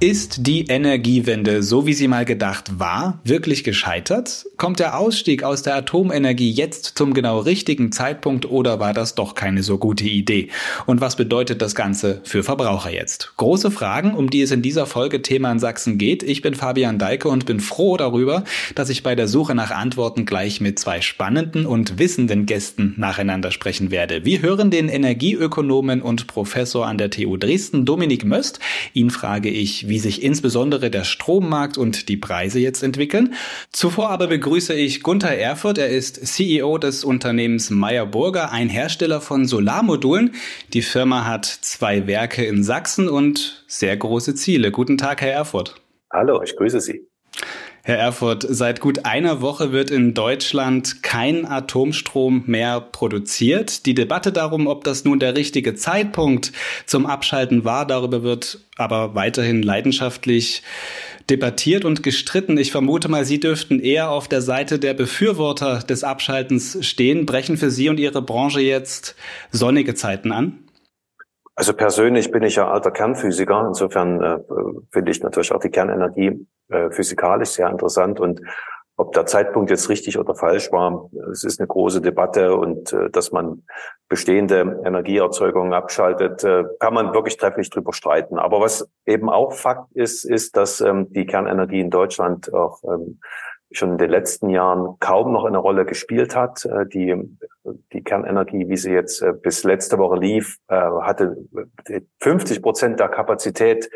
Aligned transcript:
Ist 0.00 0.46
die 0.46 0.66
Energiewende, 0.68 1.64
so 1.64 1.84
wie 1.84 1.92
sie 1.92 2.06
mal 2.06 2.24
gedacht 2.24 2.78
war, 2.78 3.18
wirklich 3.24 3.64
gescheitert? 3.64 4.46
Kommt 4.56 4.78
der 4.78 4.96
Ausstieg 4.96 5.42
aus 5.42 5.62
der 5.62 5.74
Atomenergie 5.74 6.52
jetzt 6.52 6.96
zum 6.96 7.14
genau 7.14 7.40
richtigen 7.40 7.90
Zeitpunkt 7.90 8.48
oder 8.48 8.78
war 8.78 8.92
das 8.92 9.16
doch 9.16 9.34
keine 9.34 9.64
so 9.64 9.76
gute 9.76 10.04
Idee? 10.04 10.50
Und 10.86 11.00
was 11.00 11.16
bedeutet 11.16 11.62
das 11.62 11.74
Ganze 11.74 12.20
für 12.22 12.44
Verbraucher 12.44 12.92
jetzt? 12.92 13.32
Große 13.38 13.72
Fragen, 13.72 14.14
um 14.14 14.30
die 14.30 14.42
es 14.42 14.52
in 14.52 14.62
dieser 14.62 14.86
Folge 14.86 15.20
Thema 15.20 15.50
in 15.50 15.58
Sachsen 15.58 15.98
geht. 15.98 16.22
Ich 16.22 16.42
bin 16.42 16.54
Fabian 16.54 17.00
Deike 17.00 17.28
und 17.28 17.44
bin 17.44 17.58
froh 17.58 17.96
darüber, 17.96 18.44
dass 18.76 18.90
ich 18.90 19.02
bei 19.02 19.16
der 19.16 19.26
Suche 19.26 19.56
nach 19.56 19.72
Antworten 19.72 20.26
gleich 20.26 20.60
mit 20.60 20.78
zwei 20.78 21.00
spannenden 21.00 21.66
und 21.66 21.98
wissenden 21.98 22.46
Gästen 22.46 22.94
nacheinander 22.98 23.50
sprechen 23.50 23.90
werde. 23.90 24.24
Wir 24.24 24.42
hören 24.42 24.70
den 24.70 24.88
Energieökonomen 24.88 26.02
und 26.02 26.28
Professor 26.28 26.86
an 26.86 26.98
der 26.98 27.10
TU 27.10 27.36
Dresden, 27.36 27.84
Dominik 27.84 28.24
Möst. 28.24 28.60
Ihn 28.94 29.10
frage 29.10 29.48
ich, 29.48 29.87
wie 29.88 29.98
sich 29.98 30.22
insbesondere 30.22 30.90
der 30.90 31.04
Strommarkt 31.04 31.78
und 31.78 32.08
die 32.08 32.16
Preise 32.16 32.58
jetzt 32.58 32.82
entwickeln. 32.82 33.34
Zuvor 33.72 34.10
aber 34.10 34.26
begrüße 34.26 34.74
ich 34.74 35.02
Gunther 35.02 35.36
Erfurt. 35.36 35.78
Er 35.78 35.88
ist 35.88 36.26
CEO 36.26 36.78
des 36.78 37.04
Unternehmens 37.04 37.70
Meyer 37.70 38.06
Burger, 38.06 38.52
ein 38.52 38.68
Hersteller 38.68 39.20
von 39.20 39.46
Solarmodulen. 39.46 40.34
Die 40.72 40.82
Firma 40.82 41.24
hat 41.24 41.46
zwei 41.46 42.06
Werke 42.06 42.44
in 42.44 42.62
Sachsen 42.62 43.08
und 43.08 43.64
sehr 43.66 43.96
große 43.96 44.34
Ziele. 44.34 44.70
Guten 44.70 44.98
Tag, 44.98 45.20
Herr 45.20 45.32
Erfurt. 45.32 45.80
Hallo, 46.12 46.42
ich 46.42 46.56
grüße 46.56 46.80
Sie. 46.80 47.08
Herr 47.88 47.96
Erfurt, 47.96 48.44
seit 48.46 48.80
gut 48.80 49.06
einer 49.06 49.40
Woche 49.40 49.72
wird 49.72 49.90
in 49.90 50.12
Deutschland 50.12 51.02
kein 51.02 51.46
Atomstrom 51.46 52.42
mehr 52.44 52.82
produziert. 52.82 53.86
Die 53.86 53.94
Debatte 53.94 54.30
darum, 54.30 54.66
ob 54.66 54.84
das 54.84 55.06
nun 55.06 55.18
der 55.18 55.34
richtige 55.34 55.74
Zeitpunkt 55.74 56.52
zum 56.84 57.06
Abschalten 57.06 57.64
war, 57.64 57.86
darüber 57.86 58.22
wird 58.22 58.60
aber 58.76 59.14
weiterhin 59.14 59.62
leidenschaftlich 59.62 60.62
debattiert 61.30 61.86
und 61.86 62.02
gestritten. 62.02 62.58
Ich 62.58 62.72
vermute 62.72 63.08
mal, 63.08 63.24
Sie 63.24 63.40
dürften 63.40 63.80
eher 63.80 64.10
auf 64.10 64.28
der 64.28 64.42
Seite 64.42 64.78
der 64.78 64.92
Befürworter 64.92 65.78
des 65.78 66.04
Abschaltens 66.04 66.76
stehen. 66.86 67.24
Brechen 67.24 67.56
für 67.56 67.70
Sie 67.70 67.88
und 67.88 67.98
Ihre 67.98 68.20
Branche 68.20 68.60
jetzt 68.60 69.14
sonnige 69.50 69.94
Zeiten 69.94 70.30
an? 70.30 70.58
Also 71.58 71.72
persönlich 71.72 72.30
bin 72.30 72.44
ich 72.44 72.54
ja 72.54 72.70
alter 72.70 72.92
Kernphysiker. 72.92 73.64
Insofern 73.66 74.22
äh, 74.22 74.38
finde 74.92 75.10
ich 75.10 75.20
natürlich 75.24 75.50
auch 75.52 75.58
die 75.58 75.70
Kernenergie 75.70 76.46
äh, 76.68 76.88
physikalisch 76.92 77.48
sehr 77.48 77.68
interessant 77.68 78.20
und 78.20 78.40
ob 78.96 79.12
der 79.12 79.26
Zeitpunkt 79.26 79.68
jetzt 79.70 79.88
richtig 79.88 80.20
oder 80.20 80.36
falsch 80.36 80.70
war, 80.70 81.10
es 81.32 81.42
ist 81.42 81.58
eine 81.58 81.66
große 81.66 82.00
Debatte 82.00 82.54
und 82.54 82.92
äh, 82.92 83.10
dass 83.10 83.32
man 83.32 83.64
bestehende 84.08 84.80
Energieerzeugungen 84.84 85.72
abschaltet, 85.72 86.44
äh, 86.44 86.62
kann 86.78 86.94
man 86.94 87.12
wirklich 87.12 87.36
trefflich 87.36 87.70
drüber 87.70 87.92
streiten. 87.92 88.38
Aber 88.38 88.60
was 88.60 88.88
eben 89.04 89.28
auch 89.28 89.52
Fakt 89.52 89.90
ist, 89.94 90.24
ist, 90.24 90.56
dass 90.56 90.80
ähm, 90.80 91.12
die 91.12 91.26
Kernenergie 91.26 91.80
in 91.80 91.90
Deutschland 91.90 92.54
auch 92.54 92.84
ähm, 92.84 93.18
schon 93.72 93.92
in 93.92 93.98
den 93.98 94.10
letzten 94.10 94.48
Jahren 94.48 94.96
kaum 95.00 95.32
noch 95.32 95.44
eine 95.44 95.58
Rolle 95.58 95.84
gespielt 95.84 96.36
hat. 96.36 96.64
Äh, 96.64 96.86
die, 96.86 97.16
Kernenergie, 98.08 98.68
wie 98.68 98.76
sie 98.76 98.92
jetzt 98.92 99.22
äh, 99.22 99.32
bis 99.32 99.64
letzte 99.64 99.98
Woche 99.98 100.18
lief, 100.18 100.56
äh, 100.68 100.74
hatte 100.74 101.36
50 102.20 102.62
Prozent 102.62 103.00
der 103.00 103.08
Kapazität 103.08 103.90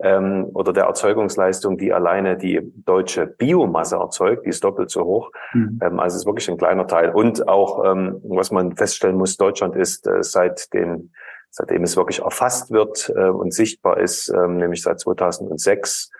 ähm, 0.00 0.50
oder 0.54 0.72
der 0.72 0.84
Erzeugungsleistung, 0.84 1.78
die 1.78 1.92
alleine 1.92 2.36
die 2.36 2.60
deutsche 2.84 3.26
Biomasse 3.26 3.96
erzeugt, 3.96 4.44
die 4.44 4.50
ist 4.50 4.62
doppelt 4.62 4.90
so 4.90 5.04
hoch. 5.04 5.30
Mhm. 5.52 5.80
Ähm, 5.82 6.00
also 6.00 6.14
es 6.14 6.22
ist 6.22 6.26
wirklich 6.26 6.50
ein 6.50 6.58
kleiner 6.58 6.86
Teil. 6.86 7.10
Und 7.10 7.48
auch, 7.48 7.84
ähm, 7.84 8.20
was 8.24 8.50
man 8.50 8.76
feststellen 8.76 9.16
muss, 9.16 9.36
Deutschland 9.36 9.76
ist 9.76 10.06
äh, 10.06 10.22
seit 10.22 10.72
den 10.72 11.12
seitdem 11.54 11.84
es 11.84 11.96
wirklich 11.96 12.20
erfasst 12.20 12.72
wird 12.72 13.12
äh, 13.14 13.28
und 13.28 13.54
sichtbar 13.54 13.98
ist, 13.98 14.28
äh, 14.28 14.48
nämlich 14.48 14.82
seit 14.82 14.98
2006 14.98 16.10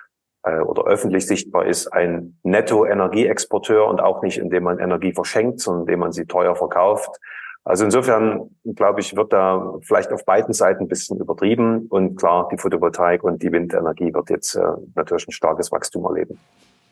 äh, 0.44 0.60
oder 0.60 0.84
öffentlich 0.84 1.26
sichtbar 1.26 1.66
ist, 1.66 1.92
ein 1.92 2.38
Netto-Energieexporteur 2.44 3.84
und 3.86 4.00
auch 4.00 4.22
nicht, 4.22 4.38
indem 4.38 4.62
man 4.62 4.78
Energie 4.78 5.12
verschenkt, 5.12 5.58
sondern 5.58 5.82
indem 5.82 6.00
man 6.00 6.12
sie 6.12 6.26
teuer 6.26 6.54
verkauft. 6.54 7.18
Also 7.64 7.84
insofern, 7.86 8.50
glaube 8.76 9.00
ich, 9.00 9.16
wird 9.16 9.32
da 9.32 9.74
vielleicht 9.80 10.12
auf 10.12 10.26
beiden 10.26 10.52
Seiten 10.52 10.84
ein 10.84 10.88
bisschen 10.88 11.18
übertrieben. 11.18 11.86
Und 11.88 12.16
klar, 12.16 12.48
die 12.52 12.58
Photovoltaik 12.58 13.24
und 13.24 13.42
die 13.42 13.50
Windenergie 13.50 14.12
wird 14.12 14.28
jetzt 14.28 14.54
äh, 14.54 14.62
natürlich 14.94 15.26
ein 15.28 15.32
starkes 15.32 15.72
Wachstum 15.72 16.04
erleben. 16.04 16.38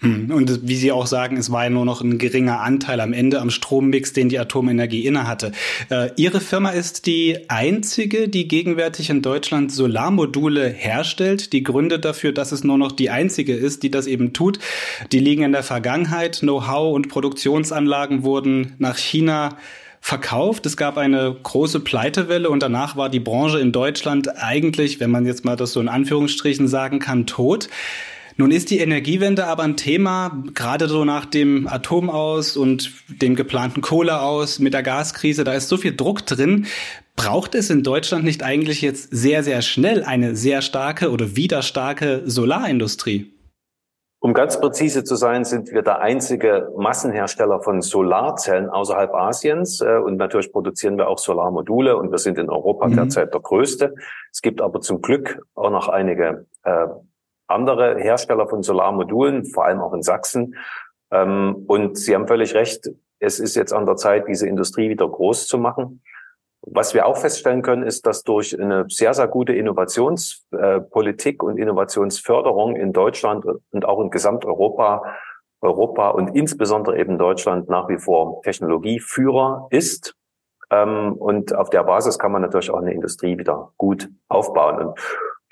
Hm, 0.03 0.32
und 0.32 0.66
wie 0.66 0.75
Sie 0.75 0.91
auch 0.91 1.06
sagen, 1.06 1.37
es 1.37 1.53
war 1.53 1.65
ja 1.65 1.71
nur 1.71 1.84
noch 1.84 2.00
ein 2.00 2.19
geringer 2.19 2.61
Anteil 2.61 3.00
am 3.00 3.12
Ende 3.12 3.41
am 3.41 3.50
Strommix, 3.50 4.15
den 4.15 4.31
die 4.31 4.38
Atomenergie 4.38 5.06
innehatte. 5.06 5.53
Äh, 5.91 6.11
Ihre 6.16 6.41
Firma 6.41 6.71
ist 6.71 7.06
die 7.06 7.49
einzige, 7.49 8.28
die 8.28 8.49
gegenwärtig 8.49 9.11
in 9.11 9.21
Deutschland 9.21 9.71
Solarmodule 9.71 10.69
herstellt. 10.69 11.53
Die 11.53 11.62
Gründe 11.62 12.00
dafür, 12.00 12.32
dass 12.32 12.50
es 12.50 12.65
nur 12.65 12.78
noch 12.78 12.93
die 12.93 13.11
einzige 13.11 13.55
ist, 13.55 13.82
die 13.84 13.91
das 13.91 14.06
eben 14.06 14.32
tut, 14.32 14.59
die 15.12 15.21
liegen 15.21 15.44
in 15.44 15.53
der 15.53 15.62
Vergangenheit. 15.62 16.41
Know-how 16.41 16.94
und 16.94 17.09
Produktionsanlagen 17.09 18.25
wurden 18.25 18.75
nach 18.78 18.97
China 18.97 19.50
verkauft. 20.03 20.67
Es 20.67 20.77
gab 20.77 20.99
eine 20.99 21.35
große 21.43 21.81
Pleitewelle 21.81 22.51
und 22.51 22.63
danach 22.63 22.97
war 22.97 23.09
die 23.09 23.21
Branche 23.21 23.61
in 23.61 23.71
Deutschland 23.73 24.37
eigentlich, 24.37 25.01
wenn 25.01 25.13
man 25.13 25.25
jetzt 25.25 25.45
mal 25.45 25.57
das 25.57 25.73
so 25.73 25.81
in 25.81 25.89
Anführungsstrichen 25.89 26.69
sagen 26.69 26.99
kann, 26.99 27.27
tot. 27.27 27.69
Nun 28.37 28.51
ist 28.51 28.71
die 28.71 28.79
Energiewende 28.79 29.47
aber 29.47 29.62
ein 29.62 29.77
Thema, 29.77 30.43
gerade 30.55 30.89
so 30.89 31.05
nach 31.05 31.25
dem 31.25 31.69
Atom 31.69 32.11
aus 32.11 32.57
und 32.57 32.93
dem 33.09 33.37
geplanten 33.37 33.81
Kohle 33.81 34.21
aus 34.21 34.59
mit 34.59 34.75
der 34.75 34.83
Gaskrise, 34.83 35.45
da 35.45 35.53
ist 35.53 35.69
so 35.69 35.77
viel 35.77 35.95
Druck 35.95 36.27
drin. 36.27 36.67
Braucht 37.15 37.55
es 37.55 37.71
in 37.71 37.85
Deutschland 37.85 38.25
nicht 38.25 38.43
eigentlich 38.43 38.83
jetzt 38.83 39.09
sehr, 39.12 39.45
sehr 39.45 39.62
schnell 39.62 40.03
eine 40.03 40.35
sehr 40.35 40.62
starke 40.62 41.11
oder 41.11 41.37
wieder 41.37 41.62
starke 41.62 42.23
Solarindustrie? 42.25 43.33
Um 44.22 44.34
ganz 44.34 44.60
präzise 44.60 45.03
zu 45.03 45.16
sein, 45.16 45.44
sind 45.44 45.72
wir 45.72 45.83
der 45.83 45.99
einzige 45.99 46.71
Massenhersteller 46.77 47.60
von 47.60 47.83
Solarzellen 47.83 48.71
außerhalb 48.71 49.12
Asiens. 49.12 49.81
Äh, 49.81 49.97
und 49.97 50.16
natürlich 50.16 50.53
produzieren 50.53 50.97
wir 50.97 51.09
auch 51.09 51.19
Solarmodule 51.19 51.97
und 51.97 52.12
wir 52.12 52.19
sind 52.19 52.38
in 52.38 52.49
Europa 52.49 52.87
mhm. 52.87 52.94
derzeit 52.94 53.34
der 53.34 53.41
größte. 53.41 53.97
Es 54.31 54.41
gibt 54.41 54.61
aber 54.61 54.81
zum 54.81 55.03
Glück 55.03 55.43
auch 55.56 55.71
noch 55.71 55.88
einige 55.88 56.47
äh, 56.62 56.87
andere 57.49 57.99
Hersteller 57.99 58.47
von 58.47 58.62
Solarmodulen, 58.62 59.44
vor 59.44 59.65
allem 59.65 59.81
auch 59.81 59.93
in 59.93 60.03
Sachsen. 60.03 60.55
Ähm, 61.11 61.65
und 61.66 61.99
Sie 61.99 62.15
haben 62.15 62.28
völlig 62.28 62.55
recht. 62.55 62.91
Es 63.19 63.41
ist 63.41 63.56
jetzt 63.56 63.72
an 63.72 63.87
der 63.87 63.97
Zeit, 63.97 64.28
diese 64.28 64.47
Industrie 64.47 64.88
wieder 64.88 65.09
groß 65.09 65.49
zu 65.49 65.59
machen. 65.59 66.00
Was 66.65 66.95
wir 66.95 67.06
auch 67.06 67.17
feststellen 67.17 67.62
können, 67.62 67.83
ist, 67.83 68.06
dass 68.06 68.23
durch 68.23 68.59
eine 68.59 68.87
sehr, 68.89 69.15
sehr 69.15 69.27
gute 69.27 69.53
Innovationspolitik 69.53 71.43
und 71.43 71.59
Innovationsförderung 71.59 72.77
in 72.77 72.93
Deutschland 72.93 73.45
und 73.45 73.84
auch 73.84 74.00
in 74.00 74.11
Gesamteuropa, 74.11 75.03
Europa 75.61 76.11
und 76.11 76.37
insbesondere 76.37 76.99
eben 76.99 77.19
Deutschland 77.19 77.69
nach 77.69 77.89
wie 77.89 77.99
vor 77.99 78.43
Technologieführer 78.43 79.67
ist. 79.71 80.15
Ähm, 80.71 81.15
und 81.15 81.55
auf 81.55 81.71
der 81.71 81.83
Basis 81.83 82.19
kann 82.19 82.33
man 82.33 82.43
natürlich 82.43 82.71
auch 82.71 82.79
eine 82.79 82.93
Industrie 82.93 83.39
wieder 83.39 83.73
gut 83.77 84.09
aufbauen. 84.29 84.79
Und 84.79 84.99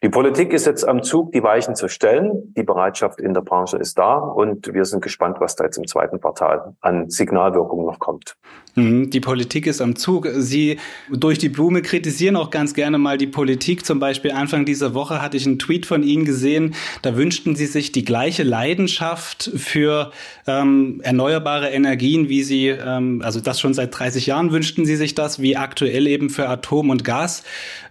die 0.02 0.08
Politik 0.08 0.54
ist 0.54 0.64
jetzt 0.64 0.88
am 0.88 1.02
Zug, 1.02 1.32
die 1.32 1.42
Weichen 1.42 1.74
zu 1.74 1.86
stellen. 1.88 2.54
Die 2.56 2.62
Bereitschaft 2.62 3.20
in 3.20 3.34
der 3.34 3.42
Branche 3.42 3.76
ist 3.76 3.98
da 3.98 4.16
und 4.16 4.72
wir 4.72 4.86
sind 4.86 5.02
gespannt, 5.02 5.36
was 5.40 5.56
da 5.56 5.64
jetzt 5.64 5.76
im 5.76 5.86
zweiten 5.86 6.20
Quartal 6.20 6.74
an 6.80 7.10
Signalwirkung 7.10 7.84
noch 7.84 7.98
kommt. 7.98 8.36
Mhm, 8.74 9.10
die 9.10 9.20
Politik 9.20 9.66
ist 9.66 9.80
am 9.80 9.96
Zug. 9.96 10.28
Sie 10.34 10.78
durch 11.10 11.38
die 11.38 11.48
Blume 11.48 11.82
kritisieren 11.82 12.36
auch 12.36 12.50
ganz 12.50 12.74
gerne 12.74 12.98
mal 12.98 13.18
die 13.18 13.26
Politik. 13.26 13.84
Zum 13.84 13.98
Beispiel 13.98 14.30
Anfang 14.32 14.64
dieser 14.64 14.94
Woche 14.94 15.20
hatte 15.20 15.36
ich 15.36 15.46
einen 15.46 15.58
Tweet 15.58 15.86
von 15.86 16.02
Ihnen 16.02 16.24
gesehen. 16.24 16.74
Da 17.02 17.16
wünschten 17.16 17.56
Sie 17.56 17.66
sich 17.66 17.92
die 17.92 18.04
gleiche 18.04 18.42
Leidenschaft 18.42 19.50
für 19.54 20.12
ähm, 20.46 21.00
erneuerbare 21.02 21.70
Energien, 21.70 22.28
wie 22.28 22.42
Sie, 22.42 22.68
ähm, 22.68 23.22
also 23.24 23.40
das 23.40 23.60
schon 23.60 23.74
seit 23.74 23.98
30 23.98 24.26
Jahren 24.26 24.52
wünschten 24.52 24.86
Sie 24.86 24.96
sich 24.96 25.14
das, 25.14 25.40
wie 25.40 25.56
aktuell 25.56 26.06
eben 26.06 26.30
für 26.30 26.48
Atom 26.48 26.90
und 26.90 27.04
Gas 27.04 27.42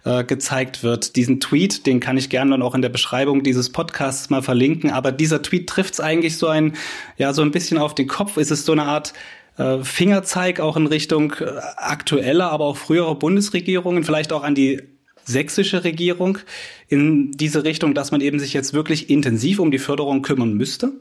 äh, 0.04 0.24
gezeigt 0.24 0.82
wird. 0.82 1.16
Diesen 1.16 1.40
Tweet, 1.40 1.86
den 1.86 2.00
kann 2.00 2.16
ich 2.16 2.30
gerne 2.30 2.52
dann 2.52 2.62
auch 2.62 2.74
in 2.74 2.82
der 2.82 2.88
Beschreibung 2.88 3.42
dieses 3.42 3.70
Podcasts 3.70 4.30
mal 4.30 4.42
verlinken. 4.42 4.90
Aber 4.90 5.12
dieser 5.12 5.42
Tweet 5.42 5.68
trifft 5.68 5.94
es 5.94 6.00
eigentlich 6.00 6.38
so 6.38 6.48
ein, 6.48 6.74
ja, 7.18 7.32
so 7.32 7.42
ein 7.42 7.50
bisschen 7.50 7.78
auf 7.78 7.94
den 7.94 8.06
Kopf. 8.06 8.36
Ist 8.36 8.50
es 8.50 8.64
so 8.64 8.72
eine 8.72 8.84
Art 8.84 9.12
äh, 9.60 9.84
Fingerzeig 9.84 10.58
auch 10.58 10.76
in 10.76 10.86
Richtung 10.86 11.34
äh, 11.40 11.60
aktueller, 11.76 12.50
aber 12.50 12.64
auch 12.64 12.78
früherer 12.78 13.14
Bundesregierungen, 13.14 14.04
vielleicht 14.04 14.32
auch 14.32 14.42
an 14.42 14.54
die 14.54 14.80
sächsische 15.24 15.84
Regierung 15.84 16.38
in 16.88 17.32
diese 17.32 17.62
Richtung, 17.62 17.92
dass 17.92 18.10
man 18.10 18.22
eben 18.22 18.38
sich 18.38 18.54
jetzt 18.54 18.72
wirklich 18.72 19.10
intensiv 19.10 19.60
um 19.60 19.70
die 19.70 19.78
Förderung 19.78 20.22
kümmern 20.22 20.54
müsste? 20.54 20.92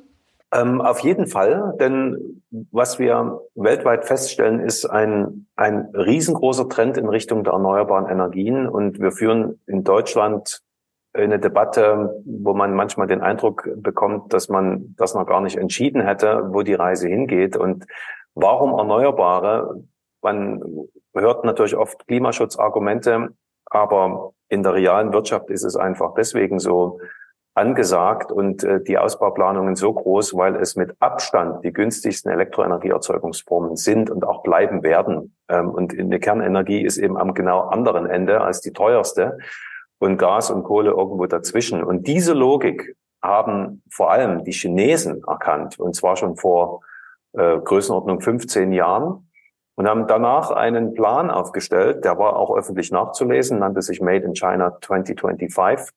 Ähm, 0.51 0.81
auf 0.81 0.99
jeden 0.99 1.27
Fall, 1.27 1.75
denn 1.79 2.41
was 2.71 2.99
wir 2.99 3.39
weltweit 3.55 4.05
feststellen, 4.05 4.59
ist 4.59 4.85
ein, 4.85 5.45
ein 5.55 5.89
riesengroßer 5.93 6.67
Trend 6.67 6.97
in 6.97 7.07
Richtung 7.07 7.43
der 7.43 7.53
erneuerbaren 7.53 8.11
Energien 8.11 8.67
und 8.67 8.99
wir 8.99 9.11
führen 9.11 9.59
in 9.67 9.83
Deutschland 9.83 10.61
eine 11.13 11.39
Debatte, 11.39 12.21
wo 12.25 12.53
man 12.53 12.73
manchmal 12.73 13.07
den 13.07 13.21
Eindruck 13.21 13.69
bekommt, 13.77 14.33
dass 14.33 14.49
man 14.49 14.95
das 14.97 15.15
noch 15.15 15.25
gar 15.25 15.41
nicht 15.41 15.57
entschieden 15.57 16.01
hätte, 16.01 16.49
wo 16.49 16.61
die 16.61 16.75
Reise 16.75 17.07
hingeht 17.07 17.55
und 17.55 17.85
warum 18.35 18.77
Erneuerbare. 18.77 19.83
Man 20.21 20.61
hört 21.13 21.45
natürlich 21.45 21.75
oft 21.75 22.07
Klimaschutzargumente, 22.07 23.29
aber 23.65 24.33
in 24.49 24.63
der 24.63 24.73
realen 24.73 25.13
Wirtschaft 25.13 25.49
ist 25.49 25.63
es 25.63 25.75
einfach 25.75 26.13
deswegen 26.15 26.59
so 26.59 26.99
angesagt 27.59 28.31
und 28.31 28.63
äh, 28.63 28.81
die 28.81 28.97
Ausbauplanungen 28.97 29.75
so 29.75 29.93
groß, 29.93 30.35
weil 30.35 30.55
es 30.55 30.75
mit 30.75 30.95
Abstand 30.99 31.63
die 31.63 31.73
günstigsten 31.73 32.31
Elektroenergieerzeugungsformen 32.31 33.75
sind 33.75 34.09
und 34.09 34.25
auch 34.25 34.43
bleiben 34.43 34.81
werden. 34.83 35.35
Ähm, 35.49 35.69
und 35.69 35.97
eine 35.97 36.19
Kernenergie 36.19 36.81
ist 36.81 36.97
eben 36.97 37.17
am 37.17 37.33
genau 37.33 37.61
anderen 37.61 38.05
Ende 38.05 38.41
als 38.41 38.61
die 38.61 38.71
teuerste 38.71 39.37
und 39.99 40.17
Gas 40.17 40.51
und 40.51 40.63
Kohle 40.63 40.91
irgendwo 40.91 41.25
dazwischen. 41.25 41.83
Und 41.83 42.07
diese 42.07 42.33
Logik 42.33 42.95
haben 43.21 43.83
vor 43.91 44.11
allem 44.11 44.45
die 44.45 44.53
Chinesen 44.53 45.23
erkannt, 45.27 45.77
und 45.79 45.95
zwar 45.95 46.15
schon 46.15 46.37
vor 46.37 46.81
äh, 47.33 47.57
Größenordnung 47.59 48.21
15 48.21 48.71
Jahren 48.71 49.29
und 49.75 49.87
haben 49.87 50.07
danach 50.07 50.51
einen 50.51 50.93
Plan 50.93 51.29
aufgestellt, 51.29 52.03
der 52.03 52.17
war 52.17 52.35
auch 52.35 52.55
öffentlich 52.55 52.91
nachzulesen, 52.91 53.59
nannte 53.59 53.81
sich 53.81 54.01
Made 54.01 54.25
in 54.25 54.33
China 54.33 54.77
2025, 54.81 55.93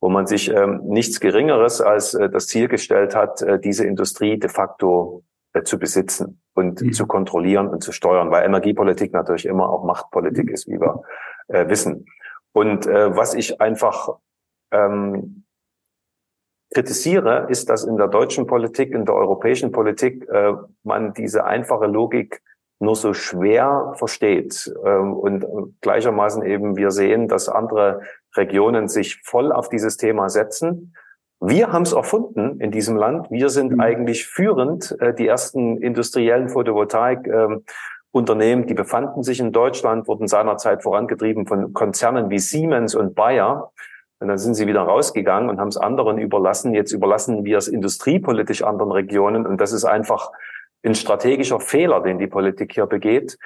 wo 0.00 0.08
man 0.08 0.26
sich 0.26 0.50
ähm, 0.50 0.82
nichts 0.84 1.20
Geringeres 1.20 1.80
als 1.80 2.14
äh, 2.14 2.28
das 2.28 2.46
Ziel 2.46 2.68
gestellt 2.68 3.16
hat, 3.16 3.42
äh, 3.42 3.58
diese 3.58 3.86
Industrie 3.86 4.38
de 4.38 4.50
facto 4.50 5.24
äh, 5.52 5.62
zu 5.62 5.78
besitzen 5.78 6.40
und 6.54 6.80
mhm. 6.80 6.92
zu 6.92 7.06
kontrollieren 7.06 7.68
und 7.68 7.82
zu 7.82 7.92
steuern, 7.92 8.30
weil 8.30 8.44
Energiepolitik 8.44 9.12
natürlich 9.12 9.46
immer 9.46 9.68
auch 9.70 9.84
Machtpolitik 9.84 10.50
ist, 10.50 10.68
wie 10.68 10.80
wir 10.80 11.02
äh, 11.48 11.68
wissen. 11.68 12.06
Und 12.52 12.86
äh, 12.86 13.16
was 13.16 13.34
ich 13.34 13.60
einfach 13.60 14.10
ähm, 14.70 15.43
kritisiere, 16.74 17.46
ist, 17.48 17.70
dass 17.70 17.84
in 17.84 17.96
der 17.96 18.08
deutschen 18.08 18.46
Politik, 18.46 18.92
in 18.92 19.04
der 19.04 19.14
europäischen 19.14 19.72
Politik 19.72 20.28
äh, 20.28 20.52
man 20.82 21.14
diese 21.14 21.44
einfache 21.44 21.86
Logik 21.86 22.42
nur 22.80 22.96
so 22.96 23.14
schwer 23.14 23.92
versteht. 23.96 24.72
Ähm, 24.84 25.14
und 25.14 25.46
gleichermaßen 25.80 26.44
eben 26.44 26.76
wir 26.76 26.90
sehen, 26.90 27.28
dass 27.28 27.48
andere 27.48 28.02
Regionen 28.36 28.88
sich 28.88 29.22
voll 29.24 29.52
auf 29.52 29.68
dieses 29.68 29.96
Thema 29.96 30.28
setzen. 30.28 30.94
Wir 31.40 31.72
haben 31.72 31.82
es 31.82 31.92
erfunden 31.92 32.60
in 32.60 32.70
diesem 32.70 32.96
Land. 32.96 33.30
Wir 33.30 33.48
sind 33.48 33.72
mhm. 33.72 33.80
eigentlich 33.80 34.26
führend. 34.26 34.96
Äh, 35.00 35.14
die 35.14 35.26
ersten 35.26 35.78
industriellen 35.78 36.48
Photovoltaik 36.48 37.28
Unternehmen, 38.14 38.68
die 38.68 38.74
befanden 38.74 39.24
sich 39.24 39.40
in 39.40 39.50
Deutschland, 39.50 40.06
wurden 40.06 40.28
seinerzeit 40.28 40.84
vorangetrieben 40.84 41.48
von 41.48 41.72
Konzernen 41.72 42.30
wie 42.30 42.38
Siemens 42.38 42.94
und 42.94 43.16
Bayer. 43.16 43.72
Und 44.20 44.28
dann 44.28 44.38
sind 44.38 44.54
sie 44.54 44.66
wieder 44.66 44.82
rausgegangen 44.82 45.50
und 45.50 45.58
haben 45.58 45.68
es 45.68 45.76
anderen 45.76 46.18
überlassen. 46.18 46.74
Jetzt 46.74 46.92
überlassen 46.92 47.44
wir 47.44 47.58
es 47.58 47.68
industriepolitisch 47.68 48.62
anderen 48.62 48.92
Regionen. 48.92 49.46
Und 49.46 49.60
das 49.60 49.72
ist 49.72 49.84
einfach 49.84 50.30
ein 50.84 50.94
strategischer 50.94 51.60
Fehler, 51.60 52.00
den 52.00 52.18
die 52.18 52.26
Politik 52.26 52.72
hier 52.72 52.86
begeht. 52.86 53.38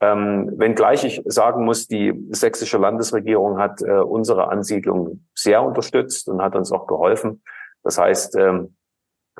Ähm, 0.00 0.52
wenngleich 0.56 1.04
ich 1.04 1.22
sagen 1.24 1.64
muss, 1.64 1.86
die 1.86 2.12
sächsische 2.30 2.78
Landesregierung 2.78 3.58
hat 3.58 3.80
äh, 3.82 3.92
unsere 3.92 4.48
Ansiedlung 4.48 5.24
sehr 5.34 5.62
unterstützt 5.62 6.28
und 6.28 6.42
hat 6.42 6.56
uns 6.56 6.72
auch 6.72 6.86
geholfen. 6.86 7.42
Das 7.82 7.98
heißt, 7.98 8.36
ähm, 8.36 8.76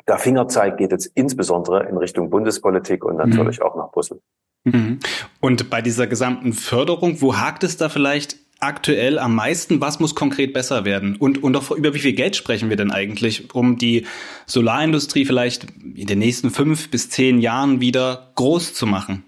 der 0.07 0.19
Fingerzeig 0.19 0.77
geht 0.77 0.93
jetzt 0.93 1.07
insbesondere 1.15 1.89
in 1.89 1.97
Richtung 1.97 2.31
Bundespolitik 2.31 3.05
und 3.05 3.17
natürlich 3.17 3.61
mhm. 3.61 3.67
auch 3.67 3.77
nach 3.77 3.91
Brüssel. 3.91 4.21
Mhm. 4.65 4.99
Und 5.41 5.71
bei 5.71 5.83
dieser 5.83 6.07
gesamten 6.07 6.53
Förderung, 6.53 7.21
wo 7.21 7.37
hakt 7.37 7.65
es 7.65 7.77
da 7.77 7.89
vielleicht 7.89 8.37
aktuell 8.65 9.19
am 9.19 9.35
meisten? 9.35 9.81
Was 9.81 10.01
muss 10.01 10.15
konkret 10.15 10.53
besser 10.53 10.85
werden? 10.85 11.17
Und, 11.17 11.43
und 11.43 11.57
auch 11.57 11.71
über 11.71 11.95
wie 11.95 11.99
viel 11.99 12.15
Geld 12.15 12.37
sprechen 12.37 12.71
wir 12.71 12.77
denn 12.77 12.91
eigentlich, 12.91 13.55
um 13.55 13.79
die 13.79 14.07
Solarindustrie 14.47 15.25
vielleicht 15.25 15.67
in 15.95 16.07
den 16.07 16.19
nächsten 16.19 16.51
fünf 16.51 16.91
bis 16.91 17.11
zehn 17.11 17.39
Jahren 17.39 17.81
wieder 17.81 18.33
groß 18.35 18.75
zu 18.75 18.87
machen? 18.87 19.25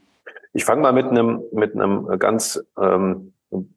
Ich 0.52 0.64
fange 0.64 0.82
mal 0.82 0.92
mit 0.92 1.06
einem, 1.06 1.42
mit 1.52 1.74
einem 1.74 2.18
ganz 2.18 2.60
ähm, 2.80 3.32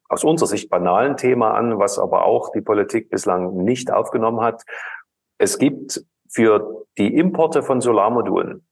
aus 0.08 0.24
unserer 0.24 0.48
Sicht 0.48 0.70
banalen 0.70 1.18
Thema 1.18 1.54
an, 1.54 1.78
was 1.78 2.00
aber 2.00 2.26
auch 2.26 2.52
die 2.52 2.62
Politik 2.62 3.10
bislang 3.10 3.58
nicht 3.64 3.92
aufgenommen 3.92 4.42
hat. 4.42 4.64
Es 5.38 5.60
gibt 5.60 6.04
für 6.28 6.86
die 6.98 7.16
Importe 7.16 7.64
von 7.64 7.82
Solarmodulen 7.82 8.66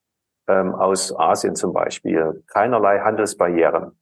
ähm, 0.48 0.74
aus 0.74 1.16
Asien 1.16 1.54
zum 1.54 1.72
Beispiel 1.72 2.42
keinerlei 2.46 3.00
Handelsbarrieren. 3.00 3.92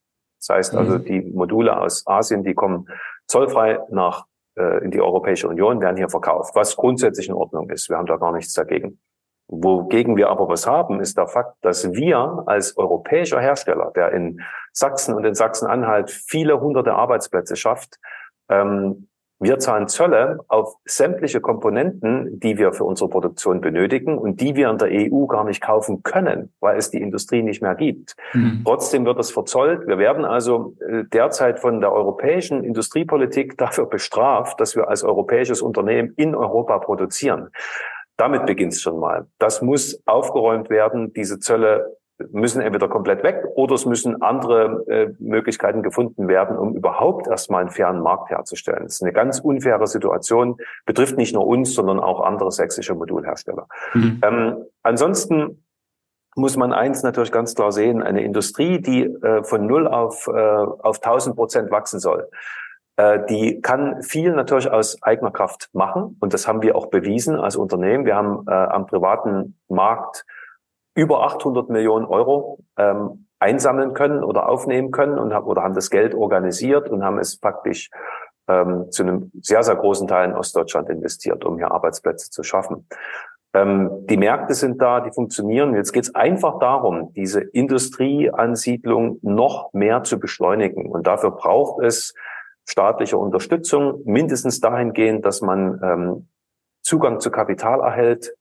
Das 0.41 0.57
heißt 0.57 0.77
also, 0.77 0.99
mhm. 0.99 1.05
die 1.05 1.21
Module 1.23 1.79
aus 1.79 2.07
Asien, 2.07 2.45
die 2.45 2.55
kommen 2.55 2.89
zollfrei 3.27 3.81
nach 3.91 4.27
äh, 4.57 4.85
in 4.85 4.91
die 4.91 5.01
Europäische 5.01 5.49
Union, 5.49 5.81
werden 5.81 5.97
hier 5.97 6.09
verkauft, 6.09 6.55
was 6.55 6.77
grundsätzlich 6.77 7.29
in 7.29 7.35
Ordnung 7.35 7.71
ist. 7.71 7.89
Wir 7.89 7.97
haben 7.97 8.07
da 8.07 8.17
gar 8.17 8.33
nichts 8.33 8.53
dagegen. 8.53 9.01
Wogegen 9.49 10.17
wir 10.17 10.29
aber 10.29 10.49
was 10.49 10.67
haben, 10.67 11.01
ist 11.01 11.17
der 11.17 11.29
Fakt, 11.29 11.57
dass 11.61 11.93
wir 11.93 12.43
als 12.47 12.77
europäischer 12.77 13.41
Hersteller, 13.41 13.93
der 13.95 14.11
in 14.13 14.41
Sachsen 14.73 15.15
und 15.15 15.25
in 15.25 15.35
Sachsen-Anhalt 15.35 16.11
viele 16.11 16.61
hunderte 16.61 16.95
Arbeitsplätze 16.95 17.55
schafft, 17.55 17.99
ähm, 18.49 19.09
wir 19.39 19.59
zahlen 19.59 19.87
Zölle 19.87 20.39
auf 20.49 20.77
sämtliche 20.87 21.41
Komponenten, 21.41 22.41
die 22.41 22.57
wir 22.57 22.73
für 22.73 22.85
unsere 22.85 23.11
Produktion 23.11 23.61
benötigen 23.61 24.17
und 24.17 24.41
die 24.41 24.57
wir 24.57 24.71
in 24.71 24.79
der 24.79 24.89
EU 24.91 25.27
gar 25.27 25.45
nicht 25.45 25.61
kaufen 25.61 26.03
können, 26.03 26.53
weil 26.61 26.79
es 26.79 26.91
die 26.91 27.03
Industrie 27.03 27.43
nicht 27.43 27.61
mehr 27.61 27.75
gibt. 27.75 28.17
Mhm. 28.33 28.63
Trotzdem 28.65 29.05
wird 29.05 29.19
es 29.19 29.31
verzollt. 29.31 29.87
Wir 29.87 29.99
werden 29.99 30.25
also 30.25 30.75
äh, 30.81 31.05
derzeit 31.13 31.59
von 31.61 31.81
der 31.81 31.93
europäischen 31.93 32.65
Industriepolitik 32.65 33.59
dafür 33.59 33.87
bestraft, 33.87 34.59
dass 34.59 34.75
wir 34.75 34.89
als 34.89 35.05
europäisches 35.05 35.61
Unternehmen 35.61 36.15
in 36.17 36.35
Europa 36.35 36.79
produzieren. 36.79 37.51
Damit 38.17 38.47
beginnt 38.47 38.73
es 38.73 38.81
schon 38.81 38.99
mal. 38.99 39.27
Das 39.39 39.61
muss 39.61 40.03
aufgeräumt 40.07 40.71
werden. 40.71 41.13
Diese 41.13 41.39
Zölle 41.39 41.99
müssen 42.31 42.63
entweder 42.63 42.89
komplett 42.89 43.23
weg 43.23 43.45
oder 43.55 43.75
es 43.75 43.85
müssen 43.85 44.23
andere 44.23 44.85
äh, 44.89 45.09
Möglichkeiten 45.19 45.83
gefunden 45.83 46.29
werden, 46.29 46.57
um 46.57 46.75
überhaupt 46.75 47.27
erstmal 47.27 47.61
einen 47.61 47.71
fairen 47.71 48.01
Markt 48.01 48.31
herzustellen. 48.31 48.85
Das 48.85 48.95
ist 48.95 49.03
eine 49.03 49.13
ganz 49.13 49.41
unfaire 49.41 49.87
Situation, 49.87 50.57
betrifft 50.87 51.17
nicht 51.17 51.35
nur 51.35 51.47
uns, 51.47 51.75
sondern 51.75 52.01
auch 52.01 52.21
andere 52.21 52.51
sächsische 52.51 52.95
Modulhersteller. 52.95 53.69
Mhm. 53.95 54.21
Ähm, 54.25 54.65
ansonsten 54.83 55.63
muss 56.37 56.57
man 56.57 56.73
eins 56.73 57.03
natürlich 57.03 57.33
ganz 57.33 57.55
klar 57.55 57.73
sehen, 57.73 58.03
eine 58.03 58.23
Industrie, 58.23 58.81
die 58.81 59.05
äh, 59.05 59.43
von 59.43 59.67
null 59.67 59.87
auf, 59.87 60.29
äh, 60.29 60.33
auf 60.33 61.03
1000 61.03 61.35
Prozent 61.35 61.71
wachsen 61.71 61.99
soll, 61.99 62.29
äh, 62.97 63.21
die 63.29 63.61
kann 63.61 64.03
viel 64.03 64.33
natürlich 64.33 64.71
aus 64.71 65.03
eigener 65.03 65.31
Kraft 65.31 65.69
machen. 65.73 66.17
Und 66.21 66.35
das 66.35 66.47
haben 66.47 66.63
wir 66.63 66.77
auch 66.77 66.87
bewiesen 66.87 67.37
als 67.37 67.57
Unternehmen. 67.57 68.05
Wir 68.05 68.17
haben 68.17 68.45
äh, 68.49 68.53
am 68.53 68.87
privaten 68.87 69.59
Markt 69.69 70.25
über 70.97 71.23
800 71.25 71.69
Millionen 71.71 72.07
Euro 72.07 72.59
ähm, 72.77 73.27
einsammeln 73.39 73.93
können 73.93 74.25
oder 74.25 74.49
aufnehmen 74.49 74.91
können 74.91 75.19
und 75.19 75.33
haben, 75.33 75.47
oder 75.47 75.63
haben 75.63 75.75
das 75.75 75.91
Geld 75.91 76.15
organisiert 76.15 76.89
und 76.89 77.05
haben 77.05 77.19
es 77.19 77.39
praktisch 77.39 77.91
ähm, 78.49 78.91
zu 78.91 79.03
einem 79.03 79.31
sehr, 79.41 79.63
sehr 79.63 79.77
großen 79.77 80.09
Teil 80.09 80.31
in 80.31 80.37
Ostdeutschland 80.37 80.89
investiert, 80.89 81.45
um 81.45 81.59
hier 81.59 81.71
Arbeitsplätze 81.71 82.31
zu 82.31 82.43
schaffen. 82.43 82.89
Ähm, 83.53 84.07
die 84.07 84.17
Märkte 84.17 84.55
sind 84.55 84.81
da, 84.81 85.01
die 85.01 85.11
funktionieren. 85.11 85.75
Jetzt 85.75 85.93
geht 85.93 86.05
es 86.05 86.15
einfach 86.15 86.59
darum, 86.59 87.13
diese 87.13 87.41
Industrieansiedlung 87.41 89.19
noch 89.23 89.73
mehr 89.75 90.03
zu 90.03 90.19
beschleunigen. 90.19 90.87
Und 90.87 91.07
dafür 91.07 91.33
braucht 91.33 91.83
es 91.83 92.15
staatliche 92.67 93.19
Unterstützung, 93.19 94.01
mindestens 94.05 94.61
dahingehend, 94.61 95.27
dass 95.27 95.43
man 95.43 95.81
ähm, 95.83 96.29
Zugang 96.83 97.21
zu 97.21 97.31
Kapital 97.31 97.81
erhält, 97.81 98.35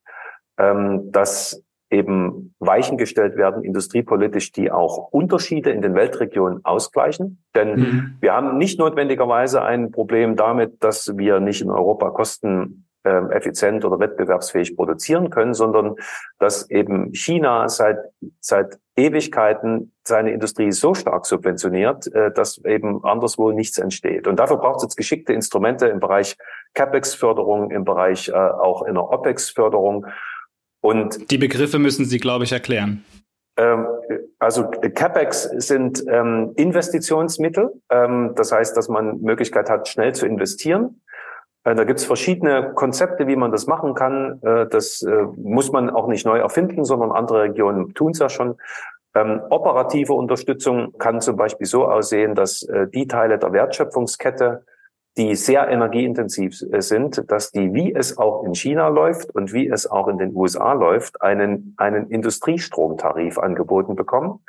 ähm, 0.58 1.12
dass 1.12 1.65
eben 1.90 2.56
Weichen 2.60 2.98
gestellt 2.98 3.38
werden, 3.38 3.64
industriepolitisch, 3.64 4.52
die 4.52 4.72
auch 4.72 5.10
Unterschiede 5.12 5.70
in 5.72 5.82
den 5.82 5.94
Weltregionen 5.94 6.66
ausgleichen. 6.66 7.44
Denn 7.54 7.76
mhm. 7.76 8.18
wir 8.22 8.34
haben 8.34 8.58
nicht 8.58 8.80
notwendigerweise 8.80 9.62
ein 9.62 9.92
Problem 9.92 10.36
damit, 10.36 10.84
dass 10.84 11.18
wir 11.18 11.40
nicht 11.40 11.62
in 11.62 11.70
Europa 11.70 12.10
Kosten 12.10 12.86
ähm, 13.06 13.30
effizient 13.30 13.86
oder 13.86 14.00
wettbewerbsfähig 14.00 14.76
produzieren 14.76 15.30
können, 15.30 15.54
sondern 15.54 15.96
dass 16.40 16.68
eben 16.72 17.14
China 17.14 17.70
seit, 17.70 17.98
seit 18.40 18.80
Ewigkeiten 18.96 19.94
seine 20.04 20.32
Industrie 20.32 20.72
so 20.72 20.96
stark 20.96 21.28
subventioniert, 21.28 22.12
äh, 22.14 22.32
dass 22.32 22.58
eben 22.66 23.04
anderswo 23.04 23.52
nichts 23.52 23.78
entsteht. 23.78 24.28
Und 24.28 24.40
dafür 24.40 24.58
braucht 24.58 24.78
es 24.78 24.84
jetzt 24.84 24.98
geschickte 24.98 25.34
Instrumente 25.34 25.86
im 25.86 26.00
Bereich 26.00 26.36
CapEx-Förderung, 26.74 27.70
im 27.70 27.84
Bereich 27.84 28.30
äh, 28.30 28.34
auch 28.34 28.82
in 28.82 28.96
der 28.96 29.04
OPEX-Förderung. 29.04 30.08
Und 30.86 31.32
die 31.32 31.40
Begriffe 31.40 31.80
müssen 31.80 32.06
Sie, 32.06 32.20
glaube 32.20 32.44
ich, 32.44 32.52
erklären. 32.52 33.04
Ähm, 33.58 33.88
also 34.38 34.70
CapEx 34.70 35.50
sind 35.58 36.04
ähm, 36.08 36.52
Investitionsmittel. 36.58 37.72
Ähm, 37.90 38.34
das 38.36 38.52
heißt, 38.52 38.78
dass 38.78 38.88
man 38.88 39.20
Möglichkeit 39.22 39.68
hat, 39.68 39.88
schnell 39.88 40.14
zu 40.14 40.28
investieren. 40.28 41.02
Äh, 41.64 41.74
da 41.74 41.86
gibt 41.86 42.00
es 42.00 42.06
verschiedene 42.06 42.74
Konzepte, 42.76 43.26
wie 43.26 43.36
man 43.36 43.52
das 43.52 43.66
machen 43.66 43.96
kann. 43.96 44.40
Äh, 44.44 44.68
das 44.68 45.02
äh, 45.02 45.24
muss 45.38 45.72
man 45.72 45.90
auch 45.90 46.08
nicht 46.08 46.24
neu 46.24 46.38
erfinden, 46.38 46.86
sondern 46.86 47.12
andere 47.12 47.42
Regionen 47.42 47.96
tun 47.96 48.12
es 48.12 48.20
ja 48.20 48.30
schon. 48.30 48.56
Ähm, 49.16 49.42
operative 49.50 50.14
Unterstützung 50.14 50.96
kann 51.00 51.20
zum 51.20 51.36
Beispiel 51.36 51.66
so 51.66 51.88
aussehen, 51.88 52.36
dass 52.36 52.62
äh, 52.62 52.86
die 52.94 53.08
Teile 53.08 53.40
der 53.40 53.52
Wertschöpfungskette, 53.54 54.64
die 55.18 55.36
sehr 55.36 55.68
energieintensiv 55.70 56.62
äh, 56.72 56.82
sind, 56.82 57.32
dass 57.32 57.52
die, 57.52 57.74
wie 57.74 57.94
es 57.94 58.18
auch 58.18 58.44
in 58.44 58.54
China 58.54 58.88
läuft 58.90 59.34
und 59.34 59.54
wie 59.54 59.68
es 59.68 59.90
auch 59.90 60.08
in 60.08 60.18
den 60.18 60.36
USA 60.36 60.74
läuft, 60.74 61.22
einen, 61.22 61.74
einen 61.78 62.10
Industriestromtarif 62.10 63.38
angeboten 63.38 63.96
bekommen. 63.96 64.40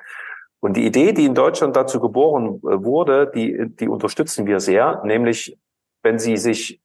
Und 0.61 0.77
die 0.77 0.87
Idee, 0.87 1.13
die 1.13 1.27
in 1.27 1.35
Deutschland 1.35 1.77
dazu 1.77 2.01
geboren 2.01 2.57
äh, 2.57 2.83
wurde, 2.83 3.31
die, 3.33 3.77
die 3.77 3.89
unterstützen 3.89 4.47
wir 4.47 4.61
sehr, 4.61 5.03
nämlich 5.05 5.59
wenn 6.03 6.19
Sie 6.19 6.37
sich 6.37 6.81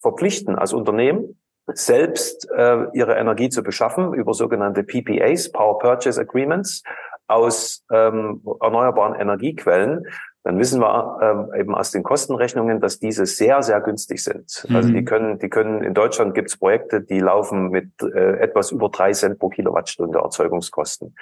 verpflichten 0.00 0.56
als 0.56 0.72
Unternehmen, 0.72 1.38
selbst 1.66 2.50
äh, 2.50 2.86
ihre 2.92 3.14
Energie 3.14 3.48
zu 3.48 3.62
beschaffen 3.62 4.14
über 4.14 4.34
sogenannte 4.34 4.82
PPAs, 4.82 5.52
Power 5.52 5.78
Purchase 5.78 6.20
Agreements, 6.20 6.82
aus 7.28 7.84
ähm, 7.90 8.42
erneuerbaren 8.60 9.14
Energiequellen, 9.18 10.06
dann 10.44 10.58
wissen 10.58 10.80
wir 10.80 11.18
ähm, 11.22 11.60
eben 11.60 11.74
aus 11.74 11.92
den 11.92 12.02
Kostenrechnungen, 12.02 12.80
dass 12.80 12.98
diese 12.98 13.26
sehr, 13.26 13.62
sehr 13.62 13.80
günstig 13.80 14.22
sind. 14.24 14.64
Mhm. 14.68 14.76
Also 14.76 14.88
die 14.90 15.04
können, 15.04 15.38
die 15.38 15.48
können 15.48 15.82
in 15.82 15.94
Deutschland 15.94 16.34
gibt 16.34 16.50
es 16.50 16.56
Projekte, 16.56 17.00
die 17.00 17.20
laufen 17.20 17.68
mit 17.68 17.90
äh, 18.02 18.38
etwas 18.38 18.72
über 18.72 18.88
drei 18.88 19.12
Cent 19.12 19.38
pro 19.38 19.48
Kilowattstunde 19.48 20.18
Erzeugungskosten. 20.18 21.14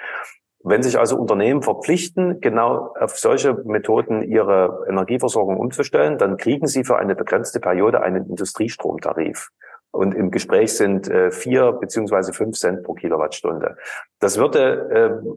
Wenn 0.63 0.83
sich 0.83 0.99
also 0.99 1.17
Unternehmen 1.17 1.63
verpflichten, 1.63 2.39
genau 2.39 2.93
auf 2.99 3.17
solche 3.17 3.53
Methoden 3.65 4.21
ihre 4.21 4.85
Energieversorgung 4.87 5.57
umzustellen, 5.57 6.17
dann 6.17 6.37
kriegen 6.37 6.67
sie 6.67 6.83
für 6.83 6.97
eine 6.97 7.15
begrenzte 7.15 7.59
Periode 7.59 8.01
einen 8.01 8.27
Industriestromtarif. 8.29 9.49
Und 9.91 10.13
im 10.15 10.31
Gespräch 10.31 10.73
sind 10.73 11.09
äh, 11.09 11.31
vier 11.31 11.73
beziehungsweise 11.73 12.31
fünf 12.31 12.57
Cent 12.57 12.83
pro 12.83 12.93
Kilowattstunde. 12.93 13.75
Das 14.19 14.37
würde 14.37 15.21
äh, 15.25 15.29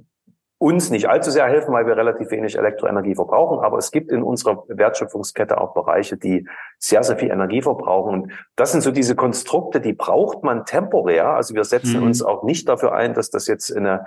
uns 0.58 0.90
nicht 0.90 1.08
allzu 1.08 1.30
sehr 1.30 1.46
helfen, 1.46 1.74
weil 1.74 1.86
wir 1.86 1.96
relativ 1.96 2.30
wenig 2.30 2.56
Elektroenergie 2.56 3.14
verbrauchen. 3.14 3.64
Aber 3.64 3.78
es 3.78 3.90
gibt 3.90 4.10
in 4.10 4.22
unserer 4.22 4.64
Wertschöpfungskette 4.68 5.60
auch 5.60 5.74
Bereiche, 5.74 6.16
die 6.16 6.48
sehr, 6.78 7.02
sehr 7.02 7.16
viel 7.16 7.30
Energie 7.30 7.60
verbrauchen. 7.60 8.22
Und 8.22 8.32
das 8.56 8.72
sind 8.72 8.80
so 8.80 8.90
diese 8.90 9.16
Konstrukte, 9.16 9.80
die 9.80 9.92
braucht 9.92 10.42
man 10.42 10.64
temporär. 10.64 11.28
Also 11.30 11.54
wir 11.54 11.64
setzen 11.64 12.00
mhm. 12.00 12.06
uns 12.06 12.22
auch 12.22 12.44
nicht 12.44 12.68
dafür 12.68 12.94
ein, 12.94 13.14
dass 13.14 13.30
das 13.30 13.46
jetzt 13.46 13.76
eine 13.76 14.06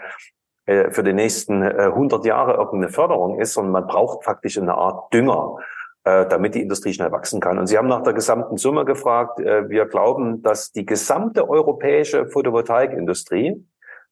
äh, 0.68 0.92
für 0.92 1.01
die 1.01 1.13
nächsten 1.13 1.63
100 1.63 2.25
äh, 2.25 2.27
Jahre 2.27 2.54
irgendeine 2.54 2.89
Förderung 2.89 3.39
ist, 3.39 3.54
sondern 3.54 3.72
man 3.72 3.88
braucht 3.88 4.25
faktisch 4.25 4.58
eine 4.58 4.75
Art 4.75 5.13
Dünger, 5.13 5.58
äh, 6.04 6.27
damit 6.27 6.56
die 6.56 6.62
Industrie 6.62 6.94
schnell 6.94 7.12
wachsen 7.12 7.39
kann. 7.39 7.58
Und 7.58 7.68
Sie 7.68 7.77
haben 7.77 7.88
nach 7.88 8.04
der 8.04 8.13
gesamten 8.13 8.58
Summe 8.58 8.84
gefragt. 8.84 9.39
Wir 9.39 9.86
glauben, 9.86 10.44
dass 10.44 10.72
die 10.72 10.86
gesamte 10.86 11.50
europäische 11.50 12.27
Photovoltaikindustrie, 12.27 13.66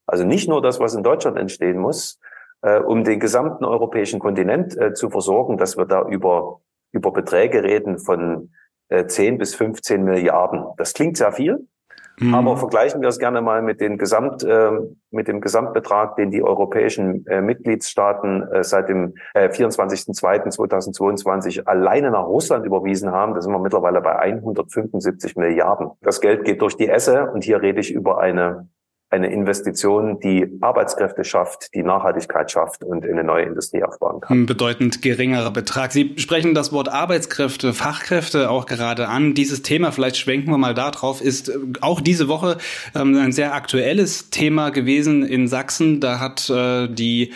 also 0.07 0.23
nicht 0.23 0.47
nur 0.47 0.61
das, 0.61 0.79
was 0.79 0.95
in 0.95 1.03
Deutschland 1.03 1.37
entstehen 1.37 1.77
muss, 1.77 2.19
äh, 2.61 2.79
um 2.79 3.03
den 3.03 3.19
gesamten 3.19 3.65
europäischen 3.65 4.19
Kontinent 4.19 4.77
äh, 4.77 4.93
zu 4.93 5.09
versorgen, 5.09 5.57
dass 5.57 5.75
wir 5.77 5.85
da 5.85 6.07
über, 6.07 6.61
über 6.91 7.11
Beträge 7.11 7.63
reden 7.63 7.97
von 7.99 8.51
äh, 8.89 9.05
10 9.05 9.37
bis 9.37 9.55
15 9.55 10.03
Milliarden. 10.03 10.65
Das 10.77 10.93
klingt 10.93 11.15
sehr 11.17 11.31
viel, 11.31 11.67
mhm. 12.19 12.35
aber 12.35 12.57
vergleichen 12.57 13.01
wir 13.01 13.09
es 13.09 13.19
gerne 13.19 13.41
mal 13.41 13.61
mit, 13.61 13.81
den 13.81 13.97
Gesamt, 13.97 14.43
äh, 14.43 14.71
mit 15.11 15.27
dem 15.27 15.41
Gesamtbetrag, 15.41 16.15
den 16.15 16.31
die 16.31 16.41
europäischen 16.43 17.27
äh, 17.27 17.41
Mitgliedstaaten 17.41 18.43
äh, 18.51 18.63
seit 18.63 18.87
dem 18.89 19.15
äh, 19.33 19.49
24.02.2022 19.49 21.65
alleine 21.65 22.11
nach 22.11 22.27
Russland 22.27 22.65
überwiesen 22.65 23.11
haben. 23.11 23.33
Da 23.33 23.41
sind 23.41 23.51
wir 23.51 23.59
mittlerweile 23.59 24.01
bei 24.01 24.17
175 24.17 25.35
Milliarden. 25.35 25.91
Das 26.01 26.21
Geld 26.21 26.45
geht 26.45 26.61
durch 26.61 26.77
die 26.77 26.89
Esse 26.89 27.31
und 27.31 27.43
hier 27.43 27.61
rede 27.61 27.79
ich 27.79 27.91
über 27.91 28.19
eine 28.19 28.69
eine 29.15 29.31
Investition, 29.31 30.19
die 30.19 30.47
Arbeitskräfte 30.61 31.23
schafft, 31.23 31.73
die 31.73 31.83
Nachhaltigkeit 31.83 32.51
schafft 32.51 32.83
und 32.83 33.05
eine 33.05 33.23
neue 33.23 33.45
Industrie 33.45 33.83
aufbauen 33.83 34.21
kann. 34.21 34.41
Ein 34.41 34.45
bedeutend 34.45 35.01
geringerer 35.01 35.51
Betrag. 35.51 35.91
Sie 35.91 36.13
sprechen 36.17 36.53
das 36.53 36.71
Wort 36.71 36.89
Arbeitskräfte, 36.89 37.73
Fachkräfte 37.73 38.49
auch 38.49 38.65
gerade 38.65 39.07
an. 39.07 39.33
Dieses 39.33 39.61
Thema, 39.61 39.91
vielleicht 39.91 40.17
schwenken 40.17 40.51
wir 40.51 40.57
mal 40.57 40.73
da 40.73 40.91
drauf, 40.91 41.21
ist 41.21 41.51
auch 41.81 42.01
diese 42.01 42.27
Woche 42.27 42.57
ähm, 42.93 43.17
ein 43.17 43.31
sehr 43.31 43.53
aktuelles 43.53 44.29
Thema 44.29 44.69
gewesen 44.69 45.25
in 45.25 45.47
Sachsen. 45.47 46.01
Da 46.01 46.19
hat 46.19 46.49
äh, 46.49 46.87
die 46.87 47.33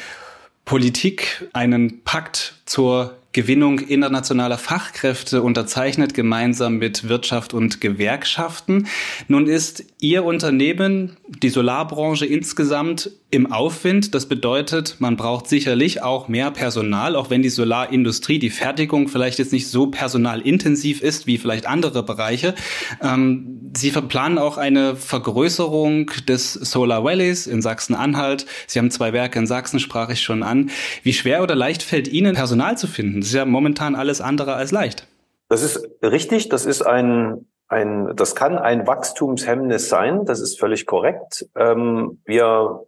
Politik 0.66 1.48
einen 1.54 2.04
Pakt 2.04 2.62
zur 2.66 3.19
Gewinnung 3.40 3.80
internationaler 3.80 4.58
Fachkräfte 4.58 5.42
unterzeichnet, 5.42 6.14
gemeinsam 6.14 6.76
mit 6.76 7.08
Wirtschaft 7.08 7.54
und 7.54 7.80
Gewerkschaften. 7.80 8.88
Nun 9.30 9.48
ist 9.48 9.86
Ihr 10.02 10.26
Unternehmen, 10.26 11.16
die 11.42 11.48
Solarbranche 11.48 12.26
insgesamt, 12.26 13.12
im 13.32 13.52
Aufwind. 13.52 14.16
Das 14.16 14.28
bedeutet, 14.28 14.96
man 15.00 15.16
braucht 15.16 15.48
sicherlich 15.48 16.02
auch 16.02 16.28
mehr 16.28 16.52
Personal, 16.52 17.16
auch 17.16 17.30
wenn 17.30 17.42
die 17.42 17.50
Solarindustrie, 17.50 18.40
die 18.40 18.50
Fertigung 18.50 19.08
vielleicht 19.08 19.40
jetzt 19.40 19.54
nicht 19.54 19.68
so 19.68 19.88
personalintensiv 19.88 21.02
ist 21.02 21.28
wie 21.28 21.38
vielleicht 21.38 21.68
andere 21.68 22.04
Bereiche. 22.04 22.56
Ähm, 23.02 23.72
Sie 23.76 23.92
verplanen 23.92 24.40
auch 24.40 24.58
eine 24.58 24.96
Vergrößerung 24.96 26.10
des 26.28 26.54
Solar 26.54 27.04
Valleys 27.04 27.46
in 27.46 27.62
Sachsen-Anhalt. 27.62 28.48
Sie 28.66 28.80
haben 28.80 28.90
zwei 28.90 29.14
Werke 29.14 29.38
in 29.38 29.46
Sachsen, 29.46 29.80
sprach 29.80 30.10
ich 30.10 30.22
schon 30.22 30.42
an. 30.42 30.72
Wie 31.04 31.14
schwer 31.14 31.44
oder 31.44 31.54
leicht 31.54 31.84
fällt 31.84 32.08
Ihnen, 32.08 32.34
Personal 32.34 32.80
zu 32.80 32.88
finden? 32.88 33.22
Das 33.22 33.30
ist 33.30 33.36
ja 33.36 33.46
momentan 33.46 33.94
alles 33.96 34.22
andere 34.22 34.56
als 34.56 34.72
leicht. 34.72 35.08
Das 35.50 35.62
ist 35.62 35.88
richtig. 36.02 36.50
Das 36.50 36.66
ist 36.66 36.82
ein 36.82 37.46
ein, 37.70 38.16
das 38.16 38.36
kann 38.36 38.58
ein 38.58 38.88
Wachstumshemmnis 38.88 39.90
sein, 39.90 40.26
das 40.26 40.40
ist 40.40 40.60
völlig 40.60 40.88
korrekt. 40.88 41.48
Ähm, 41.56 42.20
wir 42.26 42.88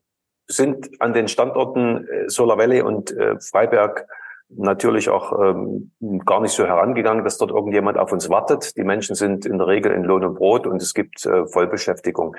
sind 0.51 0.89
an 1.01 1.13
den 1.13 1.27
Standorten 1.27 2.07
äh, 2.07 2.29
Solar 2.29 2.57
Valley 2.57 2.81
und 2.81 3.11
äh, 3.11 3.39
Freiberg 3.39 4.07
natürlich 4.49 5.09
auch 5.09 5.31
ähm, 5.39 5.91
gar 6.25 6.41
nicht 6.41 6.51
so 6.51 6.65
herangegangen, 6.65 7.23
dass 7.23 7.37
dort 7.37 7.51
irgendjemand 7.51 7.97
auf 7.97 8.11
uns 8.11 8.29
wartet. 8.29 8.75
Die 8.77 8.83
Menschen 8.83 9.15
sind 9.15 9.45
in 9.45 9.57
der 9.57 9.67
Regel 9.67 9.91
in 9.91 10.03
Lohn 10.03 10.25
und 10.25 10.35
Brot 10.35 10.67
und 10.67 10.81
es 10.81 10.93
gibt 10.93 11.25
äh, 11.25 11.45
Vollbeschäftigung. 11.47 12.35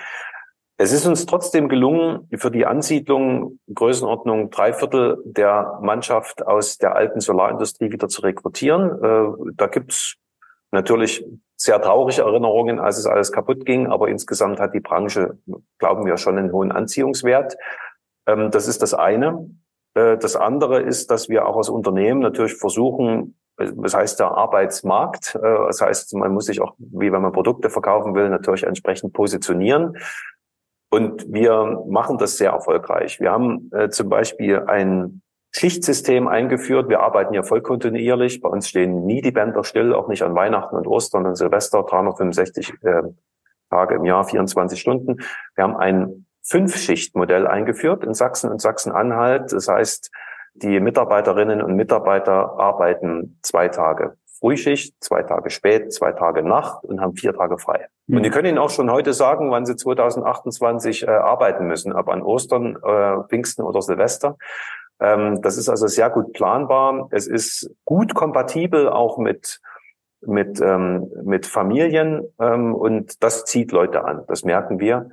Es 0.76 0.92
ist 0.92 1.06
uns 1.06 1.26
trotzdem 1.26 1.68
gelungen, 1.68 2.28
für 2.36 2.50
die 2.50 2.66
Ansiedlung 2.66 3.58
Größenordnung 3.72 4.50
drei 4.50 4.72
Viertel 4.72 5.22
der 5.24 5.78
Mannschaft 5.80 6.46
aus 6.46 6.78
der 6.78 6.96
alten 6.96 7.20
Solarindustrie 7.20 7.92
wieder 7.92 8.08
zu 8.08 8.22
rekrutieren. 8.22 9.02
Äh, 9.02 9.52
da 9.54 9.66
gibt's 9.68 10.16
natürlich 10.70 11.24
sehr 11.56 11.80
traurige 11.80 12.22
Erinnerungen, 12.22 12.80
als 12.80 12.98
es 12.98 13.06
alles 13.06 13.30
kaputt 13.30 13.64
ging, 13.64 13.86
aber 13.86 14.08
insgesamt 14.08 14.58
hat 14.58 14.74
die 14.74 14.80
Branche, 14.80 15.38
glauben 15.78 16.04
wir, 16.06 16.16
schon 16.16 16.38
einen 16.38 16.50
hohen 16.50 16.72
Anziehungswert. 16.72 17.56
Ähm, 18.26 18.50
das 18.50 18.68
ist 18.68 18.82
das 18.82 18.94
eine. 18.94 19.50
Äh, 19.94 20.18
das 20.18 20.36
andere 20.36 20.80
ist, 20.80 21.10
dass 21.10 21.28
wir 21.28 21.46
auch 21.46 21.56
als 21.56 21.68
Unternehmen 21.68 22.20
natürlich 22.20 22.54
versuchen, 22.54 23.36
das 23.56 23.94
heißt 23.94 24.18
der 24.18 24.32
Arbeitsmarkt, 24.32 25.34
äh, 25.34 25.40
das 25.40 25.80
heißt, 25.80 26.14
man 26.14 26.32
muss 26.32 26.46
sich 26.46 26.60
auch, 26.60 26.74
wie 26.78 27.12
wenn 27.12 27.22
man 27.22 27.32
Produkte 27.32 27.70
verkaufen 27.70 28.14
will, 28.14 28.28
natürlich 28.28 28.64
entsprechend 28.64 29.12
positionieren. 29.12 29.96
Und 30.90 31.32
wir 31.32 31.84
machen 31.88 32.18
das 32.18 32.36
sehr 32.36 32.50
erfolgreich. 32.50 33.18
Wir 33.18 33.30
haben 33.30 33.70
äh, 33.72 33.88
zum 33.88 34.10
Beispiel 34.10 34.60
ein 34.66 35.22
Schichtsystem 35.54 36.28
eingeführt. 36.28 36.88
Wir 36.88 37.00
arbeiten 37.00 37.34
ja 37.34 37.42
voll 37.42 37.62
kontinuierlich. 37.62 38.40
Bei 38.40 38.48
uns 38.48 38.68
stehen 38.68 39.04
nie 39.04 39.22
die 39.22 39.32
Bänder 39.32 39.64
still, 39.64 39.94
auch 39.94 40.08
nicht 40.08 40.22
an 40.22 40.34
Weihnachten 40.34 40.76
und 40.76 40.86
Ostern 40.86 41.26
und 41.26 41.36
Silvester, 41.36 41.82
365 41.82 42.74
äh, 42.82 43.02
Tage 43.70 43.94
im 43.94 44.04
Jahr, 44.04 44.24
24 44.24 44.80
Stunden. 44.80 45.22
Wir 45.54 45.64
haben 45.64 45.76
ein 45.76 46.26
Fünf-Schicht-Modell 46.42 47.46
eingeführt 47.46 48.04
in 48.04 48.14
Sachsen 48.14 48.50
und 48.50 48.60
Sachsen-Anhalt. 48.60 49.52
Das 49.52 49.68
heißt, 49.68 50.10
die 50.54 50.80
Mitarbeiterinnen 50.80 51.62
und 51.62 51.76
Mitarbeiter 51.76 52.58
arbeiten 52.58 53.38
zwei 53.42 53.68
Tage 53.68 54.16
Frühschicht, 54.42 54.96
zwei 54.98 55.22
Tage 55.22 55.50
spät, 55.50 55.92
zwei 55.92 56.12
Tage 56.12 56.42
Nacht 56.42 56.84
und 56.84 57.00
haben 57.00 57.14
vier 57.14 57.32
Tage 57.32 57.58
frei. 57.58 57.86
Mhm. 58.08 58.16
Und 58.16 58.22
die 58.24 58.30
können 58.30 58.48
Ihnen 58.48 58.58
auch 58.58 58.70
schon 58.70 58.90
heute 58.90 59.12
sagen, 59.12 59.52
wann 59.52 59.64
Sie 59.64 59.76
2028 59.76 61.04
äh, 61.04 61.10
arbeiten 61.10 61.66
müssen, 61.68 61.92
ob 61.92 62.08
an 62.08 62.22
Ostern, 62.22 62.76
äh, 62.82 63.22
Pfingsten 63.28 63.62
oder 63.62 63.80
Silvester. 63.80 64.36
Ähm, 64.98 65.40
das 65.42 65.56
ist 65.56 65.68
also 65.68 65.86
sehr 65.86 66.10
gut 66.10 66.32
planbar. 66.32 67.08
Es 67.12 67.28
ist 67.28 67.70
gut 67.84 68.14
kompatibel 68.14 68.88
auch 68.88 69.16
mit 69.16 69.60
mit 70.24 70.60
ähm, 70.60 71.10
mit 71.24 71.46
Familien 71.46 72.22
ähm, 72.40 72.74
und 72.74 73.22
das 73.22 73.44
zieht 73.44 73.72
Leute 73.72 74.04
an. 74.04 74.24
Das 74.26 74.44
merken 74.44 74.80
wir. 74.80 75.10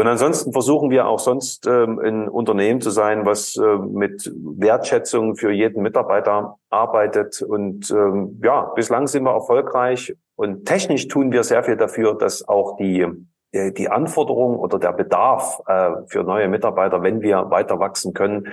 Und 0.00 0.06
ansonsten 0.06 0.54
versuchen 0.54 0.88
wir 0.88 1.06
auch 1.06 1.18
sonst 1.18 1.66
ähm, 1.66 1.98
ein 1.98 2.26
Unternehmen 2.26 2.80
zu 2.80 2.88
sein, 2.88 3.26
was 3.26 3.54
äh, 3.58 3.76
mit 3.76 4.32
Wertschätzung 4.34 5.36
für 5.36 5.52
jeden 5.52 5.82
Mitarbeiter 5.82 6.56
arbeitet. 6.70 7.42
Und 7.42 7.90
ähm, 7.90 8.40
ja, 8.42 8.72
bislang 8.74 9.08
sind 9.08 9.24
wir 9.24 9.32
erfolgreich. 9.32 10.16
Und 10.36 10.64
technisch 10.64 11.06
tun 11.08 11.32
wir 11.32 11.42
sehr 11.42 11.62
viel 11.64 11.76
dafür, 11.76 12.14
dass 12.14 12.48
auch 12.48 12.78
die 12.78 13.06
äh, 13.52 13.72
die 13.72 13.90
Anforderung 13.90 14.58
oder 14.58 14.78
der 14.78 14.94
Bedarf 14.94 15.60
äh, 15.66 15.90
für 16.06 16.24
neue 16.24 16.48
Mitarbeiter, 16.48 17.02
wenn 17.02 17.20
wir 17.20 17.50
weiter 17.50 17.78
wachsen 17.78 18.14
können, 18.14 18.48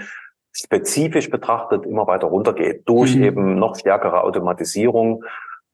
spezifisch 0.52 1.30
betrachtet 1.30 1.86
immer 1.86 2.08
weiter 2.08 2.28
runtergeht 2.28 2.82
durch 2.90 3.16
mhm. 3.16 3.24
eben 3.24 3.56
noch 3.56 3.78
stärkere 3.78 4.22
Automatisierung 4.22 5.24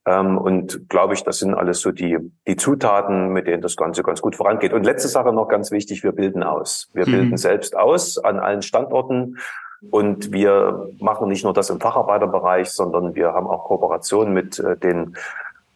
ähm, 0.06 0.38
und 0.38 0.90
glaube 0.90 1.14
ich, 1.14 1.24
das 1.24 1.40
sind 1.40 1.54
alles 1.54 1.80
so 1.80 1.92
die, 1.92 2.18
die 2.48 2.56
Zutaten, 2.58 3.30
mit 3.30 3.48
denen 3.48 3.62
das 3.62 3.78
Ganze 3.78 4.04
ganz 4.04 4.22
gut 4.22 4.36
vorangeht. 4.36 4.74
Und 4.74 4.84
letzte 4.84 5.08
Sache 5.08 5.32
noch 5.32 5.48
ganz 5.48 5.72
wichtig, 5.72 6.04
wir 6.04 6.12
bilden 6.12 6.44
aus. 6.44 6.90
Wir 6.94 7.08
mhm. 7.08 7.12
bilden 7.12 7.38
selbst 7.38 7.76
aus 7.78 8.18
an 8.18 8.40
allen 8.40 8.62
Standorten. 8.62 9.38
Und 9.92 10.32
wir 10.32 10.90
machen 11.00 11.28
nicht 11.28 11.44
nur 11.44 11.54
das 11.54 11.70
im 11.70 11.80
Facharbeiterbereich, 11.80 12.70
sondern 12.70 13.16
wir 13.16 13.34
haben 13.34 13.48
auch 13.48 13.66
Kooperationen 13.66 14.34
mit 14.34 14.60
äh, 14.60 14.78
den 14.78 15.18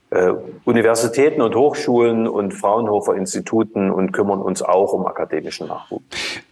äh, 0.09 0.31
Universitäten 0.63 1.41
und 1.41 1.55
Hochschulen 1.55 2.27
und 2.27 2.53
Fraunhofer 2.53 3.15
Instituten 3.15 3.91
und 3.91 4.13
kümmern 4.13 4.41
uns 4.41 4.61
auch 4.61 4.93
um 4.93 5.05
akademischen 5.05 5.67
Nachwuchs. 5.67 6.05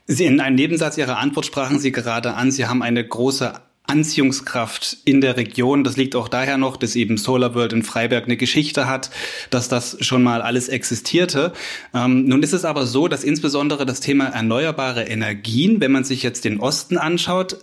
Sie 0.05 0.25
in 0.25 0.41
einem 0.41 0.58
Nebensatz 0.58 0.98
Ihrer 0.98 1.17
Antwort 1.17 1.46
sprachen 1.46 1.79
Sie 1.79 1.94
gerade 1.94 2.34
an, 2.34 2.51
Sie 2.51 2.65
haben 2.65 2.84
eine 2.84 3.05
große 3.05 3.53
Anziehungskraft 3.88 4.98
in 5.06 5.22
der 5.22 5.38
Region. 5.38 5.84
Das 5.84 5.98
liegt 5.98 6.15
auch 6.15 6.27
daher 6.27 6.58
noch, 6.58 6.77
dass 6.77 6.96
eben 6.96 7.18
Solar 7.18 7.56
World 7.56 7.74
in 7.74 7.84
Freiberg 7.84 8.25
eine 8.25 8.38
Geschichte 8.38 8.88
hat, 8.88 9.10
dass 9.50 9.70
das 9.70 9.98
schon 10.01 10.24
mal 10.24 10.42
alles 10.42 10.70
existierte. 10.70 11.54
Ähm, 11.94 12.25
nun 12.25 12.44
ist 12.44 12.54
es 12.54 12.65
aber 12.65 12.86
so, 12.86 13.08
dass 13.08 13.24
insbesondere 13.24 13.86
das 13.86 14.00
Thema 14.00 14.25
erneuerbare 14.25 15.04
Energien, 15.04 15.82
wenn 15.82 15.92
man 15.92 16.04
sich 16.04 16.24
jetzt 16.24 16.46
den 16.46 16.60
Osten 16.60 16.98
anschaut, 16.98 17.58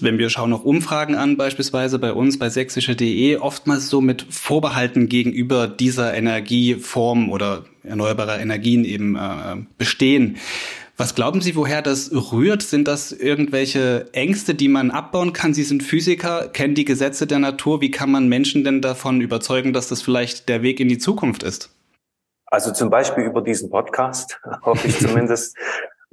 wenn 0.00 0.18
wir 0.18 0.30
schauen 0.30 0.50
noch 0.50 0.64
Umfragen 0.64 1.16
an, 1.16 1.36
beispielsweise 1.36 1.98
bei 1.98 2.12
uns 2.12 2.38
bei 2.38 2.48
sächsische.de, 2.48 3.36
oftmals 3.36 3.90
so 3.90 4.00
mit 4.00 4.26
Vorbehalten 4.30 5.08
gegenüber 5.08 5.68
dieser 5.68 6.14
Energieform 6.14 7.30
oder 7.30 7.64
erneuerbarer 7.82 8.40
Energien 8.40 8.84
eben 8.84 9.16
äh, 9.16 9.56
bestehen. 9.76 10.36
Was 10.96 11.14
glauben 11.14 11.40
Sie, 11.40 11.56
woher 11.56 11.80
das 11.80 12.12
rührt? 12.12 12.62
Sind 12.62 12.86
das 12.86 13.12
irgendwelche 13.12 14.12
Ängste, 14.12 14.54
die 14.54 14.68
man 14.68 14.90
abbauen 14.90 15.32
kann? 15.32 15.54
Sie 15.54 15.62
sind 15.62 15.82
Physiker, 15.82 16.48
kennen 16.48 16.74
die 16.74 16.84
Gesetze 16.84 17.26
der 17.26 17.38
Natur. 17.38 17.80
Wie 17.80 17.90
kann 17.90 18.10
man 18.10 18.28
Menschen 18.28 18.62
denn 18.62 18.82
davon 18.82 19.20
überzeugen, 19.20 19.72
dass 19.72 19.88
das 19.88 20.02
vielleicht 20.02 20.48
der 20.48 20.62
Weg 20.62 20.80
in 20.80 20.88
die 20.88 20.98
Zukunft 20.98 21.42
ist? 21.42 21.74
Also 22.46 22.72
zum 22.72 22.90
Beispiel 22.90 23.24
über 23.24 23.40
diesen 23.40 23.70
Podcast, 23.70 24.38
hoffe 24.62 24.86
ich 24.86 24.98
zumindest. 24.98 25.56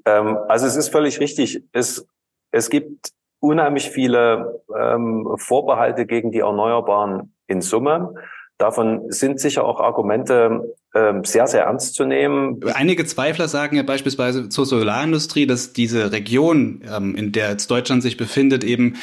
ähm, 0.05 0.37
also 0.47 0.65
es 0.65 0.77
ist 0.77 0.87
völlig 0.87 1.19
richtig. 1.19 1.61
Es, 1.73 2.07
es 2.51 2.69
gibt 2.69 3.11
unheimlich 3.41 3.89
viele 3.89 4.63
ähm, 4.73 5.27
Vorbehalte 5.37 6.05
gegen 6.05 6.31
die 6.31 6.39
Erneuerbaren 6.39 7.35
in 7.47 7.61
Summe. 7.61 8.13
Davon 8.59 9.09
sind 9.09 9.39
sicher 9.39 9.63
auch 9.63 9.79
Argumente 9.79 10.75
ähm, 10.93 11.23
sehr, 11.23 11.47
sehr 11.47 11.63
ernst 11.63 11.95
zu 11.95 12.03
nehmen. 12.03 12.59
Einige 12.73 13.05
Zweifler 13.05 13.47
sagen 13.47 13.77
ja 13.77 13.83
beispielsweise 13.83 14.49
zur 14.49 14.65
Solarindustrie, 14.65 15.47
dass 15.47 15.71
diese 15.71 16.11
Region, 16.11 16.81
ähm, 16.93 17.15
in 17.15 17.31
der 17.31 17.51
jetzt 17.51 17.71
Deutschland 17.71 18.03
sich 18.03 18.17
befindet, 18.17 18.65
eben 18.65 18.97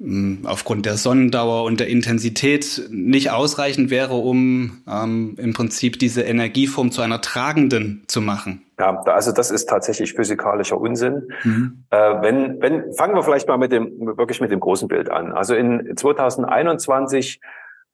ähm, 0.00 0.42
aufgrund 0.44 0.86
der 0.86 0.96
Sonnendauer 0.96 1.64
und 1.64 1.80
der 1.80 1.88
Intensität 1.88 2.88
nicht 2.88 3.32
ausreichend 3.32 3.90
wäre, 3.90 4.14
um 4.14 4.80
ähm, 4.88 5.34
im 5.38 5.54
Prinzip 5.54 5.98
diese 5.98 6.22
Energieform 6.22 6.92
zu 6.92 7.02
einer 7.02 7.20
tragenden 7.20 8.04
zu 8.06 8.20
machen. 8.20 8.62
Ja, 8.78 9.02
also 9.06 9.32
das 9.32 9.50
ist 9.50 9.68
tatsächlich 9.68 10.12
physikalischer 10.12 10.80
Unsinn. 10.80 11.28
Mhm. 11.42 11.84
Äh, 11.90 11.96
wenn, 12.22 12.60
wenn, 12.60 12.92
fangen 12.92 13.16
wir 13.16 13.24
vielleicht 13.24 13.48
mal 13.48 13.58
mit 13.58 13.72
dem, 13.72 13.90
wirklich 14.16 14.40
mit 14.40 14.52
dem 14.52 14.60
großen 14.60 14.86
Bild 14.86 15.10
an. 15.10 15.32
Also 15.32 15.56
in 15.56 15.96
2021 15.96 17.40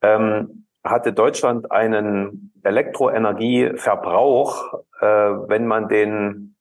ähm, 0.03 0.65
hatte 0.85 1.13
Deutschland 1.13 1.73
einen 1.73 2.53
Elektroenergieverbrauch, 2.63 4.75
äh, 5.01 5.07
wenn 5.07 5.67
man 5.67 5.89
den 5.89 6.55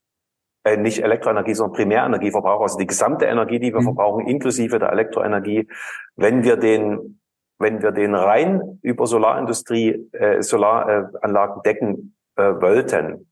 äh, 0.64 0.78
nicht 0.78 1.04
Elektroenergie, 1.04 1.54
sondern 1.54 1.76
Primärenergieverbrauch, 1.76 2.62
also 2.62 2.78
die 2.78 2.88
gesamte 2.88 3.26
Energie, 3.26 3.60
die 3.60 3.74
wir 3.74 3.82
mhm. 3.82 3.86
verbrauchen, 3.86 4.26
inklusive 4.26 4.80
der 4.80 4.94
Elektroenergie, 4.94 5.68
wenn 6.16 6.44
wir 6.44 6.56
den, 6.56 7.20
wenn 7.60 7.82
wir 7.82 7.92
den 7.92 8.16
rein 8.16 8.80
über 8.82 9.06
Solarindustrie, 9.06 10.10
äh, 10.14 10.42
Solaranlagen 10.42 11.62
decken 11.64 12.16
äh, 12.38 12.44
wollten, 12.44 13.30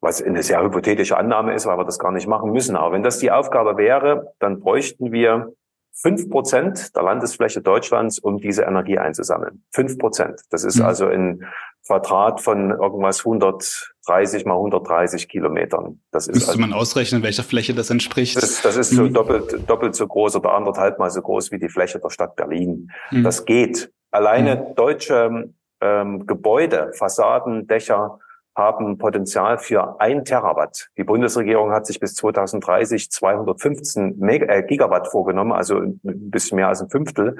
was 0.00 0.22
eine 0.22 0.42
sehr 0.42 0.62
hypothetische 0.62 1.18
Annahme 1.18 1.54
ist, 1.54 1.66
weil 1.66 1.78
wir 1.78 1.84
das 1.84 1.98
gar 1.98 2.12
nicht 2.12 2.26
machen 2.26 2.52
müssen. 2.52 2.76
Aber 2.76 2.92
wenn 2.92 3.02
das 3.02 3.18
die 3.18 3.30
Aufgabe 3.30 3.76
wäre, 3.76 4.32
dann 4.38 4.60
bräuchten 4.60 5.12
wir 5.12 5.52
fünf 5.94 6.28
Prozent 6.28 6.94
der 6.94 7.02
Landesfläche 7.02 7.62
Deutschlands, 7.62 8.18
um 8.18 8.38
diese 8.38 8.62
Energie 8.62 8.98
einzusammeln. 8.98 9.64
Fünf 9.72 9.98
Prozent. 9.98 10.42
Das 10.50 10.64
ist 10.64 10.78
mhm. 10.78 10.84
also 10.84 11.06
ein 11.06 11.44
Quadrat 11.86 12.40
von 12.40 12.70
irgendwas 12.70 13.20
130 13.20 14.46
mal 14.46 14.54
130 14.54 15.28
Kilometern. 15.28 16.00
Das 16.10 16.26
ist 16.26 16.34
Müsste 16.34 16.52
also, 16.52 16.60
man 16.60 16.72
ausrechnen, 16.72 17.22
welcher 17.22 17.42
Fläche 17.42 17.74
das 17.74 17.90
entspricht? 17.90 18.36
Das, 18.36 18.62
das 18.62 18.76
ist 18.76 18.90
so 18.90 19.02
mhm. 19.02 19.12
doppelt, 19.12 19.68
doppelt 19.68 19.94
so 19.94 20.06
groß 20.06 20.36
oder 20.36 20.54
anderthalb 20.54 20.98
mal 20.98 21.10
so 21.10 21.20
groß 21.20 21.52
wie 21.52 21.58
die 21.58 21.68
Fläche 21.68 21.98
der 21.98 22.10
Stadt 22.10 22.36
Berlin. 22.36 22.90
Mhm. 23.10 23.22
Das 23.22 23.44
geht. 23.44 23.92
Alleine 24.10 24.56
mhm. 24.56 24.74
deutsche 24.76 25.50
ähm, 25.80 26.26
Gebäude, 26.26 26.92
Fassaden, 26.94 27.66
Dächer, 27.66 28.18
haben 28.56 28.98
Potenzial 28.98 29.58
für 29.58 30.00
ein 30.00 30.24
Terawatt. 30.24 30.90
Die 30.96 31.04
Bundesregierung 31.04 31.72
hat 31.72 31.86
sich 31.86 31.98
bis 31.98 32.14
2030 32.14 33.10
215 33.10 34.18
Mega, 34.18 34.46
äh, 34.46 34.62
Gigawatt 34.62 35.08
vorgenommen, 35.08 35.52
also 35.52 35.78
ein 35.78 36.00
bisschen 36.02 36.56
mehr 36.56 36.68
als 36.68 36.80
ein 36.80 36.90
Fünftel. 36.90 37.38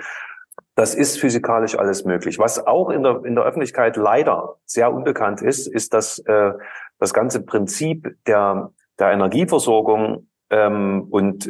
Das 0.74 0.94
ist 0.94 1.20
physikalisch 1.20 1.78
alles 1.78 2.04
möglich. 2.04 2.38
Was 2.38 2.66
auch 2.66 2.90
in 2.90 3.04
der, 3.04 3.24
in 3.24 3.36
der 3.36 3.44
Öffentlichkeit 3.44 3.96
leider 3.96 4.56
sehr 4.66 4.92
unbekannt 4.92 5.40
ist, 5.40 5.68
ist, 5.68 5.94
dass 5.94 6.18
äh, 6.20 6.52
das 6.98 7.14
ganze 7.14 7.42
Prinzip 7.42 8.16
der, 8.26 8.72
der 8.98 9.12
Energieversorgung 9.12 10.28
ähm, 10.50 11.06
und 11.10 11.48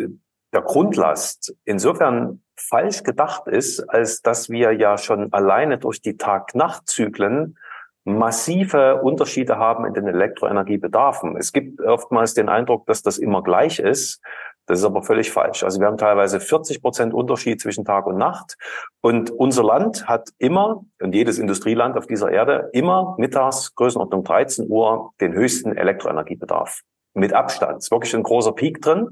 der 0.53 0.63
Grundlast 0.63 1.55
insofern 1.65 2.43
falsch 2.57 3.03
gedacht 3.03 3.49
ist, 3.49 3.81
als 3.81 4.23
dass 4.23 4.51
wir 4.51 4.73
ja 4.73 4.99
schon 4.99 5.33
alleine 5.33 5.79
durch 5.79 6.01
die 6.01 6.17
Tag-Nacht-Zyklen 6.17 7.57
massive 8.05 9.01
Unterschiede 9.03 9.59
haben 9.59 9.85
in 9.87 9.95
den 9.95 10.07
Elektroenergiebedarfen. 10.07 11.37
Es 11.37 11.53
gibt 11.53 11.81
oftmals 11.81 12.35
den 12.35 12.49
Eindruck, 12.49 12.87
dass 12.87 13.03
das 13.03 13.19
immer 13.19 13.43
gleich 13.43 13.79
ist. 13.79 14.21
Das 14.67 14.79
ist 14.79 14.85
aber 14.85 15.03
völlig 15.03 15.31
falsch. 15.31 15.63
Also 15.63 15.81
wir 15.81 15.87
haben 15.87 15.99
teilweise 15.99 16.41
40 16.41 16.81
Prozent 16.81 17.13
Unterschied 17.13 17.61
zwischen 17.61 17.85
Tag 17.85 18.07
und 18.07 18.17
Nacht. 18.17 18.57
Und 19.03 19.31
unser 19.31 19.63
Land 19.63 20.09
hat 20.09 20.31
immer, 20.39 20.85
und 21.01 21.15
jedes 21.15 21.39
Industrieland 21.39 21.99
auf 21.99 22.07
dieser 22.07 22.31
Erde, 22.31 22.71
immer 22.73 23.15
mittags, 23.19 23.75
Größenordnung 23.75 24.25
13 24.25 24.67
Uhr, 24.71 25.13
den 25.21 25.35
höchsten 25.35 25.77
Elektroenergiebedarf 25.77 26.83
mit 27.15 27.33
Abstand. 27.33 27.79
Es 27.79 27.87
ist 27.87 27.93
wirklich 27.93 28.15
ein 28.15 28.25
großer 28.25 28.53
Peak 28.53 28.83
drin. 28.83 29.09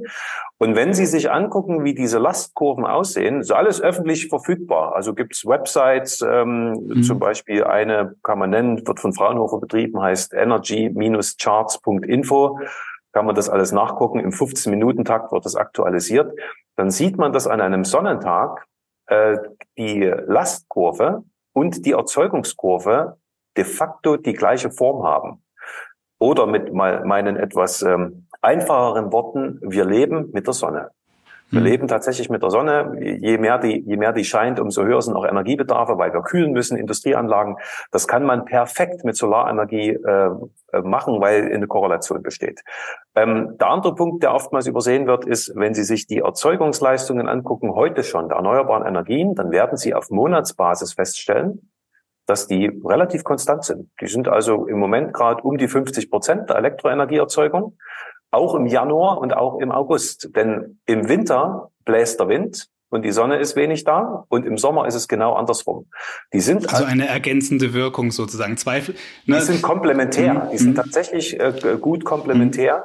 Und 0.59 0.77
wenn 0.77 0.93
Sie 0.93 1.07
sich 1.07 1.31
angucken, 1.31 1.85
wie 1.85 1.95
diese 1.95 2.19
Lastkurven 2.19 2.85
aussehen, 2.85 3.41
ist 3.41 3.53
alles 3.53 3.81
öffentlich 3.81 4.29
verfügbar. 4.29 4.95
Also 4.95 5.15
gibt 5.15 5.33
es 5.35 5.47
Websites, 5.47 6.21
ähm, 6.21 6.73
mhm. 6.73 7.05
zum 7.05 7.19
Beispiel 7.19 7.65
eine 7.65 8.17
kann 8.23 8.39
man 8.39 8.51
nennen, 8.51 8.87
wird 8.87 9.01
von 9.01 9.15
Fraunhofer 9.15 9.59
betrieben, 9.59 10.03
heißt 10.03 10.35
energy-charts.info. 10.35 12.59
Kann 13.13 13.27
man 13.27 13.35
das 13.35 13.49
alles 13.49 13.73
nachgucken. 13.73 14.21
Im 14.21 14.31
15-Minuten-Takt 14.31 15.33
wird 15.33 15.45
das 15.45 15.57
aktualisiert. 15.57 16.33
Dann 16.77 16.91
sieht 16.91 17.19
man, 17.19 17.33
dass 17.33 17.47
an 17.47 17.61
einem 17.61 17.85
Sonnentag 17.85 18.67
äh, 19.07 19.37
die 19.77 20.13
Lastkurve 20.27 21.25
und 21.53 21.85
die 21.87 21.93
Erzeugungskurve 21.93 23.19
de 23.57 23.65
facto 23.65 24.17
die 24.17 24.33
gleiche 24.33 24.71
Form 24.71 25.05
haben. 25.05 25.43
Oder 26.23 26.47
mit 26.47 26.73
meinen 26.73 27.37
etwas 27.37 27.83
ähm, 27.83 28.29
einfacheren 28.41 29.13
Worten, 29.13 29.59
wir 29.61 29.85
leben 29.85 30.31
mit 30.33 30.47
der 30.47 30.55
Sonne. 30.55 30.91
Wir 31.51 31.59
mhm. 31.59 31.67
leben 31.67 31.89
tatsächlich 31.89 32.31
mit 32.31 32.45
der 32.45 32.51
Sonne. 32.51 32.97
Je 33.01 33.39
mehr 33.39 33.59
die, 33.59 33.81
je 33.85 33.97
mehr 33.97 34.13
die 34.13 34.25
scheint, 34.25 34.61
umso 34.61 34.85
höher 34.85 35.03
sind 35.03 35.17
auch 35.17 35.27
Energiebedarfe, 35.27 35.99
weil 35.99 36.15
wir 36.15 36.23
kühlen 36.23 36.53
müssen, 36.53 36.79
Industrieanlagen. 36.79 37.57
Das 37.91 38.07
kann 38.07 38.23
man 38.23 38.45
perfekt 38.45 39.05
mit 39.05 39.17
Solarenergie 39.17 39.91
äh, 39.91 40.31
äh, 40.73 40.81
machen, 40.83 41.21
weil 41.21 41.53
eine 41.53 41.67
Korrelation 41.67 42.23
besteht. 42.23 42.63
Ähm, 43.17 43.59
der 43.59 43.71
andere 43.71 43.97
Punkt, 43.97 44.23
der 44.23 44.33
oftmals 44.33 44.69
übersehen 44.69 45.09
wird, 45.09 45.25
ist, 45.25 45.53
wenn 45.57 45.75
Sie 45.75 45.85
sich 45.85 46.07
die 46.07 46.21
Erzeugungsleistungen 46.21 47.29
angucken, 47.29 47.75
heute 47.75 48.05
schon 48.05 48.29
der 48.29 48.37
erneuerbaren 48.37 48.87
Energien, 48.87 49.35
dann 49.35 49.51
werden 49.51 49.77
Sie 49.77 49.93
auf 49.93 50.09
Monatsbasis 50.11 50.93
feststellen, 50.93 51.72
dass 52.27 52.47
die 52.47 52.71
relativ 52.85 53.25
konstant 53.25 53.65
sind. 53.65 53.91
Die 54.01 54.07
sind 54.07 54.29
also 54.29 54.67
im 54.67 54.79
Moment 54.79 55.13
gerade 55.13 55.43
um 55.43 55.59
die 55.59 55.69
50 55.69 56.11
Prozent 56.11 56.51
der 56.51 56.57
Elektroenergieerzeugung, 56.57 57.77
auch 58.31 58.55
im 58.55 58.67
Januar 58.67 59.19
und 59.19 59.35
auch 59.35 59.59
im 59.59 59.71
August. 59.71 60.31
Denn 60.37 60.79
im 60.87 61.09
Winter 61.09 61.71
bläst 61.85 62.21
der 62.21 62.29
Wind 62.29 62.69
und 62.93 63.03
die 63.03 63.11
Sonne 63.11 63.39
ist 63.39 63.57
wenig 63.57 63.85
da 63.85 64.25
und 64.29 64.45
im 64.45 64.59
Sommer 64.59 64.87
ist 64.87 64.95
es 64.95 65.09
genau 65.09 65.35
andersrum. 65.35 65.87
Die 66.33 66.41
sind 66.41 66.71
also 66.73 66.85
eine 66.85 67.09
ergänzende 67.09 67.73
Wirkung 67.73 68.11
sozusagen. 68.11 68.57
Zweifel. 68.57 68.95
Ne? 69.25 69.37
Die 69.37 69.43
sind 69.43 69.63
komplementär. 69.63 70.35
Mhm. 70.35 70.51
Die 70.53 70.59
sind 70.59 70.75
tatsächlich 70.75 71.41
äh, 71.41 71.79
gut 71.81 72.05
komplementär. 72.05 72.85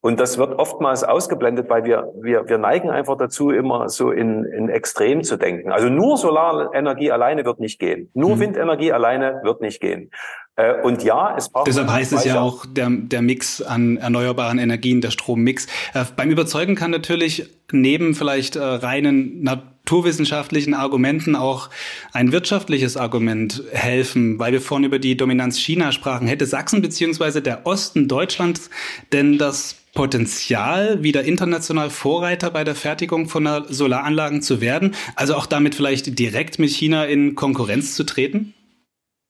Und 0.00 0.20
das 0.20 0.38
wird 0.38 0.58
oftmals 0.58 1.02
ausgeblendet, 1.02 1.68
weil 1.68 1.84
wir, 1.84 2.12
wir, 2.20 2.48
wir 2.48 2.58
neigen 2.58 2.88
einfach 2.88 3.16
dazu, 3.16 3.50
immer 3.50 3.88
so 3.88 4.12
in, 4.12 4.44
in 4.44 4.68
Extrem 4.68 5.24
zu 5.24 5.36
denken. 5.36 5.72
Also 5.72 5.88
nur 5.88 6.16
Solarenergie 6.16 7.10
alleine 7.10 7.44
wird 7.44 7.58
nicht 7.58 7.80
gehen. 7.80 8.08
Nur 8.14 8.36
mhm. 8.36 8.40
Windenergie 8.40 8.92
alleine 8.92 9.40
wird 9.42 9.60
nicht 9.60 9.80
gehen. 9.80 10.10
Äh, 10.54 10.80
und 10.82 11.02
ja, 11.02 11.34
es 11.36 11.48
braucht. 11.48 11.66
Deshalb 11.66 11.88
heißt 11.88 12.12
es 12.12 12.24
ja 12.24 12.40
auch 12.40 12.64
der, 12.66 12.90
der 12.90 13.22
Mix 13.22 13.60
an 13.60 13.96
erneuerbaren 13.96 14.58
Energien, 14.58 15.00
der 15.00 15.10
Strommix. 15.10 15.66
Äh, 15.94 16.04
beim 16.16 16.30
Überzeugen 16.30 16.76
kann 16.76 16.92
natürlich 16.92 17.48
neben 17.72 18.14
vielleicht 18.14 18.54
äh, 18.54 18.62
reinen 18.62 19.42
naturwissenschaftlichen 19.42 20.74
Argumenten 20.74 21.34
auch 21.34 21.70
ein 22.12 22.30
wirtschaftliches 22.30 22.96
Argument 22.96 23.62
helfen, 23.72 24.38
weil 24.38 24.52
wir 24.52 24.60
vorhin 24.60 24.84
über 24.84 24.98
die 24.98 25.16
Dominanz 25.16 25.58
China 25.58 25.92
sprachen. 25.92 26.28
Hätte 26.28 26.46
Sachsen 26.46 26.82
beziehungsweise 26.82 27.42
der 27.42 27.66
Osten 27.66 28.06
Deutschlands 28.06 28.70
denn 29.12 29.38
das 29.38 29.76
Potenzial, 29.98 31.02
wieder 31.02 31.24
international 31.24 31.90
Vorreiter 31.90 32.52
bei 32.52 32.62
der 32.62 32.76
Fertigung 32.76 33.26
von 33.26 33.64
Solaranlagen 33.66 34.42
zu 34.42 34.60
werden? 34.60 34.94
Also 35.16 35.34
auch 35.34 35.46
damit 35.46 35.74
vielleicht 35.74 36.20
direkt 36.20 36.60
mit 36.60 36.70
China 36.70 37.04
in 37.04 37.34
Konkurrenz 37.34 37.96
zu 37.96 38.04
treten? 38.04 38.54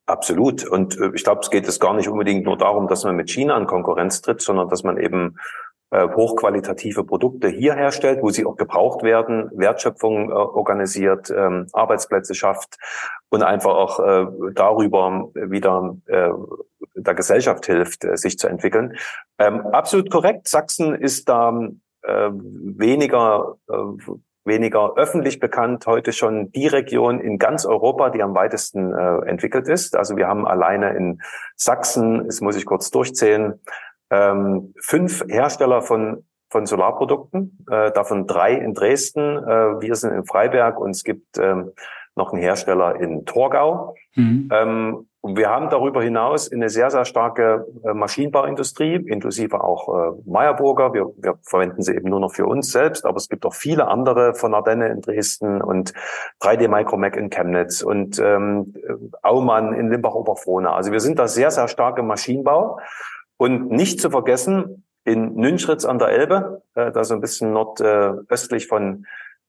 Absolut. 0.04 0.66
Und 0.66 1.00
äh, 1.00 1.10
ich 1.14 1.24
glaube, 1.24 1.40
es 1.40 1.48
geht 1.48 1.66
es 1.66 1.80
gar 1.80 1.94
nicht 1.94 2.10
unbedingt 2.10 2.44
nur 2.44 2.58
darum, 2.58 2.86
dass 2.86 3.04
man 3.04 3.16
mit 3.16 3.30
China 3.30 3.56
in 3.56 3.64
Konkurrenz 3.64 4.20
tritt, 4.20 4.42
sondern 4.42 4.68
dass 4.68 4.82
man 4.82 4.98
eben 4.98 5.38
äh, 5.90 6.06
hochqualitative 6.06 7.02
Produkte 7.02 7.48
hier 7.48 7.74
herstellt, 7.74 8.18
wo 8.20 8.28
sie 8.28 8.44
auch 8.44 8.56
gebraucht 8.56 9.02
werden, 9.02 9.50
Wertschöpfung 9.54 10.28
äh, 10.28 10.34
organisiert, 10.34 11.30
ähm, 11.30 11.68
Arbeitsplätze 11.72 12.34
schafft 12.34 12.76
und 13.30 13.42
einfach 13.42 13.74
auch 13.74 14.00
äh, 14.00 14.26
darüber 14.54 15.30
wieder 15.34 15.96
äh, 16.06 16.30
der 16.94 17.14
Gesellschaft 17.14 17.66
hilft, 17.66 18.04
äh, 18.04 18.16
sich 18.16 18.38
zu 18.38 18.48
entwickeln. 18.48 18.96
Ähm, 19.38 19.66
absolut 19.72 20.10
korrekt. 20.10 20.48
Sachsen 20.48 20.94
ist 20.94 21.28
da 21.28 21.52
äh, 22.02 22.30
weniger 22.32 23.56
äh, 23.68 24.12
weniger 24.44 24.94
öffentlich 24.96 25.40
bekannt, 25.40 25.86
heute 25.86 26.12
schon 26.12 26.50
die 26.52 26.66
Region 26.66 27.20
in 27.20 27.38
ganz 27.38 27.66
Europa, 27.66 28.08
die 28.08 28.22
am 28.22 28.34
weitesten 28.34 28.94
äh, 28.94 29.28
entwickelt 29.28 29.68
ist. 29.68 29.94
Also 29.94 30.16
wir 30.16 30.26
haben 30.26 30.46
alleine 30.46 30.96
in 30.96 31.20
Sachsen, 31.54 32.24
das 32.26 32.40
muss 32.40 32.56
ich 32.56 32.64
kurz 32.64 32.90
durchzählen, 32.90 33.60
ähm, 34.10 34.72
fünf 34.80 35.22
Hersteller 35.28 35.82
von 35.82 36.24
von 36.50 36.64
Solarprodukten, 36.64 37.66
äh, 37.70 37.92
davon 37.92 38.26
drei 38.26 38.54
in 38.54 38.72
Dresden. 38.72 39.36
Äh, 39.36 39.82
wir 39.82 39.94
sind 39.94 40.14
in 40.14 40.24
Freiberg 40.24 40.80
und 40.80 40.92
es 40.92 41.04
gibt 41.04 41.36
ähm, 41.38 41.72
noch 42.18 42.32
einen 42.32 42.42
Hersteller 42.42 42.96
in 42.96 43.24
Torgau. 43.24 43.94
Mhm. 44.14 44.50
Ähm, 44.52 45.08
wir 45.22 45.48
haben 45.48 45.68
darüber 45.68 46.02
hinaus 46.02 46.50
eine 46.52 46.68
sehr, 46.68 46.90
sehr 46.90 47.04
starke 47.04 47.66
äh, 47.84 47.92
Maschinenbauindustrie, 47.92 48.94
inklusive 48.94 49.62
auch 49.64 49.88
äh, 49.88 50.22
Meyerburger. 50.26 50.92
Wir, 50.94 51.06
wir 51.16 51.38
verwenden 51.42 51.82
sie 51.82 51.94
eben 51.94 52.08
nur 52.08 52.20
noch 52.20 52.32
für 52.32 52.46
uns 52.46 52.70
selbst, 52.70 53.04
aber 53.04 53.16
es 53.16 53.28
gibt 53.28 53.44
auch 53.44 53.54
viele 53.54 53.88
andere 53.88 54.34
von 54.34 54.54
Ardenne 54.54 54.88
in 54.88 55.00
Dresden 55.00 55.60
und 55.60 55.92
3D 56.40 56.68
Micromac 56.68 57.16
in 57.16 57.30
Chemnitz 57.30 57.82
und 57.82 58.18
ähm, 58.20 58.74
Aumann 59.22 59.72
in 59.72 59.90
Limbach-Oberfrohna. 59.90 60.72
Also 60.72 60.92
wir 60.92 61.00
sind 61.00 61.18
da 61.18 61.26
sehr, 61.26 61.50
sehr 61.50 61.68
stark 61.68 61.98
im 61.98 62.06
Maschinenbau. 62.06 62.78
Und 63.38 63.70
nicht 63.70 64.00
zu 64.00 64.10
vergessen, 64.10 64.84
in 65.04 65.34
Nünchritz 65.34 65.84
an 65.84 65.98
der 65.98 66.08
Elbe, 66.08 66.62
äh, 66.74 66.92
da 66.92 67.02
so 67.02 67.14
ein 67.14 67.20
bisschen 67.20 67.52
nordöstlich 67.52 68.66
von 68.66 69.06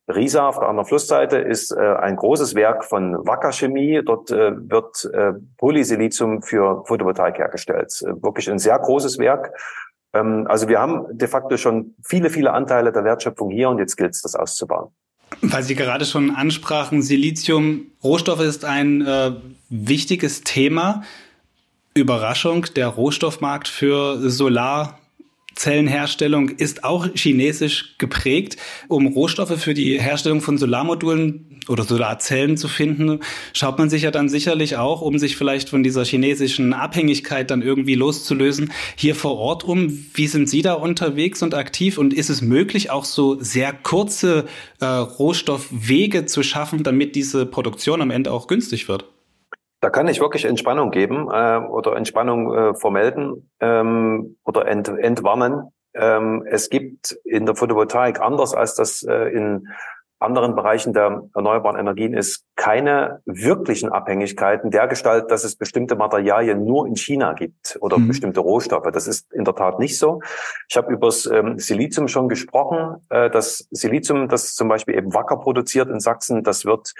Riesa 0.10 0.48
auf 0.48 0.60
der 0.60 0.68
anderen 0.68 0.88
Flussseite 0.88 1.38
ist 1.38 1.72
äh, 1.72 1.80
ein 1.80 2.16
großes 2.16 2.56
Werk 2.56 2.84
von 2.84 3.16
Wacker 3.28 3.52
Chemie. 3.52 4.02
Dort 4.04 4.32
äh, 4.32 4.52
wird 4.56 5.10
äh, 5.14 5.34
Polysilizium 5.58 6.42
für 6.42 6.84
Photovoltaik 6.86 7.38
hergestellt. 7.38 7.94
Äh, 8.02 8.22
wirklich 8.24 8.50
ein 8.50 8.60
sehr 8.60 8.78
großes 8.80 9.20
Werk. 9.20 9.52
Ähm, 10.14 10.48
also 10.50 10.68
wir 10.68 10.80
haben 10.80 11.06
de 11.12 11.28
facto 11.28 11.58
schon 11.58 11.96
viele, 12.04 12.30
viele 12.30 12.52
Anteile 12.54 12.92
der 12.92 13.04
Wertschöpfung 13.04 13.52
hier 13.52 13.70
und 13.70 13.78
jetzt 13.78 13.96
gilt 13.98 14.12
es, 14.12 14.22
das 14.22 14.36
auszubauen. 14.36 14.90
Weil 15.42 15.62
Sie 15.64 15.76
gerade 15.76 16.06
schon 16.06 16.32
ansprachen, 16.32 17.02
Silizium, 17.02 17.92
Rohstoffe 18.04 18.42
ist 18.42 18.66
ein 18.66 19.06
äh, 19.06 19.32
wichtiges 19.70 20.42
Thema. 20.42 21.04
Überraschung, 21.94 22.66
der 22.76 22.88
Rohstoffmarkt 22.88 23.68
für 23.68 24.30
Solar 24.30 25.00
Zellenherstellung 25.60 26.48
ist 26.48 26.86
auch 26.86 27.06
chinesisch 27.14 27.96
geprägt. 27.98 28.56
Um 28.88 29.08
Rohstoffe 29.08 29.62
für 29.62 29.74
die 29.74 30.00
Herstellung 30.00 30.40
von 30.40 30.58
Solarmodulen 30.58 31.60
oder 31.68 31.84
Solarzellen 31.84 32.56
zu 32.56 32.70
finden, 32.70 33.20
schaut 33.52 33.78
man 33.78 33.90
sich 33.90 34.04
ja 34.04 34.12
dann 34.12 34.30
sicherlich 34.30 34.78
auch, 34.78 35.02
um 35.02 35.20
sich 35.20 35.36
vielleicht 35.36 35.68
von 35.68 35.84
dieser 35.84 36.06
chinesischen 36.06 36.72
Abhängigkeit 36.74 37.52
dann 37.52 37.62
irgendwie 37.62 37.96
loszulösen, 37.96 38.72
hier 38.96 39.16
vor 39.16 39.38
Ort 39.38 39.66
um. 39.66 40.06
Wie 40.14 40.28
sind 40.28 40.50
Sie 40.50 40.62
da 40.62 40.76
unterwegs 40.76 41.44
und 41.44 41.54
aktiv? 41.54 41.98
Und 41.98 42.14
ist 42.14 42.30
es 42.30 42.42
möglich, 42.42 42.90
auch 42.90 43.04
so 43.04 43.38
sehr 43.42 43.74
kurze 43.74 44.46
äh, 44.80 44.86
Rohstoffwege 44.86 46.26
zu 46.26 46.42
schaffen, 46.42 46.84
damit 46.84 47.16
diese 47.16 47.46
Produktion 47.46 48.02
am 48.02 48.12
Ende 48.12 48.32
auch 48.32 48.48
günstig 48.48 48.88
wird? 48.88 49.04
Da 49.82 49.90
kann 49.90 50.08
ich 50.08 50.20
wirklich 50.20 50.46
Entspannung 50.46 50.92
geben 50.92 51.30
äh, 51.32 51.58
oder 51.58 51.96
Entspannung 51.96 52.54
äh, 52.54 52.74
vermelden 52.74 53.50
ähm, 53.60 54.38
oder 54.44 54.68
ent, 54.68 54.90
entwarnen. 54.90 55.72
Ähm, 55.94 56.46
es 56.50 56.70
gibt 56.70 57.18
in 57.24 57.46
der 57.46 57.56
Photovoltaik, 57.56 58.20
anders 58.20 58.54
als 58.54 58.76
das 58.76 59.04
äh, 59.04 59.30
in 59.30 59.68
anderen 60.20 60.54
Bereichen 60.54 60.94
der 60.94 61.24
erneuerbaren 61.34 61.80
Energien 61.80 62.14
ist, 62.14 62.44
keine 62.58 63.22
wirklichen 63.26 63.90
Abhängigkeiten 63.90 64.70
der 64.70 64.88
Gestalt, 64.88 65.32
dass 65.32 65.46
es 65.46 65.56
bestimmte 65.56 65.96
Materialien 65.96 66.66
nur 66.66 66.86
in 66.88 66.98
China 66.98 67.34
gibt 67.34 67.78
oder 67.80 67.98
mhm. 67.98 68.10
bestimmte 68.10 68.42
Rohstoffe. 68.42 68.92
Das 68.92 69.08
ist 69.08 69.32
in 69.34 69.46
der 69.46 69.56
Tat 69.56 69.80
nicht 69.80 69.98
so. 69.98 70.22
Ich 70.68 70.76
habe 70.76 70.92
über 70.92 71.08
das 71.08 71.26
ähm, 71.26 71.58
Silizium 71.58 72.10
schon 72.10 72.28
gesprochen. 72.28 72.98
Äh, 73.10 73.30
das 73.30 73.68
Silizium, 73.72 74.28
das 74.28 74.56
zum 74.56 74.68
Beispiel 74.68 74.96
eben 74.96 75.14
Wacker 75.14 75.38
produziert 75.38 75.90
in 75.90 76.02
Sachsen, 76.02 76.44
das 76.44 76.66
wird 76.66 76.94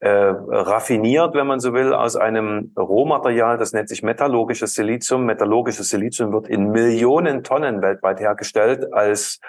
äh, 0.00 0.08
raffiniert, 0.08 1.34
wenn 1.34 1.46
man 1.46 1.60
so 1.60 1.72
will, 1.72 1.94
aus 1.94 2.16
einem 2.16 2.72
Rohmaterial, 2.78 3.58
das 3.58 3.72
nennt 3.72 3.88
sich 3.88 4.02
metallurgisches 4.02 4.74
Silizium. 4.74 5.24
Metallurgisches 5.24 5.88
Silizium 5.88 6.32
wird 6.32 6.48
in 6.48 6.70
Millionen 6.70 7.42
Tonnen 7.42 7.80
weltweit 7.80 8.20
hergestellt 8.20 8.92
als 8.92 9.40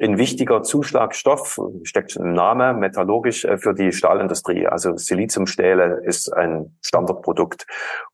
ein 0.00 0.16
wichtiger 0.16 0.62
Zuschlagstoff, 0.62 1.58
steckt 1.82 2.12
schon 2.12 2.26
im 2.26 2.32
Namen, 2.32 2.78
metallurgisch 2.78 3.44
äh, 3.44 3.58
für 3.58 3.74
die 3.74 3.92
Stahlindustrie. 3.92 4.66
Also 4.66 4.96
Siliziumstähle 4.96 6.02
ist 6.04 6.32
ein 6.32 6.76
Standardprodukt. 6.82 7.66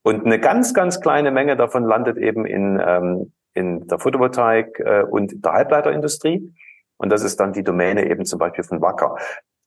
Und 0.03 0.25
eine 0.25 0.41
ganz, 0.41 0.73
ganz 0.73 1.01
kleine 1.01 1.31
Menge 1.31 1.57
davon 1.57 1.85
landet 1.85 2.17
eben 2.17 2.47
in, 2.47 2.83
ähm, 2.85 3.33
in 3.53 3.87
der 3.87 3.99
Photovoltaik 3.99 4.81
äh, 4.81 5.03
und 5.03 5.45
der 5.45 5.53
Halbleiterindustrie. 5.53 6.55
Und 6.97 7.11
das 7.11 7.23
ist 7.23 7.39
dann 7.41 7.53
die 7.53 7.65
Domäne 7.65 8.09
eben 8.09 8.25
zum 8.25 8.39
Beispiel 8.39 8.65
von 8.65 8.81
Wacker. 8.81 9.17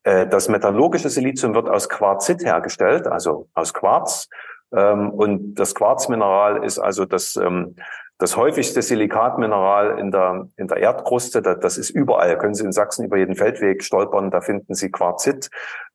Äh, 0.08 0.26
das 0.26 0.48
metallurgische 0.48 1.10
Silizium 1.10 1.54
wird 1.54 1.68
aus 1.68 1.90
Quarzit 1.90 2.42
hergestellt, 2.46 3.08
also 3.08 3.50
aus 3.54 3.74
Quarz. 3.74 4.30
Ähm, 4.74 5.10
und 5.10 5.56
das 5.56 5.76
Quarzmineral 5.76 6.64
ist 6.64 6.80
also 6.80 7.04
das, 7.04 7.36
ähm, 7.36 7.76
das 8.18 8.38
häufigste 8.38 8.82
Silikatmineral 8.82 10.00
in 10.00 10.12
der, 10.12 10.48
in 10.56 10.70
der 10.70 10.78
Erdkruste. 10.78 11.42
Das 11.42 11.78
ist 11.78 11.90
überall. 11.90 12.38
Können 12.38 12.54
Sie 12.54 12.64
in 12.64 12.72
Sachsen 12.72 13.04
über 13.04 13.18
jeden 13.18 13.36
Feldweg 13.36 13.84
stolpern, 13.84 14.32
da 14.32 14.40
finden 14.40 14.76
Sie 14.76 14.90
Quarzit. 14.92 15.50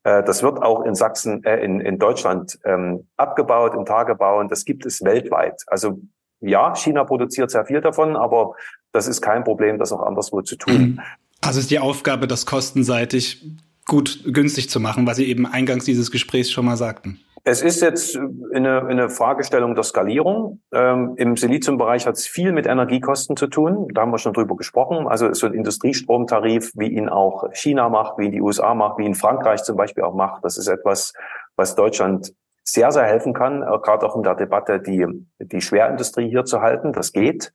Äh, 0.05 0.22
das 0.22 0.42
wird 0.42 0.61
auch 0.62 0.85
in 0.85 0.94
Sachsen, 0.94 1.42
äh, 1.44 1.64
in, 1.64 1.81
in 1.81 1.98
Deutschland 1.98 2.59
ähm, 2.66 3.09
abgebaut, 3.16 3.75
in 3.75 3.87
Tagebau 3.87 4.40
und 4.40 4.53
das 4.53 4.66
gibt 4.66 4.85
es 4.85 5.03
weltweit. 5.03 5.62
Also 5.68 6.01
ja, 6.40 6.75
China 6.75 7.05
produziert 7.05 7.51
sehr 7.51 7.64
viel 7.64 7.81
davon, 7.81 8.16
aber 8.16 8.57
das 8.92 9.09
ist 9.09 9.22
kein 9.22 9.42
Problem, 9.42 9.79
das 9.79 9.90
auch 9.90 10.03
anderswo 10.03 10.42
zu 10.42 10.57
tun. 10.57 11.01
Also 11.40 11.61
ist 11.61 11.70
die 11.70 11.79
Aufgabe, 11.79 12.27
das 12.27 12.44
kostenseitig 12.44 13.42
gut 13.87 14.21
günstig 14.27 14.71
zu 14.71 14.81
machen, 14.81 15.07
was 15.07 15.16
Sie 15.16 15.27
eben 15.27 15.47
eingangs 15.47 15.85
dieses 15.85 16.11
Gesprächs 16.11 16.51
schon 16.51 16.64
mal 16.64 16.77
sagten? 16.77 17.21
Es 17.45 17.61
ist 17.61 17.83
jetzt 17.83 18.16
eine, 18.55 18.87
eine 18.87 19.11
Fragestellung 19.11 19.75
der 19.75 19.83
Skalierung. 19.83 20.61
Ähm, 20.73 21.14
Im 21.16 21.37
Siliziumbereich 21.37 22.07
hat 22.07 22.14
es 22.14 22.27
viel 22.27 22.53
mit 22.53 22.66
Energiekosten 22.66 23.37
zu 23.37 23.49
tun. 23.49 23.88
Da 23.92 24.03
haben 24.03 24.12
wir 24.12 24.18
schon 24.18 24.33
drüber 24.33 24.57
gesprochen. 24.57 25.09
Also 25.09 25.33
so 25.35 25.49
ein 25.49 25.55
Industriestromtarif, 25.55 26.71
wie 26.77 26.87
ihn 26.87 27.09
auch 27.09 27.53
China 27.53 27.88
macht, 27.88 28.16
wie 28.18 28.27
ihn 28.27 28.33
die 28.33 28.40
USA 28.40 28.75
macht, 28.75 28.99
wie 28.99 29.07
ihn 29.07 29.16
Frankreich 29.16 29.64
zum 29.64 29.77
Beispiel 29.77 30.05
auch 30.05 30.14
macht. 30.14 30.45
Das 30.45 30.57
ist 30.57 30.68
etwas, 30.68 31.14
was 31.57 31.75
Deutschland 31.75 32.33
sehr, 32.62 32.92
sehr 32.92 33.05
helfen 33.05 33.35
kann, 33.35 33.62
äh, 33.62 33.79
gerade 33.83 34.07
auch 34.07 34.14
in 34.14 34.23
der 34.23 34.37
Debatte, 34.37 34.81
die, 34.81 35.05
die 35.40 35.61
Schwerindustrie 35.61 36.29
hier 36.29 36.45
zu 36.45 36.61
halten. 36.61 36.92
Das 36.92 37.12
geht. 37.12 37.53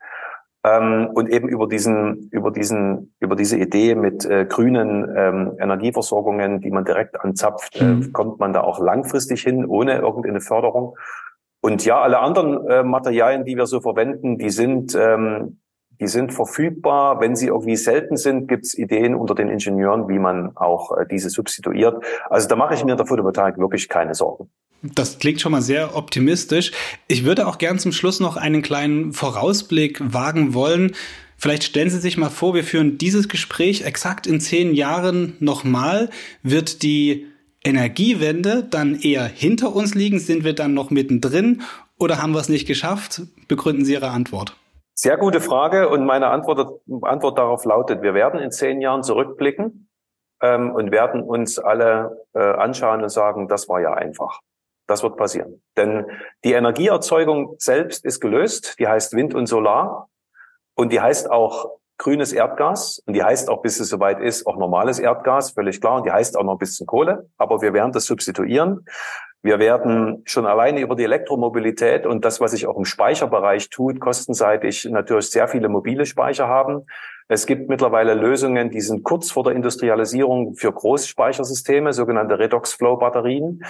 Ähm, 0.67 1.09
und 1.13 1.29
eben 1.29 1.47
über 1.47 1.67
diesen, 1.67 2.29
über 2.29 2.51
diesen, 2.51 3.13
über 3.19 3.35
diese 3.35 3.57
Idee 3.57 3.95
mit 3.95 4.25
äh, 4.25 4.45
grünen 4.45 5.07
ähm, 5.15 5.53
Energieversorgungen, 5.59 6.61
die 6.61 6.71
man 6.71 6.83
direkt 6.83 7.21
anzapft, 7.21 7.79
äh, 7.79 7.83
mhm. 7.83 8.01
äh, 8.01 8.11
kommt 8.11 8.39
man 8.39 8.53
da 8.53 8.61
auch 8.61 8.79
langfristig 8.79 9.43
hin, 9.43 9.65
ohne 9.65 9.99
irgendeine 9.99 10.41
Förderung. 10.41 10.97
Und 11.61 11.85
ja, 11.85 12.01
alle 12.01 12.19
anderen 12.19 12.67
äh, 12.67 12.83
Materialien, 12.83 13.45
die 13.45 13.55
wir 13.55 13.65
so 13.65 13.81
verwenden, 13.81 14.37
die 14.37 14.49
sind, 14.49 14.95
ähm, 14.95 15.59
die 15.99 16.07
sind 16.07 16.33
verfügbar. 16.33 17.19
Wenn 17.19 17.35
sie 17.35 17.47
irgendwie 17.47 17.75
selten 17.75 18.17
sind, 18.17 18.47
gibt 18.47 18.65
es 18.65 18.77
Ideen 18.77 19.15
unter 19.15 19.35
den 19.35 19.49
Ingenieuren, 19.49 20.07
wie 20.09 20.19
man 20.19 20.55
auch 20.55 20.97
äh, 20.97 21.05
diese 21.09 21.29
substituiert. 21.29 22.03
Also 22.29 22.47
da 22.47 22.55
mache 22.55 22.73
ich 22.73 22.83
mir 22.83 22.91
in 22.91 22.97
der 22.97 23.07
Photovoltaik 23.07 23.57
wirklich 23.57 23.89
keine 23.89 24.15
Sorgen. 24.15 24.49
Das 24.81 25.19
klingt 25.19 25.41
schon 25.41 25.51
mal 25.51 25.61
sehr 25.61 25.95
optimistisch. 25.95 26.71
Ich 27.07 27.25
würde 27.25 27.47
auch 27.47 27.57
gern 27.57 27.79
zum 27.79 27.91
Schluss 27.91 28.19
noch 28.19 28.37
einen 28.37 28.61
kleinen 28.61 29.13
Vorausblick 29.13 29.99
wagen 30.13 30.53
wollen. 30.53 30.95
Vielleicht 31.37 31.63
stellen 31.63 31.89
Sie 31.89 31.99
sich 31.99 32.17
mal 32.17 32.29
vor, 32.29 32.53
wir 32.55 32.63
führen 32.63 32.97
dieses 32.97 33.29
Gespräch 33.29 33.83
exakt 33.83 34.27
in 34.27 34.39
zehn 34.39 34.73
Jahren 34.73 35.35
nochmal. 35.39 36.09
Wird 36.41 36.81
die 36.83 37.27
Energiewende 37.63 38.63
dann 38.63 38.99
eher 38.99 39.25
hinter 39.25 39.75
uns 39.75 39.93
liegen? 39.93 40.19
Sind 40.19 40.43
wir 40.43 40.53
dann 40.53 40.73
noch 40.73 40.89
mittendrin 40.89 41.61
oder 41.99 42.21
haben 42.21 42.33
wir 42.33 42.39
es 42.39 42.49
nicht 42.49 42.67
geschafft? 42.67 43.21
Begründen 43.47 43.85
Sie 43.85 43.93
Ihre 43.93 44.09
Antwort. 44.09 44.55
Sehr 44.93 45.17
gute 45.17 45.41
Frage 45.41 45.89
und 45.89 46.05
meine 46.05 46.27
Antwort, 46.27 46.81
Antwort 47.03 47.37
darauf 47.37 47.65
lautet, 47.65 48.01
wir 48.01 48.15
werden 48.15 48.39
in 48.39 48.51
zehn 48.51 48.81
Jahren 48.81 49.03
zurückblicken 49.03 49.89
ähm, 50.41 50.71
und 50.71 50.91
werden 50.91 51.21
uns 51.21 51.59
alle 51.59 52.25
äh, 52.33 52.39
anschauen 52.39 53.03
und 53.03 53.09
sagen, 53.09 53.47
das 53.47 53.69
war 53.69 53.79
ja 53.79 53.93
einfach. 53.93 54.39
Das 54.87 55.03
wird 55.03 55.17
passieren. 55.17 55.61
Denn 55.75 56.05
die 56.43 56.53
Energieerzeugung 56.53 57.55
selbst 57.59 58.05
ist 58.05 58.21
gelöst. 58.21 58.79
Die 58.79 58.87
heißt 58.87 59.13
Wind 59.13 59.35
und 59.35 59.45
Solar. 59.45 60.09
Und 60.75 60.91
die 60.91 61.01
heißt 61.01 61.29
auch 61.29 61.71
grünes 61.97 62.31
Erdgas. 62.31 63.03
Und 63.05 63.13
die 63.13 63.23
heißt 63.23 63.49
auch, 63.49 63.61
bis 63.61 63.79
es 63.79 63.89
soweit 63.89 64.21
ist, 64.21 64.47
auch 64.47 64.57
normales 64.57 64.99
Erdgas, 64.99 65.51
völlig 65.51 65.81
klar. 65.81 65.97
Und 65.97 66.05
die 66.05 66.11
heißt 66.11 66.37
auch 66.37 66.43
noch 66.43 66.53
ein 66.53 66.59
bisschen 66.59 66.87
Kohle. 66.87 67.29
Aber 67.37 67.61
wir 67.61 67.73
werden 67.73 67.91
das 67.91 68.05
substituieren. 68.05 68.85
Wir 69.43 69.59
werden 69.59 70.23
schon 70.25 70.45
alleine 70.45 70.81
über 70.81 70.95
die 70.95 71.03
Elektromobilität 71.03 72.05
und 72.05 72.25
das, 72.25 72.41
was 72.41 72.51
sich 72.51 72.65
auch 72.65 72.75
im 72.75 72.85
Speicherbereich 72.85 73.69
tut, 73.69 73.99
kostenseitig 73.99 74.85
natürlich 74.85 75.29
sehr 75.29 75.47
viele 75.47 75.69
mobile 75.69 76.05
Speicher 76.05 76.47
haben. 76.47 76.85
Es 77.29 77.45
gibt 77.45 77.69
mittlerweile 77.69 78.13
Lösungen, 78.13 78.71
die 78.71 78.81
sind 78.81 79.03
kurz 79.03 79.31
vor 79.31 79.43
der 79.43 79.53
Industrialisierung 79.53 80.55
für 80.55 80.71
Großspeichersysteme, 80.71 81.93
sogenannte 81.93 82.39
Redox-Flow-Batterien. 82.39 83.63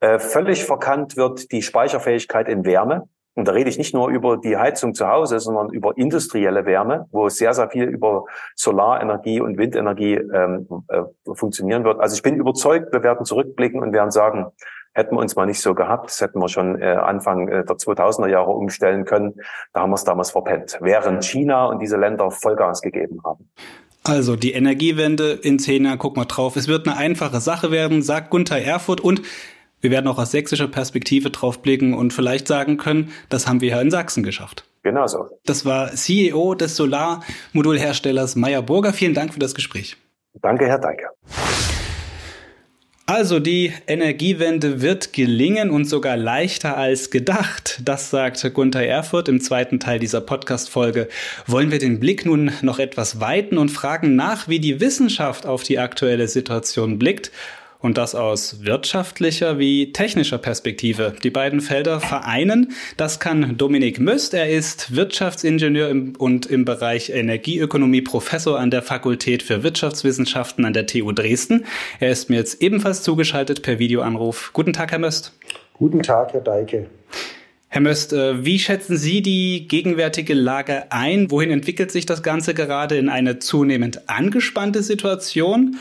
Äh, 0.00 0.18
völlig 0.18 0.64
verkannt 0.64 1.16
wird 1.16 1.52
die 1.52 1.62
Speicherfähigkeit 1.62 2.48
in 2.48 2.64
Wärme. 2.64 3.08
Und 3.34 3.46
da 3.46 3.52
rede 3.52 3.70
ich 3.70 3.78
nicht 3.78 3.94
nur 3.94 4.08
über 4.08 4.38
die 4.38 4.56
Heizung 4.56 4.92
zu 4.92 5.06
Hause, 5.06 5.38
sondern 5.38 5.70
über 5.70 5.96
industrielle 5.96 6.66
Wärme, 6.66 7.06
wo 7.12 7.28
sehr, 7.28 7.54
sehr 7.54 7.70
viel 7.70 7.84
über 7.84 8.24
Solarenergie 8.56 9.40
und 9.40 9.56
Windenergie 9.56 10.14
ähm, 10.14 10.66
äh, 10.88 11.02
funktionieren 11.34 11.84
wird. 11.84 12.00
Also 12.00 12.16
ich 12.16 12.22
bin 12.22 12.34
überzeugt, 12.34 12.92
wir 12.92 13.02
werden 13.02 13.24
zurückblicken 13.24 13.80
und 13.80 13.92
werden 13.92 14.10
sagen, 14.10 14.46
hätten 14.92 15.14
wir 15.14 15.20
uns 15.20 15.36
mal 15.36 15.46
nicht 15.46 15.60
so 15.60 15.74
gehabt, 15.74 16.10
das 16.10 16.20
hätten 16.20 16.40
wir 16.40 16.48
schon 16.48 16.80
äh, 16.80 16.86
Anfang 16.86 17.48
äh, 17.48 17.64
der 17.64 17.76
2000er 17.76 18.28
Jahre 18.28 18.50
umstellen 18.50 19.04
können. 19.04 19.34
Da 19.72 19.82
haben 19.82 19.90
wir 19.90 19.94
es 19.94 20.04
damals 20.04 20.32
verpennt, 20.32 20.78
während 20.80 21.24
China 21.24 21.66
und 21.66 21.80
diese 21.80 21.96
Länder 21.96 22.30
Vollgas 22.30 22.82
gegeben 22.82 23.20
haben. 23.24 23.48
Also 24.02 24.34
die 24.34 24.52
Energiewende 24.52 25.32
in 25.32 25.58
zehn 25.58 25.84
Jahren, 25.84 25.98
guck 25.98 26.16
mal 26.16 26.24
drauf. 26.24 26.56
Es 26.56 26.68
wird 26.68 26.88
eine 26.88 26.96
einfache 26.96 27.40
Sache 27.40 27.70
werden, 27.70 28.02
sagt 28.02 28.30
Gunther 28.30 28.60
Erfurt 28.60 29.00
und 29.00 29.22
wir 29.80 29.90
werden 29.90 30.06
auch 30.06 30.18
aus 30.18 30.30
sächsischer 30.30 30.68
Perspektive 30.68 31.30
drauf 31.30 31.62
blicken 31.62 31.94
und 31.94 32.12
vielleicht 32.12 32.48
sagen 32.48 32.76
können, 32.76 33.12
das 33.28 33.46
haben 33.46 33.60
wir 33.60 33.70
ja 33.70 33.80
in 33.80 33.90
Sachsen 33.90 34.22
geschafft. 34.22 34.64
Genau 34.82 35.06
so. 35.06 35.28
Das 35.44 35.64
war 35.64 35.92
CEO 35.94 36.54
des 36.54 36.76
Solarmodulherstellers 36.76 38.36
Meyer 38.36 38.62
Burger. 38.62 38.92
Vielen 38.92 39.14
Dank 39.14 39.34
für 39.34 39.40
das 39.40 39.54
Gespräch. 39.54 39.96
Danke, 40.40 40.66
Herr 40.66 40.78
Deike. 40.78 41.08
Also 43.10 43.40
die 43.40 43.72
Energiewende 43.88 44.82
wird 44.82 45.12
gelingen 45.12 45.70
und 45.70 45.86
sogar 45.86 46.16
leichter 46.16 46.76
als 46.76 47.10
gedacht. 47.10 47.80
Das 47.84 48.08
sagt 48.08 48.54
Gunther 48.54 48.86
Erfurt 48.86 49.28
im 49.28 49.40
zweiten 49.40 49.80
Teil 49.80 49.98
dieser 49.98 50.20
Podcast-Folge. 50.20 51.08
Wollen 51.44 51.72
wir 51.72 51.80
den 51.80 51.98
Blick 51.98 52.24
nun 52.24 52.52
noch 52.62 52.78
etwas 52.78 53.18
weiten 53.18 53.58
und 53.58 53.70
fragen 53.70 54.14
nach, 54.14 54.46
wie 54.46 54.60
die 54.60 54.80
Wissenschaft 54.80 55.44
auf 55.44 55.64
die 55.64 55.80
aktuelle 55.80 56.28
Situation 56.28 57.00
blickt 57.00 57.32
und 57.80 57.98
das 57.98 58.14
aus 58.14 58.64
wirtschaftlicher 58.64 59.58
wie 59.58 59.92
technischer 59.92 60.38
Perspektive. 60.38 61.14
Die 61.22 61.30
beiden 61.30 61.60
Felder 61.60 62.00
vereinen. 62.00 62.72
Das 62.96 63.20
kann 63.20 63.56
Dominik 63.56 64.00
Möst. 64.00 64.34
Er 64.34 64.50
ist 64.50 64.94
Wirtschaftsingenieur 64.94 65.88
im, 65.88 66.14
und 66.16 66.46
im 66.46 66.64
Bereich 66.64 67.10
Energieökonomie 67.10 68.02
Professor 68.02 68.58
an 68.58 68.70
der 68.70 68.82
Fakultät 68.82 69.42
für 69.42 69.62
Wirtschaftswissenschaften 69.62 70.64
an 70.64 70.72
der 70.72 70.86
TU 70.86 71.12
Dresden. 71.12 71.64
Er 71.98 72.10
ist 72.10 72.30
mir 72.30 72.36
jetzt 72.36 72.62
ebenfalls 72.62 73.02
zugeschaltet 73.02 73.62
per 73.62 73.78
Videoanruf. 73.78 74.50
Guten 74.52 74.72
Tag, 74.72 74.92
Herr 74.92 74.98
Möst. 74.98 75.32
Guten 75.74 76.02
Tag, 76.02 76.34
Herr 76.34 76.42
Deike. 76.42 76.86
Herr 77.68 77.80
Möst, 77.80 78.12
äh, 78.12 78.44
wie 78.44 78.58
schätzen 78.58 78.96
Sie 78.96 79.22
die 79.22 79.68
gegenwärtige 79.68 80.34
Lage 80.34 80.90
ein? 80.90 81.30
Wohin 81.30 81.52
entwickelt 81.52 81.92
sich 81.92 82.04
das 82.04 82.24
Ganze 82.24 82.52
gerade 82.52 82.96
in 82.96 83.08
eine 83.08 83.38
zunehmend 83.38 84.08
angespannte 84.08 84.82
Situation? 84.82 85.76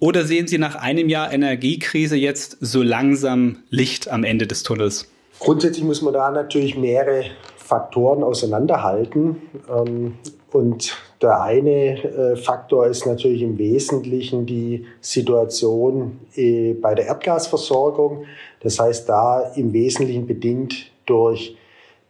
Oder 0.00 0.24
sehen 0.24 0.48
Sie 0.48 0.56
nach 0.56 0.76
einem 0.76 1.10
Jahr 1.10 1.30
Energiekrise 1.30 2.16
jetzt 2.16 2.56
so 2.60 2.82
langsam 2.82 3.58
Licht 3.68 4.10
am 4.10 4.24
Ende 4.24 4.46
des 4.46 4.62
Tunnels? 4.62 5.06
Grundsätzlich 5.38 5.84
muss 5.84 6.00
man 6.00 6.14
da 6.14 6.30
natürlich 6.30 6.76
mehrere 6.76 7.24
Faktoren 7.56 8.22
auseinanderhalten. 8.22 9.36
Ähm, 9.68 10.14
und 10.52 10.96
der 11.20 11.42
eine 11.42 12.02
äh, 12.02 12.36
Faktor 12.36 12.86
ist 12.86 13.04
natürlich 13.06 13.42
im 13.42 13.58
Wesentlichen 13.58 14.46
die 14.46 14.86
Situation 15.02 16.18
äh, 16.34 16.72
bei 16.72 16.94
der 16.94 17.06
Erdgasversorgung. 17.06 18.24
Das 18.62 18.80
heißt, 18.80 19.06
da 19.06 19.52
im 19.54 19.72
Wesentlichen 19.74 20.26
bedingt 20.26 20.90
durch 21.04 21.56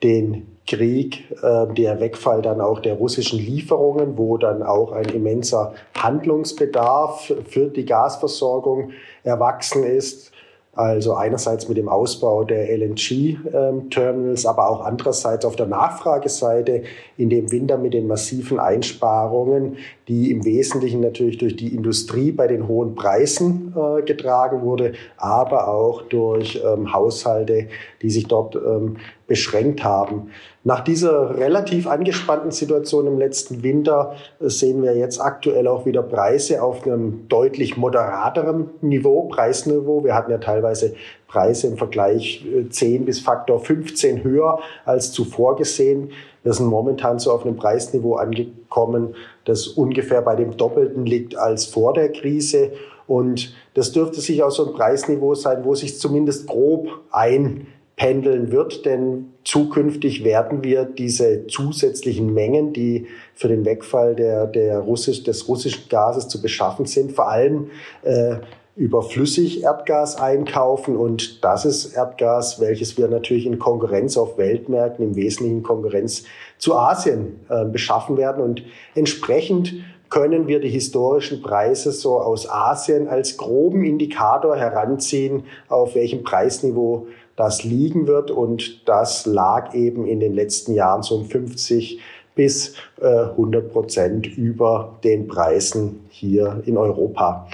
den 0.02 0.46
Krieg, 0.70 1.24
äh, 1.42 1.66
der 1.74 2.00
Wegfall 2.00 2.42
dann 2.42 2.60
auch 2.60 2.78
der 2.78 2.94
russischen 2.94 3.40
Lieferungen, 3.40 4.16
wo 4.16 4.36
dann 4.36 4.62
auch 4.62 4.92
ein 4.92 5.06
immenser 5.06 5.74
Handlungsbedarf 5.96 7.32
für 7.48 7.66
die 7.66 7.84
Gasversorgung 7.84 8.92
erwachsen 9.24 9.82
ist. 9.82 10.30
Also 10.72 11.14
einerseits 11.14 11.68
mit 11.68 11.76
dem 11.76 11.88
Ausbau 11.88 12.44
der 12.44 12.70
LNG-Terminals, 12.70 14.46
aber 14.46 14.70
auch 14.70 14.84
andererseits 14.84 15.44
auf 15.44 15.56
der 15.56 15.66
Nachfrageseite 15.66 16.84
in 17.16 17.28
dem 17.28 17.50
Winter 17.50 17.76
mit 17.76 17.92
den 17.92 18.06
massiven 18.06 18.60
Einsparungen, 18.60 19.78
die 20.06 20.30
im 20.30 20.44
Wesentlichen 20.44 21.00
natürlich 21.00 21.38
durch 21.38 21.56
die 21.56 21.74
Industrie 21.74 22.30
bei 22.30 22.46
den 22.46 22.68
hohen 22.68 22.94
Preisen 22.94 23.74
äh, 23.76 24.02
getragen 24.02 24.62
wurde, 24.62 24.92
aber 25.16 25.66
auch 25.66 26.02
durch 26.02 26.62
ähm, 26.64 26.92
Haushalte, 26.92 27.66
die 28.00 28.10
sich 28.10 28.28
dort 28.28 28.54
ähm, 28.54 28.98
beschränkt 29.26 29.82
haben. 29.82 30.30
Nach 30.62 30.80
dieser 30.80 31.38
relativ 31.38 31.86
angespannten 31.86 32.50
Situation 32.50 33.06
im 33.06 33.18
letzten 33.18 33.62
Winter 33.62 34.14
äh, 34.40 34.50
sehen 34.50 34.82
wir 34.82 34.94
jetzt 34.94 35.18
aktuell 35.18 35.66
auch 35.66 35.86
wieder 35.86 36.02
Preise 36.02 36.62
auf 36.62 36.86
einem 36.86 37.26
deutlich 37.28 37.78
moderateren 37.78 38.68
Niveau, 38.82 39.22
Preisniveau. 39.22 40.04
Wir 40.04 40.14
hatten 40.14 40.30
ja 40.30 40.36
teilweise 40.36 40.94
Preise 41.28 41.66
im 41.66 41.78
Vergleich 41.78 42.44
10 42.68 42.94
äh, 42.94 43.04
bis 43.06 43.20
Faktor 43.20 43.60
15 43.60 44.22
höher 44.22 44.58
als 44.84 45.12
zuvor 45.12 45.56
gesehen. 45.56 46.10
Wir 46.42 46.52
sind 46.52 46.66
momentan 46.66 47.18
so 47.18 47.32
auf 47.32 47.46
einem 47.46 47.56
Preisniveau 47.56 48.16
angekommen, 48.16 49.14
das 49.46 49.66
ungefähr 49.66 50.20
bei 50.20 50.36
dem 50.36 50.58
Doppelten 50.58 51.06
liegt 51.06 51.36
als 51.36 51.64
vor 51.64 51.94
der 51.94 52.12
Krise. 52.12 52.72
Und 53.06 53.54
das 53.72 53.92
dürfte 53.92 54.20
sich 54.20 54.42
auch 54.42 54.50
so 54.50 54.66
ein 54.66 54.74
Preisniveau 54.74 55.34
sein, 55.34 55.64
wo 55.64 55.74
sich 55.74 55.98
zumindest 55.98 56.46
grob 56.46 56.88
ein 57.10 57.66
pendeln 58.00 58.50
wird, 58.50 58.86
denn 58.86 59.34
zukünftig 59.44 60.24
werden 60.24 60.64
wir 60.64 60.86
diese 60.86 61.46
zusätzlichen 61.48 62.32
Mengen, 62.32 62.72
die 62.72 63.06
für 63.34 63.48
den 63.48 63.66
Wegfall 63.66 64.14
der, 64.14 64.46
der 64.46 64.78
Russisch, 64.78 65.22
des 65.22 65.46
russischen 65.48 65.86
Gases 65.90 66.26
zu 66.26 66.40
beschaffen 66.40 66.86
sind, 66.86 67.12
vor 67.12 67.28
allem 67.28 67.66
äh, 68.02 68.36
über 68.74 69.02
Flüssigerdgas 69.02 70.16
einkaufen. 70.16 70.96
Und 70.96 71.44
das 71.44 71.66
ist 71.66 71.92
Erdgas, 71.94 72.58
welches 72.58 72.96
wir 72.96 73.06
natürlich 73.06 73.44
in 73.44 73.58
Konkurrenz 73.58 74.16
auf 74.16 74.38
Weltmärkten, 74.38 75.04
im 75.04 75.14
Wesentlichen 75.14 75.62
Konkurrenz 75.62 76.24
zu 76.56 76.76
Asien 76.76 77.40
äh, 77.50 77.66
beschaffen 77.66 78.16
werden. 78.16 78.42
Und 78.42 78.62
entsprechend 78.94 79.74
können 80.08 80.48
wir 80.48 80.58
die 80.60 80.68
historischen 80.68 81.40
Preise 81.40 81.92
so 81.92 82.18
aus 82.18 82.50
Asien 82.50 83.08
als 83.08 83.36
groben 83.36 83.84
Indikator 83.84 84.56
heranziehen, 84.56 85.44
auf 85.68 85.94
welchem 85.94 86.24
Preisniveau 86.24 87.06
das 87.40 87.64
liegen 87.64 88.06
wird. 88.06 88.30
Und 88.30 88.88
das 88.88 89.26
lag 89.26 89.74
eben 89.74 90.06
in 90.06 90.20
den 90.20 90.34
letzten 90.34 90.74
Jahren 90.74 91.02
so 91.02 91.16
um 91.16 91.24
50 91.24 91.98
bis 92.34 92.74
äh, 93.00 93.06
100 93.06 93.72
Prozent 93.72 94.26
über 94.26 94.98
den 95.02 95.26
Preisen 95.26 96.06
hier 96.10 96.62
in 96.66 96.76
Europa. 96.76 97.48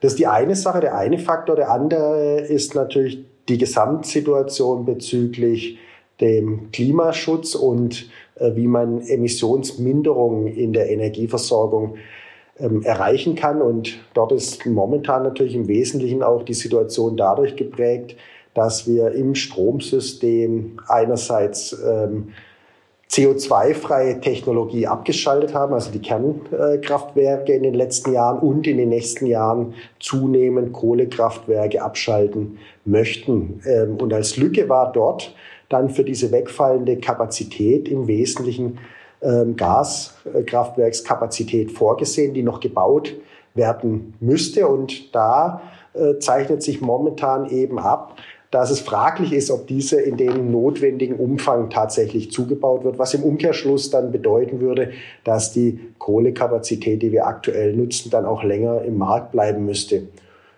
Das 0.00 0.12
ist 0.12 0.18
die 0.18 0.26
eine 0.26 0.56
Sache, 0.56 0.80
der 0.80 0.96
eine 0.96 1.18
Faktor. 1.18 1.56
Der 1.56 1.70
andere 1.70 2.40
ist 2.40 2.74
natürlich 2.74 3.24
die 3.48 3.58
Gesamtsituation 3.58 4.84
bezüglich 4.84 5.78
dem 6.20 6.70
Klimaschutz 6.72 7.54
und 7.54 8.08
äh, 8.36 8.54
wie 8.54 8.66
man 8.66 9.00
Emissionsminderungen 9.00 10.46
in 10.46 10.72
der 10.72 10.90
Energieversorgung 10.90 11.96
ähm, 12.58 12.82
erreichen 12.82 13.34
kann. 13.34 13.60
Und 13.60 13.98
dort 14.14 14.32
ist 14.32 14.64
momentan 14.66 15.22
natürlich 15.22 15.54
im 15.54 15.68
Wesentlichen 15.68 16.22
auch 16.22 16.42
die 16.42 16.54
Situation 16.54 17.16
dadurch 17.16 17.56
geprägt, 17.56 18.16
dass 18.56 18.86
wir 18.86 19.12
im 19.12 19.34
Stromsystem 19.34 20.78
einerseits 20.88 21.76
ähm, 21.86 22.28
CO2-freie 23.10 24.20
Technologie 24.20 24.86
abgeschaltet 24.86 25.52
haben, 25.54 25.74
also 25.74 25.90
die 25.90 26.00
Kernkraftwerke 26.00 27.52
in 27.52 27.64
den 27.64 27.74
letzten 27.74 28.12
Jahren 28.12 28.38
und 28.38 28.66
in 28.66 28.78
den 28.78 28.88
nächsten 28.88 29.26
Jahren 29.26 29.74
zunehmend 30.00 30.72
Kohlekraftwerke 30.72 31.82
abschalten 31.82 32.56
möchten. 32.86 33.60
Ähm, 33.66 33.98
und 34.00 34.14
als 34.14 34.38
Lücke 34.38 34.70
war 34.70 34.90
dort 34.90 35.34
dann 35.68 35.90
für 35.90 36.04
diese 36.04 36.32
wegfallende 36.32 36.96
Kapazität 36.96 37.88
im 37.88 38.06
Wesentlichen 38.06 38.78
ähm, 39.20 39.54
Gaskraftwerkskapazität 39.56 41.72
vorgesehen, 41.72 42.32
die 42.32 42.42
noch 42.42 42.60
gebaut 42.60 43.14
werden 43.54 44.14
müsste. 44.20 44.66
Und 44.66 45.14
da 45.14 45.60
äh, 45.92 46.18
zeichnet 46.18 46.62
sich 46.62 46.80
momentan 46.80 47.50
eben 47.50 47.78
ab, 47.78 48.16
dass 48.50 48.70
es 48.70 48.80
fraglich 48.80 49.32
ist, 49.32 49.50
ob 49.50 49.66
diese 49.66 50.00
in 50.00 50.16
dem 50.16 50.50
notwendigen 50.50 51.16
Umfang 51.16 51.70
tatsächlich 51.70 52.30
zugebaut 52.30 52.84
wird, 52.84 52.98
was 52.98 53.14
im 53.14 53.22
Umkehrschluss 53.22 53.90
dann 53.90 54.12
bedeuten 54.12 54.60
würde, 54.60 54.92
dass 55.24 55.52
die 55.52 55.80
Kohlekapazität, 55.98 57.02
die 57.02 57.12
wir 57.12 57.26
aktuell 57.26 57.74
nutzen, 57.74 58.10
dann 58.10 58.24
auch 58.24 58.42
länger 58.42 58.82
im 58.82 58.98
Markt 58.98 59.32
bleiben 59.32 59.64
müsste. 59.64 60.08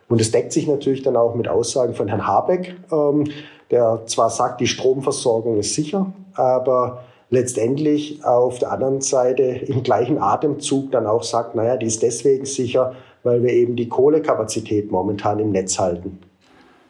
Und 0.08 0.20
es 0.20 0.30
deckt 0.30 0.52
sich 0.52 0.66
natürlich 0.66 1.02
dann 1.02 1.16
auch 1.16 1.34
mit 1.34 1.48
Aussagen 1.48 1.94
von 1.94 2.08
Herrn 2.08 2.26
Habeck, 2.26 2.76
ähm, 2.92 3.24
der 3.70 4.02
zwar 4.06 4.30
sagt, 4.30 4.60
die 4.60 4.66
Stromversorgung 4.66 5.58
ist 5.58 5.74
sicher, 5.74 6.12
aber 6.34 7.04
letztendlich 7.30 8.24
auf 8.24 8.58
der 8.58 8.72
anderen 8.72 9.00
Seite 9.02 9.42
im 9.42 9.82
gleichen 9.82 10.18
Atemzug 10.18 10.90
dann 10.92 11.06
auch 11.06 11.22
sagt, 11.22 11.54
naja, 11.54 11.76
die 11.76 11.86
ist 11.86 12.02
deswegen 12.02 12.46
sicher, 12.46 12.94
weil 13.22 13.42
wir 13.42 13.52
eben 13.52 13.76
die 13.76 13.88
Kohlekapazität 13.88 14.90
momentan 14.90 15.38
im 15.38 15.50
Netz 15.50 15.78
halten. 15.78 16.18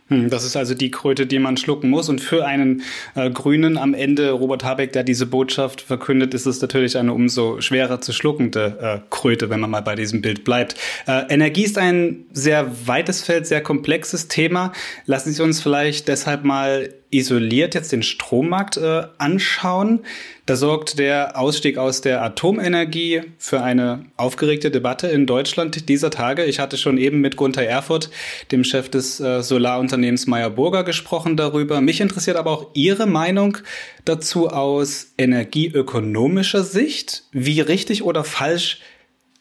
Hm, 0.09 0.31
das 0.31 0.45
ist 0.45 0.57
also 0.57 0.75
die 0.75 0.91
Kröte, 0.91 1.27
die 1.27 1.39
man 1.39 1.57
schlucken 1.57 1.91
muss. 1.91 2.09
Und 2.09 2.21
für 2.21 2.47
einen 2.47 2.83
äh, 3.15 3.31
Grünen 3.31 3.77
am 3.77 3.95
Ende, 3.95 4.31
Robert 4.31 4.65
Habeck, 4.65 4.93
der 4.93 5.05
diese 5.05 5.27
Botschaft 5.27 5.81
verkündet, 5.81 6.35
ist 6.35 6.47
es 6.47 6.61
natürlich 6.61 6.97
eine 6.97 7.13
umso 7.13 7.61
schwerer 7.61 8.01
zu 8.01 8.13
schluckende 8.13 8.79
äh, 8.81 9.07
Kröte, 9.11 9.51
wenn 9.51 9.61
man 9.61 9.71
mal 9.71 9.83
bei 9.83 9.95
diesem 9.95 10.23
Bild 10.23 10.45
bleibt. 10.45 10.77
Äh, 11.07 11.25
Energie 11.29 11.65
ist 11.65 11.79
ein 11.79 12.27
sehr 12.33 12.71
weites 12.87 13.23
Feld, 13.23 13.47
sehr 13.47 13.61
komplexes 13.61 14.29
Thema. 14.29 14.73
Lassen 15.07 15.33
Sie 15.33 15.43
uns 15.43 15.61
vielleicht 15.61 16.09
deshalb 16.09 16.45
mal 16.45 16.91
isoliert 17.11 17.75
jetzt 17.75 17.93
den 17.93 18.03
Strommarkt 18.03 18.77
äh, 18.77 19.03
anschauen. 19.19 20.01
Da 20.47 20.57
sorgt 20.57 20.99
der 20.99 21.39
Ausstieg 21.39 21.79
aus 21.79 22.01
der 22.01 22.23
Atomenergie 22.23 23.23
für 23.39 23.63
eine 23.63 24.07
aufgeregte 24.17 24.71
Debatte 24.71 25.09
in 25.09 25.27
Deutschland 25.27 25.89
dieser 25.89 26.11
Tage. 26.11 26.45
Ich 26.45 26.59
hatte 26.59 26.77
schon 26.77 26.99
eben 26.99 27.21
mit 27.21 27.37
Gunther 27.37 27.67
Erfurt, 27.67 28.11
dem 28.53 28.65
Chef 28.65 28.89
des 28.89 29.21
äh, 29.21 29.43
Solarunternehmens 29.43 30.27
Meyer 30.27 30.51
Burger, 30.51 30.85
gesprochen 30.85 31.37
darüber. 31.37 31.81
Mich 31.81 32.01
interessiert 32.01 32.37
aber 32.37 32.51
auch 32.51 32.71
Ihre 32.75 33.07
Meinung 33.07 33.59
dazu 34.05 34.49
aus 34.49 35.13
energieökonomischer 35.19 36.63
Sicht. 36.65 37.25
Wie 37.33 37.61
richtig 37.61 38.03
oder 38.03 38.25
falsch 38.25 38.81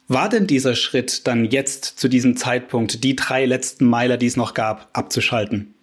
war 0.08 0.30
denn 0.30 0.48
dieser 0.48 0.76
Schritt 0.76 1.28
dann 1.28 1.46
jetzt 1.46 1.84
zu 2.00 2.08
diesem 2.08 2.38
Zeitpunkt, 2.38 3.04
die 3.04 3.16
drei 3.16 3.46
letzten 3.46 3.86
Meiler, 3.86 4.16
die 4.18 4.28
es 4.28 4.38
noch 4.38 4.54
gab, 4.54 4.90
abzuschalten? 4.94 5.74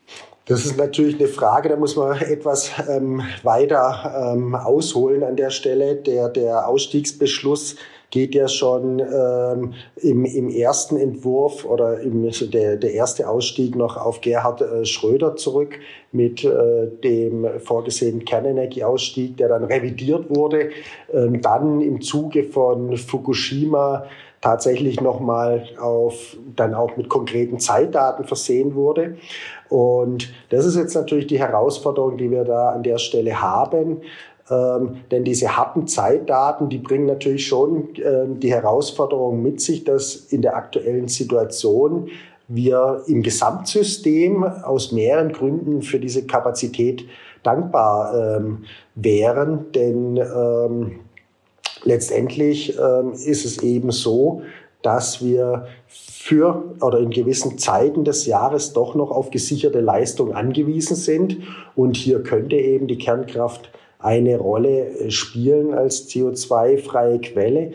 Das 0.46 0.66
ist 0.66 0.76
natürlich 0.76 1.18
eine 1.18 1.28
Frage, 1.28 1.70
da 1.70 1.76
muss 1.76 1.96
man 1.96 2.20
etwas 2.20 2.70
ähm, 2.88 3.22
weiter 3.42 4.32
ähm, 4.34 4.54
ausholen 4.54 5.24
an 5.24 5.36
der 5.36 5.48
Stelle. 5.48 5.96
Der, 5.96 6.28
der 6.28 6.68
Ausstiegsbeschluss 6.68 7.76
geht 8.10 8.34
ja 8.34 8.46
schon 8.46 9.00
ähm, 9.00 9.72
im, 9.96 10.26
im 10.26 10.50
ersten 10.50 10.98
Entwurf 10.98 11.64
oder 11.64 11.98
im, 12.00 12.30
der, 12.52 12.76
der 12.76 12.92
erste 12.92 13.28
Ausstieg 13.28 13.74
noch 13.74 13.96
auf 13.96 14.20
Gerhard 14.20 14.60
äh, 14.60 14.84
Schröder 14.84 15.34
zurück 15.36 15.78
mit 16.12 16.44
äh, 16.44 16.88
dem 17.02 17.46
vorgesehenen 17.60 18.26
Kernenergieausstieg, 18.26 19.38
der 19.38 19.48
dann 19.48 19.64
revidiert 19.64 20.26
wurde. 20.28 20.70
Ähm, 21.12 21.40
dann 21.40 21.80
im 21.80 22.02
Zuge 22.02 22.44
von 22.44 22.98
Fukushima 22.98 24.04
tatsächlich 24.44 25.00
nochmal 25.00 25.66
auf, 25.80 26.36
dann 26.54 26.74
auch 26.74 26.98
mit 26.98 27.08
konkreten 27.08 27.58
Zeitdaten 27.58 28.24
versehen 28.24 28.74
wurde. 28.74 29.16
Und 29.68 30.32
das 30.50 30.66
ist 30.66 30.76
jetzt 30.76 30.94
natürlich 30.94 31.26
die 31.26 31.38
Herausforderung, 31.38 32.16
die 32.16 32.30
wir 32.30 32.44
da 32.44 32.70
an 32.70 32.82
der 32.82 32.98
Stelle 32.98 33.40
haben. 33.40 34.02
Ähm, 34.50 34.96
denn 35.10 35.24
diese 35.24 35.56
harten 35.56 35.86
Zeitdaten, 35.86 36.68
die 36.68 36.78
bringen 36.78 37.06
natürlich 37.06 37.46
schon 37.46 37.88
ähm, 38.04 38.40
die 38.40 38.52
Herausforderung 38.52 39.42
mit 39.42 39.60
sich, 39.60 39.84
dass 39.84 40.14
in 40.14 40.42
der 40.42 40.56
aktuellen 40.56 41.08
Situation 41.08 42.08
wir 42.46 43.02
im 43.06 43.22
Gesamtsystem 43.22 44.44
aus 44.44 44.92
mehreren 44.92 45.32
Gründen 45.32 45.80
für 45.80 45.98
diese 45.98 46.26
Kapazität 46.26 47.06
dankbar 47.42 48.38
ähm, 48.38 48.64
wären. 48.94 49.72
Denn 49.72 50.18
ähm, 50.18 51.00
letztendlich 51.84 52.78
ähm, 52.78 53.12
ist 53.12 53.46
es 53.46 53.62
eben 53.62 53.90
so, 53.92 54.42
dass 54.84 55.24
wir 55.24 55.66
für 55.88 56.62
oder 56.80 56.98
in 56.98 57.10
gewissen 57.10 57.58
Zeiten 57.58 58.04
des 58.04 58.26
Jahres 58.26 58.74
doch 58.74 58.94
noch 58.94 59.10
auf 59.10 59.30
gesicherte 59.30 59.80
Leistung 59.80 60.34
angewiesen 60.34 60.94
sind. 60.94 61.38
Und 61.74 61.96
hier 61.96 62.22
könnte 62.22 62.56
eben 62.56 62.86
die 62.86 62.98
Kernkraft 62.98 63.70
eine 63.98 64.36
Rolle 64.38 64.86
äh, 64.86 65.10
spielen 65.10 65.74
als 65.74 66.08
CO2-freie 66.08 67.20
Quelle. 67.20 67.72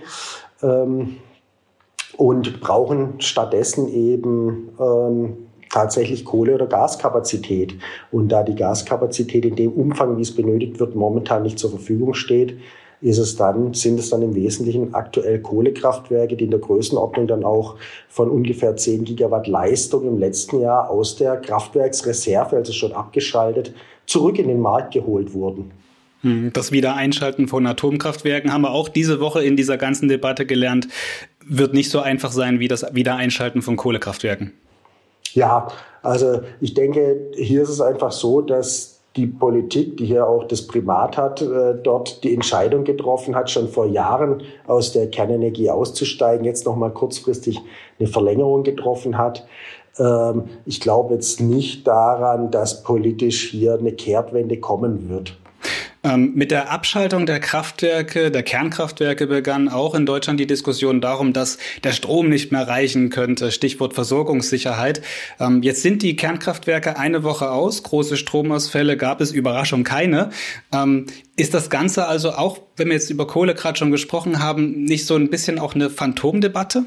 Ähm, 0.62 1.18
und 2.16 2.60
brauchen 2.60 3.22
stattdessen 3.22 3.88
eben 3.88 4.70
ähm, 4.80 5.38
tatsächlich 5.72 6.26
Kohle- 6.26 6.56
oder 6.56 6.68
Gaskapazität. 6.68 7.76
Und 8.12 8.30
da 8.30 8.44
die 8.44 8.56
Gaskapazität 8.56 9.46
in 9.46 9.56
dem 9.56 9.72
Umfang, 9.72 10.18
wie 10.18 10.22
es 10.22 10.36
benötigt 10.36 10.80
wird, 10.80 10.96
momentan 10.96 11.44
nicht 11.44 11.58
zur 11.58 11.70
Verfügung 11.70 12.14
steht, 12.14 12.58
ist 13.02 13.18
es 13.18 13.36
dann, 13.36 13.74
sind 13.74 14.00
es 14.00 14.10
dann 14.10 14.22
im 14.22 14.36
Wesentlichen 14.36 14.94
aktuell 14.94 15.40
Kohlekraftwerke, 15.40 16.36
die 16.36 16.46
in 16.46 16.52
der 16.52 16.60
Größenordnung 16.60 17.28
dann 17.28 17.44
auch 17.44 17.76
von 18.10 18.30
ungefähr 18.30 18.76
10 18.76 19.06
Gigawatt 19.06 19.48
Leistung 19.48 20.08
im 20.08 20.18
letzten 20.18 20.62
Jahr 20.62 20.90
aus 20.90 21.16
der 21.16 21.38
Kraftwerksreserve, 21.38 22.58
also 22.58 22.74
schon 22.74 22.92
abgeschaltet, 22.92 23.74
zurück 24.06 24.38
in 24.40 24.48
den 24.48 24.60
Markt 24.60 24.94
geholt 24.94 25.34
wurden. 25.34 25.72
Hm, 26.22 26.52
das 26.52 26.72
Wiedereinschalten 26.72 27.48
von 27.48 27.66
Atomkraftwerken 27.66 28.52
haben 28.52 28.64
wir 28.64 28.72
auch 28.72 28.90
diese 28.90 29.22
Woche 29.22 29.44
in 29.44 29.56
dieser 29.56 29.78
ganzen 29.78 30.10
Debatte 30.10 30.46
gelernt, 30.46 30.88
wird 31.46 31.74
nicht 31.74 31.90
so 31.90 32.00
einfach 32.00 32.32
sein 32.32 32.60
wie 32.60 32.68
das 32.68 32.86
Wiedereinschalten 32.94 33.62
von 33.62 33.78
Kohlekraftwerken. 33.78 34.54
Ja, 35.34 35.70
also 36.02 36.42
ich 36.60 36.74
denke, 36.74 37.32
hier 37.36 37.62
ist 37.62 37.70
es 37.70 37.82
einfach 37.82 38.12
so, 38.12 38.42
dass 38.42 38.99
die 39.16 39.26
Politik, 39.28 39.98
die 39.98 40.06
hier 40.06 40.28
auch 40.28 40.44
das 40.44 40.68
Primat 40.68 41.18
hat, 41.18 41.42
äh, 41.42 41.76
dort 41.82 42.24
die 42.24 42.34
Entscheidung 42.34 42.84
getroffen 42.84 43.36
hat, 43.36 43.50
schon 43.50 43.68
vor 43.68 43.88
Jahren 43.88 44.44
aus 44.68 44.92
der 44.92 45.10
Kernenergie 45.10 45.70
auszusteigen, 45.70 46.46
jetzt 46.46 46.66
nochmal 46.66 46.92
kurzfristig 46.92 47.60
eine 48.00 48.08
Verlängerung 48.08 48.64
getroffen 48.64 49.18
hat. 49.18 49.48
Ähm, 49.98 50.44
ich 50.66 50.80
glaube 50.80 51.16
jetzt 51.16 51.42
nicht 51.42 51.88
daran, 51.88 52.52
dass 52.52 52.84
politisch 52.84 53.50
hier 53.50 53.74
eine 53.74 53.94
Kehrtwende 53.94 54.60
kommen 54.60 55.10
wird. 55.10 55.39
Ähm, 56.02 56.32
mit 56.34 56.52
der 56.52 56.72
Abschaltung 56.72 57.26
der 57.26 57.42
Kraftwerke, 57.42 58.32
der 58.32 58.44
Kernkraftwerke 58.44 59.28
begann 59.28 59.68
auch 59.68 59.94
in 59.96 60.06
Deutschland 60.06 60.40
die 60.40 60.48
Diskussion 60.48 61.02
darum, 61.02 61.34
dass 61.34 61.58
der 61.84 61.92
Strom 61.92 62.30
nicht 62.30 62.54
mehr 62.54 62.68
reichen 62.68 63.10
könnte. 63.10 63.52
Stichwort 63.52 63.94
Versorgungssicherheit. 63.94 65.02
Ähm, 65.40 65.62
jetzt 65.62 65.82
sind 65.82 66.02
die 66.02 66.16
Kernkraftwerke 66.16 66.98
eine 66.98 67.24
Woche 67.24 67.52
aus. 67.52 67.84
Große 67.84 68.16
Stromausfälle 68.16 68.96
gab 68.96 69.20
es, 69.20 69.32
Überraschung 69.32 69.84
keine. 69.84 70.30
Ähm, 70.74 71.08
ist 71.36 71.54
das 71.54 71.70
Ganze 71.70 72.08
also 72.08 72.32
auch, 72.32 72.60
wenn 72.78 72.88
wir 72.88 72.96
jetzt 72.96 73.10
über 73.10 73.28
Kohle 73.28 73.54
gerade 73.54 73.78
schon 73.78 73.92
gesprochen 73.92 74.40
haben, 74.40 74.84
nicht 74.84 75.06
so 75.06 75.16
ein 75.16 75.30
bisschen 75.30 75.60
auch 75.60 75.76
eine 75.76 75.90
Phantomdebatte? 75.90 76.86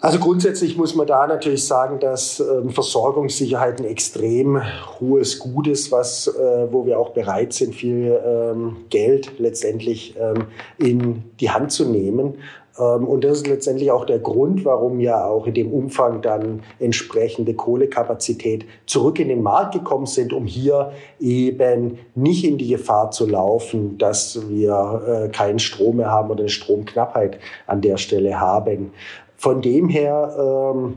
Also 0.00 0.18
grundsätzlich 0.18 0.76
muss 0.76 0.94
man 0.94 1.06
da 1.06 1.26
natürlich 1.26 1.64
sagen, 1.64 1.98
dass 2.00 2.38
ähm, 2.38 2.70
Versorgungssicherheit 2.70 3.80
ein 3.80 3.86
extrem 3.86 4.60
hohes 5.00 5.38
Gut 5.38 5.68
ist, 5.68 5.90
was, 5.90 6.28
äh, 6.28 6.66
wo 6.70 6.84
wir 6.84 7.00
auch 7.00 7.10
bereit 7.10 7.54
sind, 7.54 7.74
viel 7.74 8.20
ähm, 8.24 8.76
Geld 8.90 9.38
letztendlich 9.38 10.14
ähm, 10.20 10.48
in 10.78 11.24
die 11.40 11.50
Hand 11.50 11.72
zu 11.72 11.86
nehmen. 11.86 12.34
Ähm, 12.78 13.06
und 13.06 13.24
das 13.24 13.38
ist 13.38 13.46
letztendlich 13.46 13.90
auch 13.90 14.04
der 14.04 14.18
Grund, 14.18 14.64
warum 14.64 15.00
ja 15.00 15.24
auch 15.24 15.46
in 15.46 15.54
dem 15.54 15.72
Umfang 15.72 16.22
dann 16.22 16.62
entsprechende 16.78 17.54
Kohlekapazität 17.54 18.66
zurück 18.86 19.18
in 19.18 19.28
den 19.28 19.42
Markt 19.42 19.74
gekommen 19.74 20.06
sind, 20.06 20.32
um 20.32 20.44
hier 20.44 20.92
eben 21.18 21.98
nicht 22.14 22.44
in 22.44 22.58
die 22.58 22.68
Gefahr 22.68 23.10
zu 23.10 23.26
laufen, 23.26 23.98
dass 23.98 24.48
wir 24.48 25.02
äh, 25.06 25.28
keinen 25.28 25.58
Strom 25.58 25.96
mehr 25.96 26.10
haben 26.10 26.30
oder 26.30 26.40
eine 26.40 26.48
Stromknappheit 26.48 27.38
an 27.66 27.80
der 27.80 27.96
Stelle 27.96 28.38
haben. 28.38 28.92
Von 29.36 29.62
dem 29.62 29.88
her 29.88 30.36
ähm, 30.38 30.94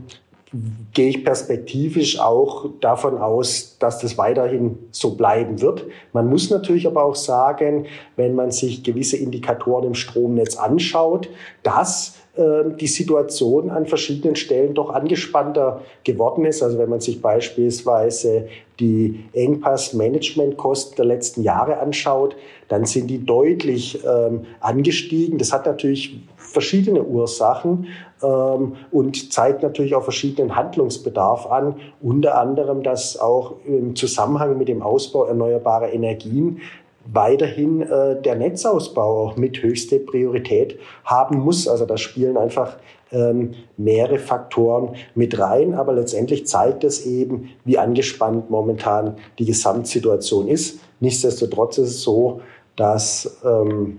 gehe 0.94 1.10
ich 1.10 1.24
perspektivisch 1.24 2.18
auch 2.18 2.66
davon 2.80 3.18
aus, 3.18 3.76
dass 3.78 4.00
das 4.00 4.18
weiterhin 4.18 4.78
so 4.90 5.14
bleiben 5.14 5.60
wird. 5.60 5.86
Man 6.12 6.28
muss 6.28 6.50
natürlich 6.50 6.86
aber 6.86 7.04
auch 7.04 7.14
sagen, 7.14 7.86
wenn 8.16 8.34
man 8.34 8.50
sich 8.50 8.82
gewisse 8.82 9.16
Indikatoren 9.16 9.86
im 9.86 9.94
Stromnetz 9.94 10.56
anschaut, 10.56 11.28
dass 11.62 12.16
ähm, 12.36 12.76
die 12.76 12.88
Situation 12.88 13.70
an 13.70 13.86
verschiedenen 13.86 14.34
Stellen 14.34 14.74
doch 14.74 14.90
angespannter 14.90 15.82
geworden 16.04 16.44
ist. 16.44 16.62
Also 16.62 16.78
wenn 16.78 16.88
man 16.88 17.00
sich 17.00 17.22
beispielsweise 17.22 18.48
die 18.80 19.24
Engpass-Managementkosten 19.32 20.96
der 20.96 21.04
letzten 21.04 21.42
Jahre 21.42 21.78
anschaut, 21.78 22.34
dann 22.68 22.86
sind 22.86 23.08
die 23.08 23.24
deutlich 23.24 24.00
ähm, 24.04 24.46
angestiegen. 24.60 25.38
Das 25.38 25.52
hat 25.52 25.66
natürlich 25.66 26.20
verschiedene 26.50 27.02
Ursachen 27.02 27.86
ähm, 28.22 28.76
und 28.90 29.32
zeigt 29.32 29.62
natürlich 29.62 29.94
auch 29.94 30.02
verschiedenen 30.02 30.56
Handlungsbedarf 30.56 31.46
an. 31.46 31.76
Unter 32.02 32.38
anderem, 32.38 32.82
dass 32.82 33.18
auch 33.18 33.54
im 33.64 33.96
Zusammenhang 33.96 34.58
mit 34.58 34.68
dem 34.68 34.82
Ausbau 34.82 35.24
erneuerbarer 35.24 35.92
Energien 35.92 36.60
weiterhin 37.06 37.82
äh, 37.82 38.20
der 38.20 38.34
Netzausbau 38.36 39.28
auch 39.28 39.36
mit 39.36 39.62
höchste 39.62 39.98
Priorität 39.98 40.78
haben 41.04 41.38
muss. 41.40 41.66
Also 41.66 41.86
da 41.86 41.96
spielen 41.96 42.36
einfach 42.36 42.76
ähm, 43.12 43.52
mehrere 43.76 44.18
Faktoren 44.18 44.94
mit 45.14 45.38
rein, 45.38 45.74
aber 45.74 45.92
letztendlich 45.92 46.46
zeigt 46.46 46.84
es 46.84 47.06
eben, 47.06 47.50
wie 47.64 47.78
angespannt 47.78 48.50
momentan 48.50 49.16
die 49.38 49.46
Gesamtsituation 49.46 50.48
ist. 50.48 50.80
Nichtsdestotrotz 51.00 51.78
ist 51.78 51.88
es 51.88 52.02
so, 52.02 52.40
dass 52.76 53.38
ähm, 53.44 53.98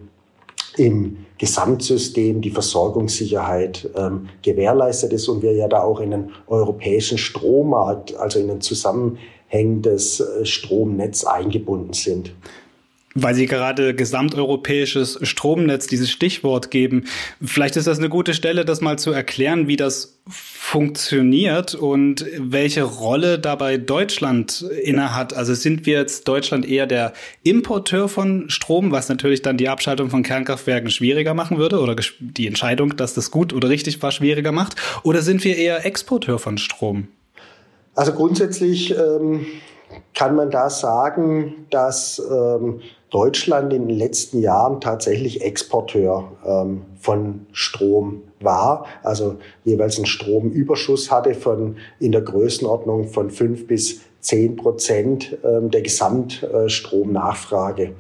im 0.78 1.26
Gesamtsystem 1.38 2.42
die 2.42 2.52
Versorgungssicherheit 2.52 3.90
ähm, 3.96 4.30
gewährleistet 4.42 5.12
ist 5.12 5.28
und 5.28 5.42
wir 5.42 5.54
ja 5.54 5.68
da 5.68 5.82
auch 5.82 6.00
in 6.00 6.12
den 6.12 6.32
europäischen 6.48 7.18
Strommarkt, 7.18 8.16
also 8.16 8.40
in 8.40 8.50
ein 8.50 8.62
zusammenhängendes 8.62 10.20
äh, 10.20 10.46
Stromnetz 10.46 11.24
eingebunden 11.24 11.94
sind. 11.94 12.34
Weil 13.14 13.36
Sie 13.36 13.46
gerade 13.46 13.94
gesamteuropäisches 13.94 15.20
Stromnetz 15.24 15.88
dieses 15.88 16.10
Stichwort 16.10 16.72
geben. 16.72 17.06
Vielleicht 17.44 17.76
ist 17.76 17.88
das 17.88 17.98
eine 17.98 18.08
gute 18.08 18.34
Stelle, 18.34 18.64
das 18.64 18.80
mal 18.80 18.98
zu 18.98 19.12
erklären, 19.12 19.68
wie 19.68 19.76
das 19.76 20.22
funktioniert 20.30 21.76
und 21.76 22.26
welche 22.38 22.84
Rolle 22.84 23.40
dabei 23.40 23.78
Deutschland 23.78 24.62
innehat. 24.62 25.34
Also 25.34 25.54
sind 25.54 25.86
wir 25.86 25.98
jetzt 25.98 26.28
Deutschland 26.28 26.66
eher 26.66 26.88
der 26.88 27.12
Importeur 27.44 28.08
von 28.08 28.50
Strom, 28.50 28.92
was 28.92 29.10
natürlich 29.10 29.42
dann 29.42 29.58
die 29.58 29.68
Abschaltung 29.68 30.10
von 30.10 30.24
Kernkraftwerken 30.24 30.90
schwieriger 30.90 31.34
machen 31.34 31.58
würde 31.58 31.80
oder 31.80 31.96
die 32.20 32.48
Entscheidung, 32.48 32.96
dass 32.96 33.14
das 33.14 33.32
gut 33.32 33.52
oder 33.52 33.68
richtig 33.68 34.02
war, 34.02 34.12
schwieriger 34.12 34.54
macht? 34.54 34.76
Oder 35.04 35.22
sind 35.22 35.44
wir 35.44 35.58
eher 35.58 35.86
Exporteur 35.86 36.40
von 36.40 36.58
Strom? 36.58 37.08
Also 37.96 38.14
grundsätzlich 38.14 38.96
ähm, 38.98 39.46
kann 40.14 40.36
man 40.36 40.52
da 40.52 40.70
sagen, 40.70 41.66
dass 41.70 42.22
ähm, 42.32 42.82
Deutschland 43.12 43.72
in 43.74 43.88
den 43.88 43.98
letzten 43.98 44.42
Jahren 44.42 44.82
tatsächlich 44.82 45.44
Exporteur 45.44 46.32
ähm, 46.46 46.82
von 47.00 47.46
Strom 47.52 48.24
war, 48.40 48.88
also 49.04 49.36
jeweils 49.66 49.98
einen 49.98 50.08
Stromüberschuss 50.08 51.12
hatte 51.12 51.36
von 51.36 51.76
in 52.00 52.14
der 52.14 52.22
Größenordnung 52.22 53.10
von 53.10 53.30
fünf 53.30 53.68
bis 53.68 54.00
zehn 54.22 54.56
Prozent 54.56 55.38
ähm, 55.44 55.70
der 55.70 55.82
Gesamtstromnachfrage. 55.82 57.92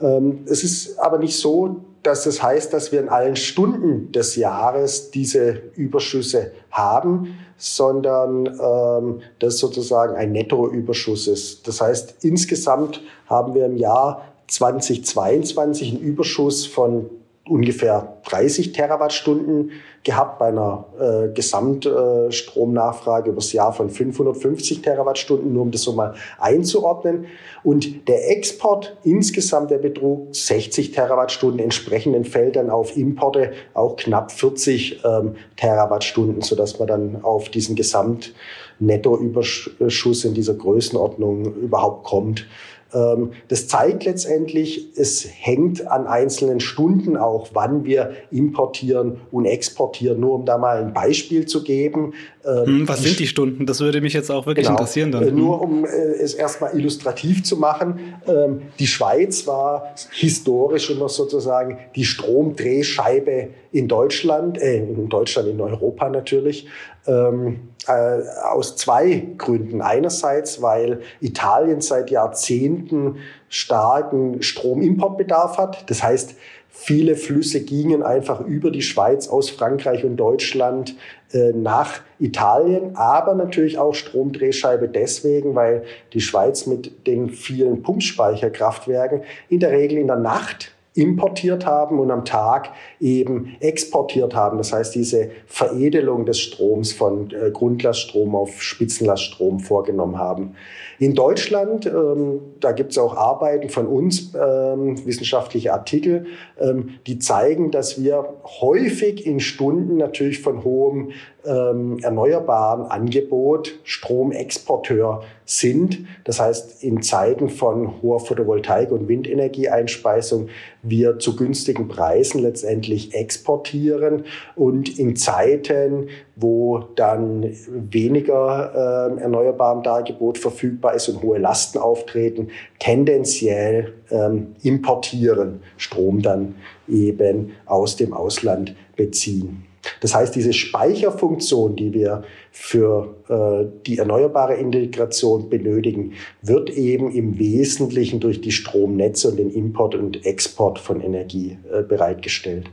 Ähm, 0.00 0.44
es 0.46 0.62
ist 0.62 0.96
aber 0.98 1.18
nicht 1.18 1.36
so, 1.36 1.78
dass 2.10 2.24
das 2.24 2.42
heißt, 2.42 2.72
dass 2.72 2.90
wir 2.90 2.98
in 2.98 3.08
allen 3.08 3.36
Stunden 3.36 4.10
des 4.10 4.34
Jahres 4.34 5.12
diese 5.12 5.62
Überschüsse 5.76 6.50
haben, 6.72 7.38
sondern 7.56 8.46
ähm, 8.46 9.20
das 9.38 9.58
sozusagen 9.58 10.16
ein 10.16 10.32
Nettoüberschuss 10.32 11.28
ist. 11.28 11.68
Das 11.68 11.80
heißt, 11.80 12.24
insgesamt 12.24 13.00
haben 13.26 13.54
wir 13.54 13.64
im 13.64 13.76
Jahr 13.76 14.24
2022 14.48 15.92
einen 15.92 16.00
Überschuss 16.00 16.66
von 16.66 17.08
ungefähr 17.48 18.18
30 18.28 18.72
Terawattstunden 18.72 19.70
gehabt 20.02 20.38
bei 20.38 20.48
einer 20.48 20.86
äh, 20.98 21.28
Gesamtstromnachfrage 21.32 23.28
äh, 23.28 23.32
übers 23.32 23.52
Jahr 23.52 23.72
von 23.72 23.88
550 23.90 24.82
Terawattstunden, 24.82 25.52
nur 25.52 25.62
um 25.62 25.70
das 25.70 25.82
so 25.82 25.92
mal 25.92 26.14
einzuordnen. 26.38 27.26
Und 27.62 28.08
der 28.08 28.30
Export 28.30 28.96
insgesamt, 29.04 29.70
der 29.70 29.78
betrug 29.78 30.34
60 30.34 30.90
Terawattstunden, 30.92 31.60
entsprechend 31.60 32.14
entfällt 32.14 32.56
dann 32.56 32.70
auf 32.70 32.96
Importe 32.96 33.52
auch 33.74 33.96
knapp 33.96 34.32
40 34.32 35.04
ähm, 35.04 35.34
Terawattstunden, 35.56 36.40
sodass 36.42 36.78
man 36.78 36.88
dann 36.88 37.22
auf 37.22 37.50
diesen 37.50 37.76
Gesamtnettoüberschuss 37.76 40.24
in 40.24 40.32
dieser 40.34 40.54
Größenordnung 40.54 41.56
überhaupt 41.56 42.04
kommt. 42.04 42.46
Ähm, 42.92 43.32
das 43.48 43.68
zeigt 43.68 44.04
letztendlich, 44.04 44.88
es 44.96 45.26
hängt 45.30 45.86
an 45.86 46.06
einzelnen 46.06 46.60
Stunden 46.60 47.16
auch, 47.16 47.50
wann 47.52 47.84
wir 47.84 48.12
importieren 48.30 49.20
und 49.30 49.44
exportieren. 49.44 50.20
Nur 50.20 50.34
um 50.34 50.44
da 50.44 50.58
mal 50.58 50.82
ein 50.82 50.92
Beispiel 50.92 51.46
zu 51.46 51.62
geben. 51.62 52.14
Ähm, 52.44 52.66
hm, 52.66 52.88
was 52.88 53.02
sind 53.02 53.18
die 53.18 53.26
Stunden? 53.26 53.66
Das 53.66 53.80
würde 53.80 54.00
mich 54.00 54.12
jetzt 54.12 54.30
auch 54.30 54.46
wirklich 54.46 54.66
genau, 54.66 54.78
interessieren. 54.78 55.12
Dann. 55.12 55.28
Äh, 55.28 55.32
nur 55.32 55.60
hm. 55.60 55.68
um 55.68 55.84
äh, 55.84 55.88
es 55.88 56.34
erstmal 56.34 56.76
illustrativ 56.76 57.44
zu 57.44 57.56
machen. 57.56 58.00
Ähm, 58.26 58.62
die 58.78 58.86
Schweiz 58.86 59.46
war 59.46 59.94
historisch 60.12 60.90
immer 60.90 61.08
sozusagen 61.08 61.78
die 61.94 62.04
Stromdrehscheibe 62.04 63.48
in 63.72 63.88
Deutschland, 63.88 64.60
äh, 64.60 64.78
in 64.78 65.08
Deutschland, 65.08 65.48
in 65.48 65.60
Europa 65.60 66.08
natürlich. 66.08 66.66
Ähm, 67.06 67.69
äh, 67.86 68.22
aus 68.44 68.76
zwei 68.76 69.26
Gründen. 69.38 69.80
Einerseits, 69.80 70.60
weil 70.60 71.00
Italien 71.20 71.80
seit 71.80 72.10
Jahrzehnten 72.10 73.16
starken 73.48 74.42
Stromimportbedarf 74.42 75.58
hat. 75.58 75.88
Das 75.90 76.02
heißt, 76.02 76.34
viele 76.68 77.16
Flüsse 77.16 77.62
gingen 77.62 78.02
einfach 78.02 78.40
über 78.40 78.70
die 78.70 78.82
Schweiz 78.82 79.28
aus 79.28 79.50
Frankreich 79.50 80.04
und 80.04 80.16
Deutschland 80.16 80.94
äh, 81.32 81.52
nach 81.52 82.00
Italien, 82.18 82.96
aber 82.96 83.34
natürlich 83.34 83.78
auch 83.78 83.94
Stromdrehscheibe 83.94 84.88
deswegen, 84.88 85.54
weil 85.54 85.84
die 86.12 86.20
Schweiz 86.20 86.66
mit 86.66 87.06
den 87.06 87.30
vielen 87.30 87.82
Pumpspeicherkraftwerken 87.82 89.22
in 89.48 89.60
der 89.60 89.72
Regel 89.72 89.98
in 89.98 90.06
der 90.06 90.16
Nacht 90.16 90.72
importiert 90.94 91.66
haben 91.66 92.00
und 92.00 92.10
am 92.10 92.24
Tag 92.24 92.70
eben 92.98 93.56
exportiert 93.60 94.34
haben. 94.34 94.58
Das 94.58 94.72
heißt, 94.72 94.94
diese 94.94 95.30
Veredelung 95.46 96.26
des 96.26 96.40
Stroms 96.40 96.92
von 96.92 97.30
äh, 97.30 97.50
Grundlaststrom 97.52 98.34
auf 98.34 98.60
Spitzenlaststrom 98.60 99.60
vorgenommen 99.60 100.18
haben. 100.18 100.56
In 100.98 101.14
Deutschland, 101.14 101.86
ähm, 101.86 102.40
da 102.58 102.72
gibt 102.72 102.90
es 102.92 102.98
auch 102.98 103.16
Arbeiten 103.16 103.68
von 103.68 103.86
uns, 103.86 104.34
ähm, 104.34 105.04
wissenschaftliche 105.06 105.72
Artikel, 105.72 106.26
ähm, 106.60 106.98
die 107.06 107.18
zeigen, 107.18 107.70
dass 107.70 108.02
wir 108.02 108.34
häufig 108.60 109.24
in 109.24 109.40
Stunden 109.40 109.96
natürlich 109.96 110.40
von 110.40 110.64
hohem 110.64 111.12
ähm, 111.44 111.98
erneuerbaren 112.02 112.86
Angebot 112.86 113.78
Stromexporteur 113.84 115.22
sind. 115.44 116.06
Das 116.24 116.40
heißt, 116.40 116.84
in 116.84 117.02
Zeiten 117.02 117.48
von 117.48 118.02
hoher 118.02 118.20
Photovoltaik- 118.20 118.90
und 118.90 119.08
Windenergieeinspeisung 119.08 120.48
wir 120.82 121.18
zu 121.18 121.36
günstigen 121.36 121.88
Preisen 121.88 122.40
letztendlich 122.40 123.14
exportieren 123.14 124.24
und 124.54 124.98
in 124.98 125.16
Zeiten, 125.16 126.08
wo 126.36 126.78
dann 126.94 127.52
weniger 127.68 129.10
äh, 129.18 129.20
erneuerbaren 129.20 129.82
Dargebot 129.82 130.38
verfügbar 130.38 130.94
ist 130.94 131.08
und 131.08 131.22
hohe 131.22 131.38
Lasten 131.38 131.78
auftreten, 131.78 132.48
tendenziell 132.78 133.94
ähm, 134.10 134.54
importieren, 134.62 135.62
Strom 135.76 136.22
dann 136.22 136.54
eben 136.88 137.52
aus 137.66 137.96
dem 137.96 138.12
Ausland 138.12 138.74
beziehen. 138.96 139.69
Das 140.00 140.14
heißt, 140.14 140.34
diese 140.34 140.52
Speicherfunktion, 140.52 141.76
die 141.76 141.92
wir 141.92 142.22
für 142.50 143.14
äh, 143.28 143.68
die 143.86 143.98
erneuerbare 143.98 144.54
Integration 144.54 145.48
benötigen, 145.48 146.12
wird 146.42 146.70
eben 146.70 147.10
im 147.10 147.38
Wesentlichen 147.38 148.20
durch 148.20 148.40
die 148.40 148.52
Stromnetze 148.52 149.28
und 149.30 149.38
den 149.38 149.50
Import 149.50 149.94
und 149.94 150.24
Export 150.26 150.78
von 150.78 151.00
Energie 151.00 151.58
äh, 151.72 151.82
bereitgestellt. 151.82 152.70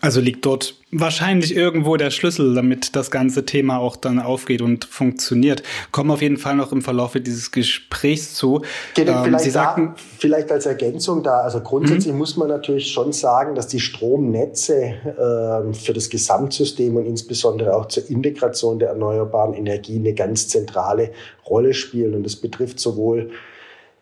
Also 0.00 0.20
liegt 0.20 0.46
dort 0.46 0.74
wahrscheinlich 0.92 1.54
irgendwo 1.54 1.96
der 1.96 2.10
Schlüssel, 2.10 2.54
damit 2.54 2.96
das 2.96 3.10
ganze 3.10 3.44
Thema 3.44 3.78
auch 3.78 3.96
dann 3.96 4.18
aufgeht 4.18 4.62
und 4.62 4.84
funktioniert. 4.84 5.62
Kommen 5.92 6.10
auf 6.10 6.22
jeden 6.22 6.36
Fall 6.36 6.56
noch 6.56 6.72
im 6.72 6.82
Verlauf 6.82 7.12
dieses 7.14 7.50
Gesprächs 7.50 8.34
zu. 8.34 8.62
Ähm, 8.96 9.04
vielleicht, 9.24 9.44
Sie 9.44 9.50
sagten, 9.50 9.92
da, 9.94 10.02
vielleicht 10.18 10.50
als 10.50 10.66
Ergänzung 10.66 11.22
da, 11.22 11.40
also 11.40 11.60
grundsätzlich 11.60 12.12
mhm. 12.12 12.18
muss 12.18 12.36
man 12.36 12.48
natürlich 12.48 12.90
schon 12.90 13.12
sagen, 13.12 13.54
dass 13.54 13.68
die 13.68 13.80
Stromnetze 13.80 14.74
äh, 14.74 15.74
für 15.74 15.92
das 15.92 16.08
Gesamtsystem 16.08 16.96
und 16.96 17.06
insbesondere 17.06 17.76
auch 17.76 17.86
zur 17.86 18.08
Integration 18.08 18.78
der 18.78 18.90
erneuerbaren 18.90 19.54
Energie 19.54 19.96
eine 19.96 20.14
ganz 20.14 20.48
zentrale 20.48 21.12
Rolle 21.46 21.74
spielen. 21.74 22.14
Und 22.14 22.24
das 22.24 22.36
betrifft 22.36 22.80
sowohl 22.80 23.30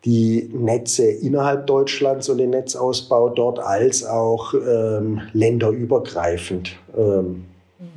die 0.04 0.48
Netze 0.52 1.06
innerhalb 1.06 1.66
Deutschlands 1.66 2.28
und 2.28 2.38
den 2.38 2.50
Netzausbau 2.50 3.30
dort 3.30 3.58
als 3.58 4.04
auch 4.04 4.54
ähm, 4.54 5.22
länderübergreifend. 5.32 6.76
Ähm. 6.96 7.44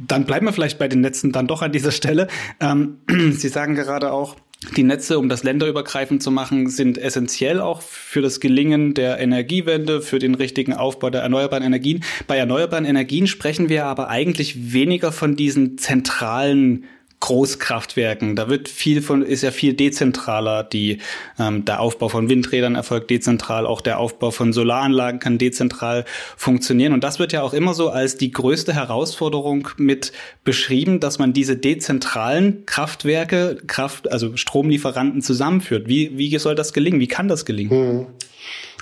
Dann 0.07 0.25
bleiben 0.25 0.45
wir 0.45 0.53
vielleicht 0.53 0.79
bei 0.79 0.87
den 0.87 1.01
Netzen 1.01 1.31
dann 1.31 1.47
doch 1.47 1.61
an 1.61 1.71
dieser 1.71 1.91
Stelle. 1.91 2.27
Ähm, 2.59 2.97
Sie 3.31 3.47
sagen 3.47 3.75
gerade 3.75 4.11
auch, 4.11 4.35
die 4.77 4.83
Netze, 4.83 5.17
um 5.17 5.27
das 5.27 5.41
länderübergreifend 5.43 6.21
zu 6.21 6.29
machen, 6.29 6.69
sind 6.69 6.99
essentiell 6.99 7.59
auch 7.59 7.81
für 7.81 8.21
das 8.21 8.39
Gelingen 8.39 8.93
der 8.93 9.19
Energiewende, 9.19 10.01
für 10.01 10.19
den 10.19 10.35
richtigen 10.35 10.73
Aufbau 10.73 11.09
der 11.09 11.21
erneuerbaren 11.21 11.63
Energien. 11.63 12.03
Bei 12.27 12.37
erneuerbaren 12.37 12.85
Energien 12.85 13.25
sprechen 13.25 13.69
wir 13.69 13.85
aber 13.85 14.09
eigentlich 14.09 14.71
weniger 14.71 15.11
von 15.11 15.35
diesen 15.35 15.79
zentralen 15.79 16.85
Großkraftwerken. 17.21 18.35
Da 18.35 18.49
wird 18.49 18.67
viel 18.67 19.01
von, 19.01 19.21
ist 19.21 19.43
ja 19.43 19.51
viel 19.51 19.73
dezentraler. 19.73 20.63
Die, 20.63 20.97
ähm, 21.39 21.63
der 21.63 21.79
Aufbau 21.79 22.09
von 22.09 22.27
Windrädern 22.29 22.75
erfolgt 22.75 23.09
dezentral, 23.09 23.65
auch 23.65 23.79
der 23.79 23.99
Aufbau 23.99 24.31
von 24.31 24.51
Solaranlagen 24.51 25.19
kann 25.19 25.37
dezentral 25.37 26.03
funktionieren. 26.35 26.91
Und 26.93 27.03
das 27.03 27.19
wird 27.19 27.31
ja 27.31 27.43
auch 27.43 27.53
immer 27.53 27.73
so 27.73 27.89
als 27.89 28.17
die 28.17 28.31
größte 28.31 28.73
Herausforderung 28.73 29.69
mit 29.77 30.11
beschrieben, 30.43 30.99
dass 30.99 31.19
man 31.19 31.31
diese 31.31 31.55
dezentralen 31.55 32.65
Kraftwerke, 32.65 33.57
Kraft, 33.67 34.11
also 34.11 34.35
Stromlieferanten 34.35 35.21
zusammenführt. 35.21 35.87
Wie, 35.87 36.17
wie 36.17 36.37
soll 36.37 36.55
das 36.55 36.73
gelingen? 36.73 36.99
Wie 36.99 37.07
kann 37.07 37.27
das 37.27 37.45
gelingen? 37.45 37.69
Hm. 37.69 38.07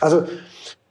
Also 0.01 0.25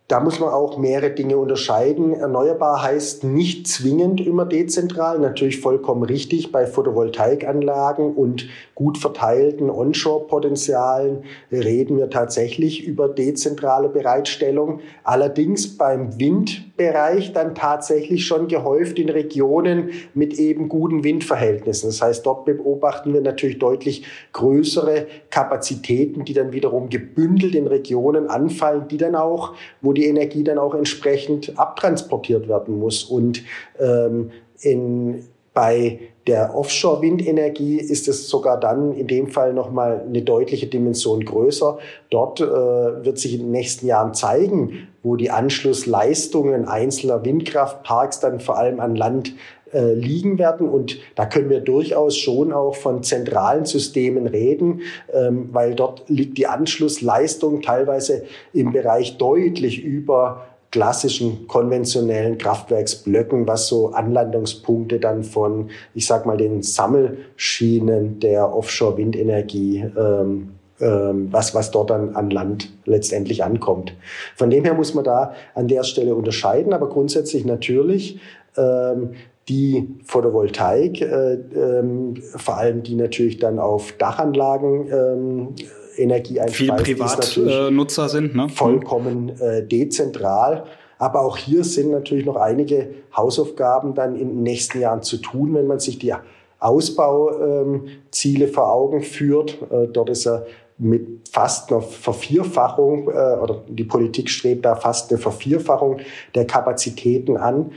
da 0.09 0.21
muss 0.21 0.41
man 0.41 0.49
auch 0.49 0.79
mehrere 0.79 1.11
Dinge 1.11 1.37
unterscheiden. 1.37 2.15
Erneuerbar 2.15 2.83
heißt 2.83 3.25
nicht 3.25 3.69
zwingend 3.69 4.23
immer 4.23 4.47
dezentral, 4.47 5.19
natürlich 5.19 5.61
vollkommen 5.61 6.03
richtig. 6.03 6.51
Bei 6.51 6.67
Photovoltaikanlagen 6.67 8.15
und 8.15 8.49
gut 8.75 8.97
verteilten 8.97 9.69
Onshore-Potenzialen 9.69 11.25
reden 11.53 11.99
wir 11.99 12.09
tatsächlich 12.09 12.87
über 12.87 13.11
dezentrale 13.11 13.91
Bereitstellung. 13.91 14.81
Allerdings 15.05 15.77
beim 15.77 16.19
Wind 16.19 16.68
Windbereich 16.79 17.33
dann 17.33 17.55
tatsächlich 17.55 18.27
schon 18.27 18.49
gehäuft 18.49 18.99
in 18.99 19.09
Regionen 19.09 19.91
mit 20.15 20.39
eben 20.39 20.69
guten 20.69 21.03
Windverhältnissen. 21.03 21.91
Das 21.91 22.01
heißt, 22.01 22.25
dort 22.25 22.45
beobachten 22.45 23.13
wir 23.13 23.21
natürlich 23.21 23.59
deutlich 23.59 24.05
größere 24.33 25.07
Kapazitäten, 25.31 26.25
die 26.25 26.35
dann 26.35 26.53
wiederum 26.53 26.89
gebündelt 26.89 27.55
in 27.55 27.67
Regionen 27.67 28.29
anfallen, 28.29 28.87
die 28.89 28.97
dann 28.97 29.17
auch, 29.17 29.55
wo 29.81 29.93
die 29.93 30.07
Energie 30.07 30.45
dann 30.45 30.59
auch 30.59 30.75
entsprechend 30.75 31.59
abtransportiert 31.59 32.49
werden 32.49 32.79
muss. 32.79 33.05
Und 33.05 33.43
ähm, 33.81 34.31
in 34.61 35.25
bei 35.55 35.99
der 36.29 36.55
Offshore-Windenergie 36.55 37.79
ist 37.79 38.07
es 38.07 38.29
sogar 38.29 38.61
dann 38.61 38.93
in 38.93 39.09
dem 39.09 39.27
Fall 39.27 39.53
nochmal 39.53 40.05
eine 40.07 40.23
deutliche 40.23 40.69
Dimension 40.69 41.25
größer. 41.25 41.79
Dort 42.11 42.41
äh, 42.41 42.45
wird 42.45 43.19
sich 43.19 43.35
in 43.35 43.41
den 43.41 43.51
nächsten 43.51 43.89
Jahren 43.89 44.15
zeigen, 44.15 44.88
wo 45.03 45.17
die 45.17 45.31
Anschlussleistungen 45.31 46.67
einzelner 46.67 47.25
Windkraftparks 47.25 48.21
dann 48.21 48.41
vor 48.41 48.59
allem 48.59 48.81
an 48.81 48.97
Land 48.97 49.35
äh, 49.73 49.93
liegen 49.93 50.39
werden. 50.39 50.69
Und 50.69 50.99
da 51.15 51.27
können 51.27 51.51
wir 51.51 51.61
durchaus 51.61 52.17
schon 52.17 52.53
auch 52.53 52.75
von 52.75 53.03
zentralen 53.03 53.65
Systemen 53.65 54.27
reden, 54.27 54.81
ähm, 55.13 55.51
weil 55.53 55.75
dort 55.75 56.09
liegt 56.09 56.39
die 56.39 56.47
Anschlussleistung 56.47 57.61
teilweise 57.63 58.25
im 58.53 58.73
Bereich 58.73 59.19
deutlich 59.19 59.83
über 59.83 60.47
klassischen 60.71 61.47
konventionellen 61.49 62.37
Kraftwerksblöcken, 62.37 63.47
was 63.47 63.69
so 63.69 63.89
Anlandungspunkte 63.89 64.99
dann 65.01 65.25
von, 65.25 65.71
ich 65.95 66.07
sag 66.07 66.27
mal, 66.27 66.37
den 66.37 66.63
Sammelschienen 66.63 68.21
der 68.21 68.55
Offshore-Windenergie 68.55 69.85
ähm, 69.97 70.58
was, 70.81 71.55
was 71.55 71.71
dort 71.71 71.91
dann 71.91 72.15
an 72.15 72.31
Land 72.31 72.71
letztendlich 72.85 73.43
ankommt. 73.43 73.95
Von 74.37 74.51
dem 74.51 74.65
her 74.65 74.75
muss 74.75 74.95
man 74.95 75.05
da 75.05 75.33
an 75.55 75.67
der 75.67 75.83
Stelle 75.83 76.15
unterscheiden, 76.15 76.73
aber 76.73 76.89
grundsätzlich 76.89 77.45
natürlich 77.45 78.21
ähm, 78.57 79.11
die 79.49 79.89
Photovoltaik, 80.05 81.01
äh, 81.01 81.35
ähm, 81.35 82.15
vor 82.37 82.59
allem 82.59 82.83
die 82.83 82.95
natürlich 82.95 83.39
dann 83.39 83.59
auf 83.59 83.93
Dachanlagen 83.93 84.89
ähm, 84.93 85.49
Energie 85.97 86.39
einspeisen. 86.41 86.85
Viel 86.85 86.95
Privatnutzer 86.97 88.09
sind, 88.09 88.37
ne? 88.37 88.49
Vollkommen 88.49 89.31
äh, 89.41 89.67
dezentral. 89.67 90.65
Aber 90.99 91.23
auch 91.23 91.37
hier 91.37 91.65
sind 91.65 91.91
natürlich 91.91 92.27
noch 92.27 92.37
einige 92.37 92.89
Hausaufgaben 93.17 93.95
dann 93.95 94.17
in 94.17 94.29
den 94.29 94.43
nächsten 94.43 94.81
Jahren 94.81 95.03
zu 95.03 95.19
tun, 95.19 95.55
wenn 95.55 95.67
man 95.67 95.79
sich 95.79 95.99
die 95.99 96.13
Ausbauziele 96.59 98.45
ähm, 98.47 98.53
vor 98.53 98.73
Augen 98.73 99.03
führt. 99.03 99.59
Äh, 99.71 99.89
dort 99.93 100.11
ist 100.11 100.27
er 100.27 100.47
mit 100.79 101.29
fast 101.31 101.71
einer 101.71 101.83
Vervierfachung 101.83 103.09
äh, 103.09 103.37
oder 103.41 103.63
die 103.69 103.85
Politik 103.85 104.31
strebt 104.31 104.65
da 104.65 104.77
fast 104.77 105.11
eine 105.11 105.19
Vervierfachung 105.21 105.99
der 106.35 106.47
Kapazitäten 106.47 107.37
an. 107.37 107.73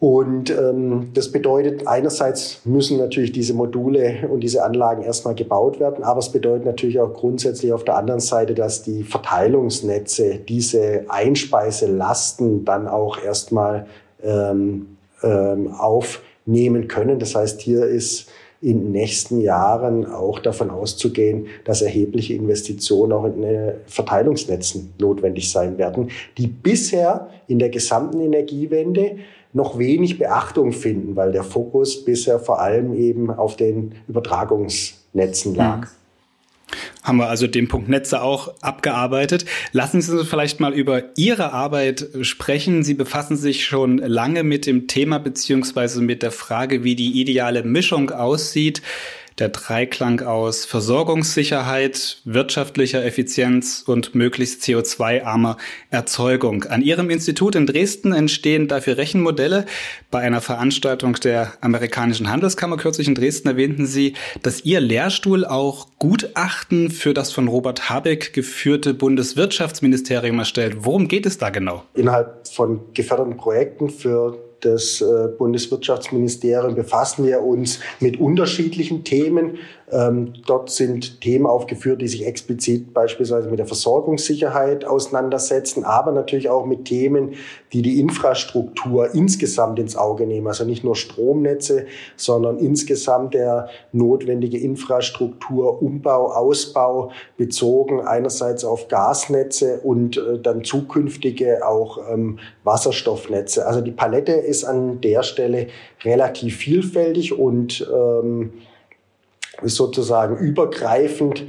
Und 0.00 0.50
ähm, 0.50 1.10
das 1.14 1.32
bedeutet, 1.32 1.88
einerseits 1.88 2.60
müssen 2.64 2.98
natürlich 2.98 3.32
diese 3.32 3.52
Module 3.52 4.28
und 4.30 4.40
diese 4.40 4.62
Anlagen 4.64 5.02
erstmal 5.02 5.34
gebaut 5.34 5.80
werden, 5.80 6.04
aber 6.04 6.20
es 6.20 6.30
bedeutet 6.30 6.66
natürlich 6.66 7.00
auch 7.00 7.12
grundsätzlich 7.12 7.72
auf 7.72 7.82
der 7.82 7.96
anderen 7.96 8.20
Seite, 8.20 8.54
dass 8.54 8.84
die 8.84 9.02
Verteilungsnetze 9.02 10.38
diese 10.38 11.04
Einspeiselasten 11.08 12.64
dann 12.64 12.86
auch 12.86 13.20
erstmal 13.20 13.86
ähm, 14.22 14.98
ähm, 15.24 15.74
aufnehmen 15.74 16.86
können. 16.86 17.18
Das 17.18 17.34
heißt, 17.34 17.60
hier 17.60 17.84
ist 17.84 18.28
in 18.60 18.82
den 18.82 18.92
nächsten 18.92 19.40
Jahren 19.40 20.04
auch 20.04 20.40
davon 20.40 20.70
auszugehen, 20.70 21.46
dass 21.64 21.82
erhebliche 21.82 22.34
Investitionen 22.34 23.12
auch 23.12 23.24
in 23.24 23.44
Verteilungsnetzen 23.86 24.92
notwendig 24.98 25.50
sein 25.50 25.78
werden, 25.78 26.10
die 26.36 26.48
bisher 26.48 27.28
in 27.46 27.58
der 27.58 27.68
gesamten 27.68 28.20
Energiewende 28.20 29.18
noch 29.52 29.78
wenig 29.78 30.18
Beachtung 30.18 30.72
finden, 30.72 31.16
weil 31.16 31.32
der 31.32 31.44
Fokus 31.44 32.04
bisher 32.04 32.38
vor 32.38 32.60
allem 32.60 32.94
eben 32.94 33.30
auf 33.30 33.56
den 33.56 33.92
Übertragungsnetzen 34.08 35.54
lag. 35.54 35.88
Haben 37.02 37.18
wir 37.18 37.28
also 37.28 37.46
den 37.46 37.68
Punkt 37.68 37.88
Netze 37.88 38.20
auch 38.20 38.54
abgearbeitet. 38.60 39.44
Lassen 39.72 40.00
Sie 40.00 40.18
uns 40.18 40.28
vielleicht 40.28 40.60
mal 40.60 40.74
über 40.74 41.04
Ihre 41.16 41.52
Arbeit 41.52 42.08
sprechen. 42.22 42.82
Sie 42.82 42.94
befassen 42.94 43.36
sich 43.36 43.64
schon 43.64 43.98
lange 43.98 44.42
mit 44.42 44.66
dem 44.66 44.86
Thema 44.86 45.18
beziehungsweise 45.18 46.02
mit 46.02 46.22
der 46.22 46.32
Frage, 46.32 46.84
wie 46.84 46.94
die 46.94 47.20
ideale 47.20 47.62
Mischung 47.62 48.10
aussieht 48.10 48.82
der 49.38 49.50
Dreiklang 49.50 50.20
aus 50.20 50.64
Versorgungssicherheit, 50.64 52.20
wirtschaftlicher 52.24 53.04
Effizienz 53.04 53.84
und 53.86 54.14
möglichst 54.14 54.62
CO2-armer 54.62 55.56
Erzeugung. 55.90 56.64
An 56.64 56.82
Ihrem 56.82 57.10
Institut 57.10 57.54
in 57.54 57.66
Dresden 57.66 58.12
entstehen 58.12 58.68
dafür 58.68 58.96
Rechenmodelle. 58.96 59.66
Bei 60.10 60.20
einer 60.20 60.40
Veranstaltung 60.40 61.14
der 61.14 61.52
amerikanischen 61.60 62.30
Handelskammer 62.30 62.76
kürzlich 62.76 63.08
in 63.08 63.14
Dresden 63.14 63.48
erwähnten 63.48 63.86
Sie, 63.86 64.14
dass 64.42 64.64
Ihr 64.64 64.80
Lehrstuhl 64.80 65.44
auch 65.44 65.88
Gutachten 65.98 66.90
für 66.90 67.14
das 67.14 67.32
von 67.32 67.48
Robert 67.48 67.90
Habeck 67.90 68.32
geführte 68.32 68.94
Bundeswirtschaftsministerium 68.94 70.38
erstellt. 70.38 70.78
Worum 70.80 71.08
geht 71.08 71.26
es 71.26 71.38
da 71.38 71.50
genau? 71.50 71.84
Innerhalb 71.94 72.48
von 72.48 72.80
geförderten 72.94 73.36
Projekten 73.36 73.90
für 73.90 74.38
das 74.60 75.00
äh, 75.00 75.28
Bundeswirtschaftsministerium 75.36 76.74
befassen 76.74 77.26
wir 77.26 77.42
uns 77.42 77.80
mit 78.00 78.18
unterschiedlichen 78.18 79.04
Themen. 79.04 79.58
Ähm, 79.90 80.34
dort 80.46 80.70
sind 80.70 81.20
Themen 81.20 81.46
aufgeführt, 81.46 82.02
die 82.02 82.08
sich 82.08 82.26
explizit 82.26 82.92
beispielsweise 82.92 83.48
mit 83.48 83.58
der 83.58 83.66
Versorgungssicherheit 83.66 84.84
auseinandersetzen, 84.84 85.84
aber 85.84 86.12
natürlich 86.12 86.48
auch 86.50 86.66
mit 86.66 86.84
Themen, 86.84 87.34
die 87.72 87.82
die 87.82 88.00
Infrastruktur 88.00 89.14
insgesamt 89.14 89.78
ins 89.78 89.96
Auge 89.96 90.26
nehmen. 90.26 90.46
Also 90.46 90.64
nicht 90.64 90.84
nur 90.84 90.96
Stromnetze, 90.96 91.86
sondern 92.16 92.58
insgesamt 92.58 93.34
der 93.34 93.68
notwendige 93.92 94.58
Infrastruktur, 94.58 95.82
Umbau, 95.82 96.32
Ausbau 96.32 97.10
bezogen 97.36 98.00
einerseits 98.00 98.64
auf 98.64 98.88
Gasnetze 98.88 99.80
und 99.82 100.16
äh, 100.16 100.38
dann 100.38 100.64
zukünftige 100.64 101.66
auch 101.66 101.98
ähm, 102.10 102.38
Wasserstoffnetze. 102.64 103.66
Also 103.66 103.80
die 103.80 103.92
Palette 103.92 104.32
ist 104.32 104.64
an 104.64 105.00
der 105.00 105.22
Stelle 105.22 105.68
relativ 106.04 106.56
vielfältig 106.56 107.38
und 107.38 107.88
ähm, 107.92 108.52
sozusagen 109.62 110.36
übergreifend 110.36 111.44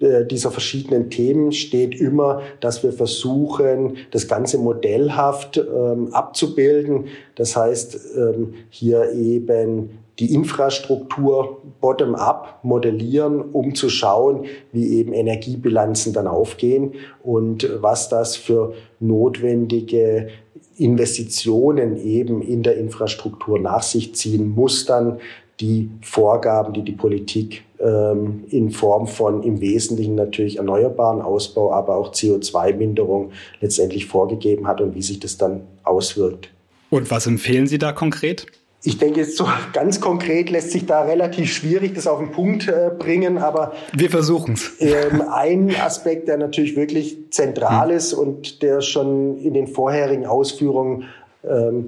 äh, 0.00 0.24
dieser 0.24 0.50
verschiedenen 0.50 1.10
Themen 1.10 1.52
steht 1.52 2.00
immer, 2.00 2.42
dass 2.60 2.82
wir 2.82 2.92
versuchen, 2.92 3.96
das 4.10 4.28
Ganze 4.28 4.58
modellhaft 4.58 5.56
ähm, 5.56 6.12
abzubilden. 6.12 7.06
Das 7.36 7.56
heißt, 7.56 7.98
ähm, 8.16 8.54
hier 8.70 9.12
eben 9.12 9.98
die 10.18 10.32
Infrastruktur 10.32 11.60
bottom-up 11.80 12.60
modellieren, 12.62 13.40
um 13.40 13.74
zu 13.74 13.88
schauen, 13.88 14.44
wie 14.72 14.98
eben 14.98 15.12
Energiebilanzen 15.12 16.12
dann 16.12 16.28
aufgehen 16.28 16.92
und 17.22 17.68
was 17.80 18.08
das 18.08 18.36
für 18.36 18.74
notwendige 19.00 20.28
Investitionen 20.76 21.96
eben 21.96 22.42
in 22.42 22.62
der 22.62 22.76
Infrastruktur 22.76 23.58
nach 23.58 23.82
sich 23.82 24.14
ziehen 24.14 24.50
muss 24.50 24.86
dann 24.86 25.18
die 25.60 25.90
Vorgaben, 26.02 26.72
die 26.72 26.82
die 26.82 26.92
Politik 26.92 27.64
ähm, 27.78 28.44
in 28.48 28.70
Form 28.70 29.06
von 29.06 29.42
im 29.42 29.60
Wesentlichen 29.60 30.14
natürlich 30.14 30.56
erneuerbaren 30.56 31.22
Ausbau, 31.22 31.72
aber 31.72 31.96
auch 31.96 32.12
CO2-Minderung 32.12 33.30
letztendlich 33.60 34.06
vorgegeben 34.06 34.66
hat 34.66 34.80
und 34.80 34.94
wie 34.94 35.02
sich 35.02 35.20
das 35.20 35.38
dann 35.38 35.62
auswirkt. 35.84 36.50
Und 36.90 37.10
was 37.10 37.26
empfehlen 37.26 37.66
Sie 37.66 37.78
da 37.78 37.92
konkret? 37.92 38.46
Ich 38.86 38.98
denke, 38.98 39.20
jetzt 39.20 39.38
so 39.38 39.48
ganz 39.72 39.98
konkret 39.98 40.50
lässt 40.50 40.70
sich 40.70 40.84
da 40.84 41.02
relativ 41.02 41.50
schwierig 41.50 41.94
das 41.94 42.06
auf 42.06 42.18
den 42.18 42.32
Punkt 42.32 42.68
äh, 42.68 42.90
bringen, 42.98 43.38
aber 43.38 43.72
wir 43.94 44.10
versuchen 44.10 44.54
es. 44.54 44.72
Ähm, 44.78 45.22
ein 45.32 45.74
Aspekt, 45.74 46.28
der 46.28 46.36
natürlich 46.36 46.76
wirklich 46.76 47.30
zentral 47.30 47.88
hm. 47.88 47.96
ist 47.96 48.12
und 48.12 48.62
der 48.62 48.82
schon 48.82 49.38
in 49.38 49.54
den 49.54 49.68
vorherigen 49.68 50.26
Ausführungen 50.26 51.04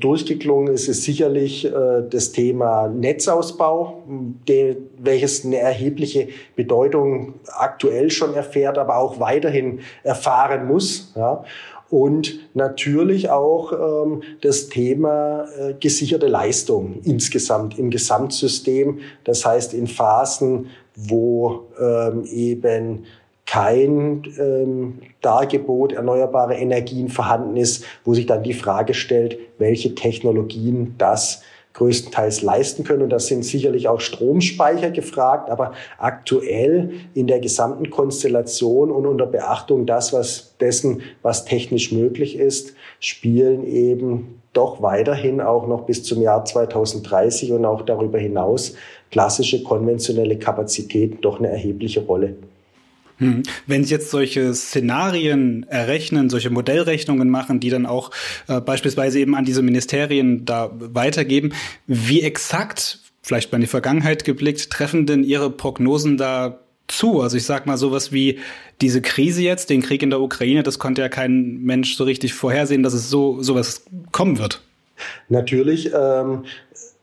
durchgeklungen 0.01 0.75
ist, 0.75 0.89
ist 0.89 1.05
sicherlich 1.05 1.65
äh, 1.65 2.03
das 2.09 2.33
Thema 2.33 2.89
Netzausbau, 2.89 4.03
welches 4.99 5.45
eine 5.45 5.59
erhebliche 5.59 6.29
Bedeutung 6.55 7.35
aktuell 7.47 8.11
schon 8.11 8.35
erfährt, 8.35 8.77
aber 8.77 8.99
auch 8.99 9.19
weiterhin 9.19 9.81
erfahren 10.03 10.67
muss. 10.67 11.13
Ja. 11.17 11.45
Und 11.89 12.41
natürlich 12.55 13.31
auch 13.31 13.73
ähm, 13.73 14.23
das 14.41 14.69
Thema 14.69 15.47
äh, 15.59 15.75
gesicherte 15.79 16.27
Leistung 16.27 17.01
insgesamt 17.05 17.79
im 17.79 17.91
Gesamtsystem. 17.91 18.99
Das 19.25 19.47
heißt 19.47 19.73
in 19.73 19.87
Phasen, 19.87 20.67
wo 20.97 21.69
ähm, 21.81 22.25
eben 22.25 23.05
kein 23.47 24.25
ähm, 24.39 24.99
Dargebot 25.23 25.93
erneuerbare 25.93 26.57
Energien 26.57 27.09
vorhanden 27.09 27.57
ist, 27.57 27.85
wo 28.05 28.13
sich 28.13 28.27
dann 28.27 28.43
die 28.43 28.55
Frage 28.55 28.93
stellt, 28.93 29.39
welche 29.59 29.95
Technologien 29.95 30.97
das 30.99 31.43
größtenteils 31.77 32.43
leisten 32.43 32.85
können. 32.85 33.03
Und 33.03 33.11
da 33.11 33.19
sind 33.19 33.45
sicherlich 33.45 33.87
auch 33.89 34.01
Stromspeicher 34.01 34.91
gefragt. 34.91 35.51
Aber 35.51 35.73
aktuell 35.99 36.93
in 37.15 37.27
der 37.27 37.39
gesamten 37.39 37.91
Konstellation 37.91 38.91
und 38.91 39.07
unter 39.07 39.27
Beachtung 39.27 39.87
das, 39.87 40.13
was 40.13 40.57
dessen, 40.59 41.03
was 41.23 41.45
technisch 41.45 41.93
möglich 41.93 42.39
ist, 42.39 42.75
spielen 42.99 43.65
eben 43.65 44.41
doch 44.53 44.81
weiterhin 44.81 45.43
auch 45.43 45.67
noch 45.67 45.83
bis 45.83 46.03
zum 46.03 46.23
Jahr 46.23 46.45
2030 46.45 47.53
und 47.53 47.67
auch 47.67 47.83
darüber 47.83 48.19
hinaus 48.19 48.75
klassische 49.11 49.63
konventionelle 49.63 50.39
Kapazitäten 50.39 51.21
doch 51.21 51.39
eine 51.39 51.49
erhebliche 51.49 52.01
Rolle. 52.01 52.37
Hm. 53.19 53.43
Wenn 53.67 53.85
Sie 53.85 53.93
jetzt 53.93 54.11
solche 54.11 54.55
Szenarien 54.55 55.67
errechnen, 55.69 56.31
solche 56.31 56.51
Modellrechnungen 56.51 57.31
machen, 57.31 57.61
die 57.61 57.71
dann 57.71 57.87
auch 57.87 58.11
äh, 58.49 58.61
beispielsweise 58.61 59.19
eben 59.19 59.35
an 59.35 59.45
diese 59.45 59.63
Ministerien 59.63 60.45
da 60.45 60.71
weitergeben, 60.73 61.53
wie 61.87 62.23
exakt, 62.23 62.99
vielleicht 63.23 63.53
mal 63.53 63.57
in 63.57 63.63
die 63.63 63.69
Vergangenheit 63.69 64.25
geblickt, 64.25 64.71
treffen 64.71 65.07
denn 65.07 65.25
Ihre 65.25 65.51
Prognosen 65.51 66.17
da 66.17 66.61
zu? 66.89 67.21
Also 67.21 67.37
ich 67.37 67.45
sag 67.45 67.67
mal 67.67 67.79
sowas 67.79 68.13
wie 68.13 68.39
diese 68.81 69.01
Krise 69.01 69.43
jetzt, 69.43 69.71
den 69.71 69.83
Krieg 69.83 70.03
in 70.03 70.11
der 70.11 70.21
Ukraine, 70.21 70.63
das 70.63 70.79
konnte 70.79 71.03
ja 71.03 71.09
kein 71.09 71.63
Mensch 71.63 71.97
so 71.97 72.05
richtig 72.05 72.35
vorhersehen, 72.35 72.83
dass 72.83 72.95
es 72.95 73.11
so 73.11 73.43
sowas 73.43 73.85
kommen 74.13 74.39
wird. 74.39 74.61
Natürlich. 75.29 75.91
Ähm, 75.95 76.45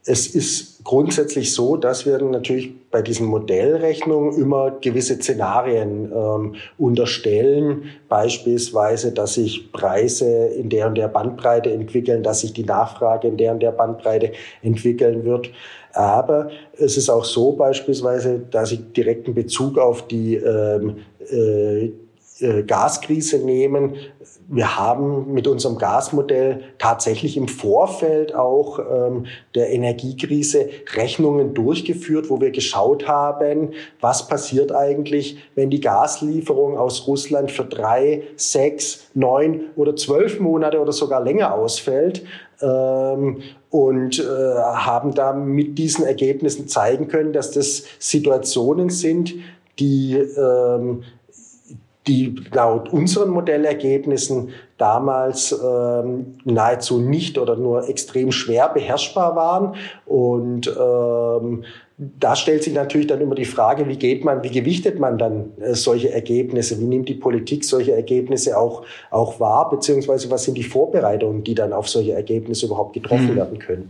es 0.05 0.27
ist 0.27 0.83
grundsätzlich 0.83 1.53
so, 1.53 1.77
dass 1.77 2.05
wir 2.05 2.21
natürlich 2.21 2.73
bei 2.91 3.01
diesen 3.01 3.25
Modellrechnungen 3.27 4.37
immer 4.37 4.71
gewisse 4.71 5.15
Szenarien 5.15 6.11
ähm, 6.11 6.55
unterstellen. 6.77 7.83
Beispielsweise, 8.09 9.13
dass 9.13 9.35
sich 9.35 9.71
Preise 9.71 10.27
in 10.47 10.69
der 10.69 10.87
und 10.87 10.95
der 10.95 11.07
Bandbreite 11.07 11.71
entwickeln, 11.71 12.21
dass 12.21 12.41
sich 12.41 12.53
die 12.53 12.65
Nachfrage 12.65 13.29
in 13.29 13.37
der 13.37 13.53
und 13.53 13.61
der 13.61 13.71
Bandbreite 13.71 14.33
entwickeln 14.61 15.23
wird. 15.23 15.49
Aber 15.93 16.49
es 16.77 16.97
ist 16.97 17.09
auch 17.09 17.23
so 17.23 17.53
beispielsweise, 17.53 18.39
dass 18.51 18.71
ich 18.71 18.91
direkten 18.93 19.33
Bezug 19.33 19.77
auf 19.77 20.07
die 20.07 20.35
ähm, 20.35 20.97
äh, 21.31 21.91
äh, 22.39 22.63
Gaskrise 22.63 23.37
nehmen. 23.37 23.95
Wir 24.47 24.77
haben 24.77 25.33
mit 25.33 25.47
unserem 25.47 25.77
Gasmodell 25.77 26.61
tatsächlich 26.77 27.37
im 27.37 27.47
Vorfeld 27.47 28.35
auch 28.35 28.79
ähm, 28.79 29.25
der 29.55 29.71
Energiekrise 29.71 30.69
Rechnungen 30.95 31.53
durchgeführt, 31.53 32.29
wo 32.29 32.41
wir 32.41 32.51
geschaut 32.51 33.07
haben, 33.07 33.71
was 34.01 34.27
passiert 34.27 34.71
eigentlich, 34.71 35.37
wenn 35.55 35.69
die 35.69 35.81
Gaslieferung 35.81 36.77
aus 36.77 37.07
Russland 37.07 37.51
für 37.51 37.65
drei, 37.65 38.23
sechs, 38.35 39.09
neun 39.13 39.65
oder 39.75 39.95
zwölf 39.95 40.39
Monate 40.39 40.79
oder 40.79 40.91
sogar 40.91 41.23
länger 41.23 41.53
ausfällt. 41.53 42.23
Ähm, 42.61 43.41
und 43.69 44.19
äh, 44.19 44.23
haben 44.23 45.15
da 45.15 45.33
mit 45.33 45.79
diesen 45.79 46.05
Ergebnissen 46.05 46.67
zeigen 46.67 47.07
können, 47.07 47.33
dass 47.33 47.51
das 47.51 47.83
Situationen 47.97 48.89
sind, 48.89 49.33
die 49.79 50.15
ähm, 50.15 51.03
die 52.07 52.35
laut 52.51 52.91
unseren 52.91 53.29
Modellergebnissen 53.29 54.49
damals 54.77 55.57
ähm, 55.63 56.35
nahezu 56.43 56.99
nicht 56.99 57.37
oder 57.37 57.55
nur 57.55 57.87
extrem 57.87 58.31
schwer 58.31 58.69
beherrschbar 58.69 59.35
waren. 59.35 59.75
Und 60.05 60.67
ähm, 60.67 61.63
da 61.97 62.35
stellt 62.35 62.63
sich 62.63 62.73
natürlich 62.73 63.07
dann 63.07 63.21
immer 63.21 63.35
die 63.35 63.45
Frage, 63.45 63.87
wie 63.87 63.95
geht 63.95 64.25
man, 64.25 64.43
wie 64.43 64.51
gewichtet 64.51 64.99
man 64.99 65.17
dann 65.17 65.51
äh, 65.61 65.75
solche 65.75 66.11
Ergebnisse? 66.11 66.79
Wie 66.79 66.85
nimmt 66.85 67.07
die 67.07 67.13
Politik 67.13 67.63
solche 67.63 67.93
Ergebnisse 67.93 68.57
auch, 68.57 68.83
auch 69.09 69.39
wahr? 69.39 69.69
Beziehungsweise 69.69 70.29
was 70.29 70.43
sind 70.43 70.57
die 70.57 70.63
Vorbereitungen, 70.63 71.43
die 71.43 71.55
dann 71.55 71.71
auf 71.71 71.87
solche 71.87 72.13
Ergebnisse 72.13 72.65
überhaupt 72.65 72.93
getroffen 72.93 73.31
mhm. 73.31 73.35
werden 73.35 73.59
können? 73.59 73.89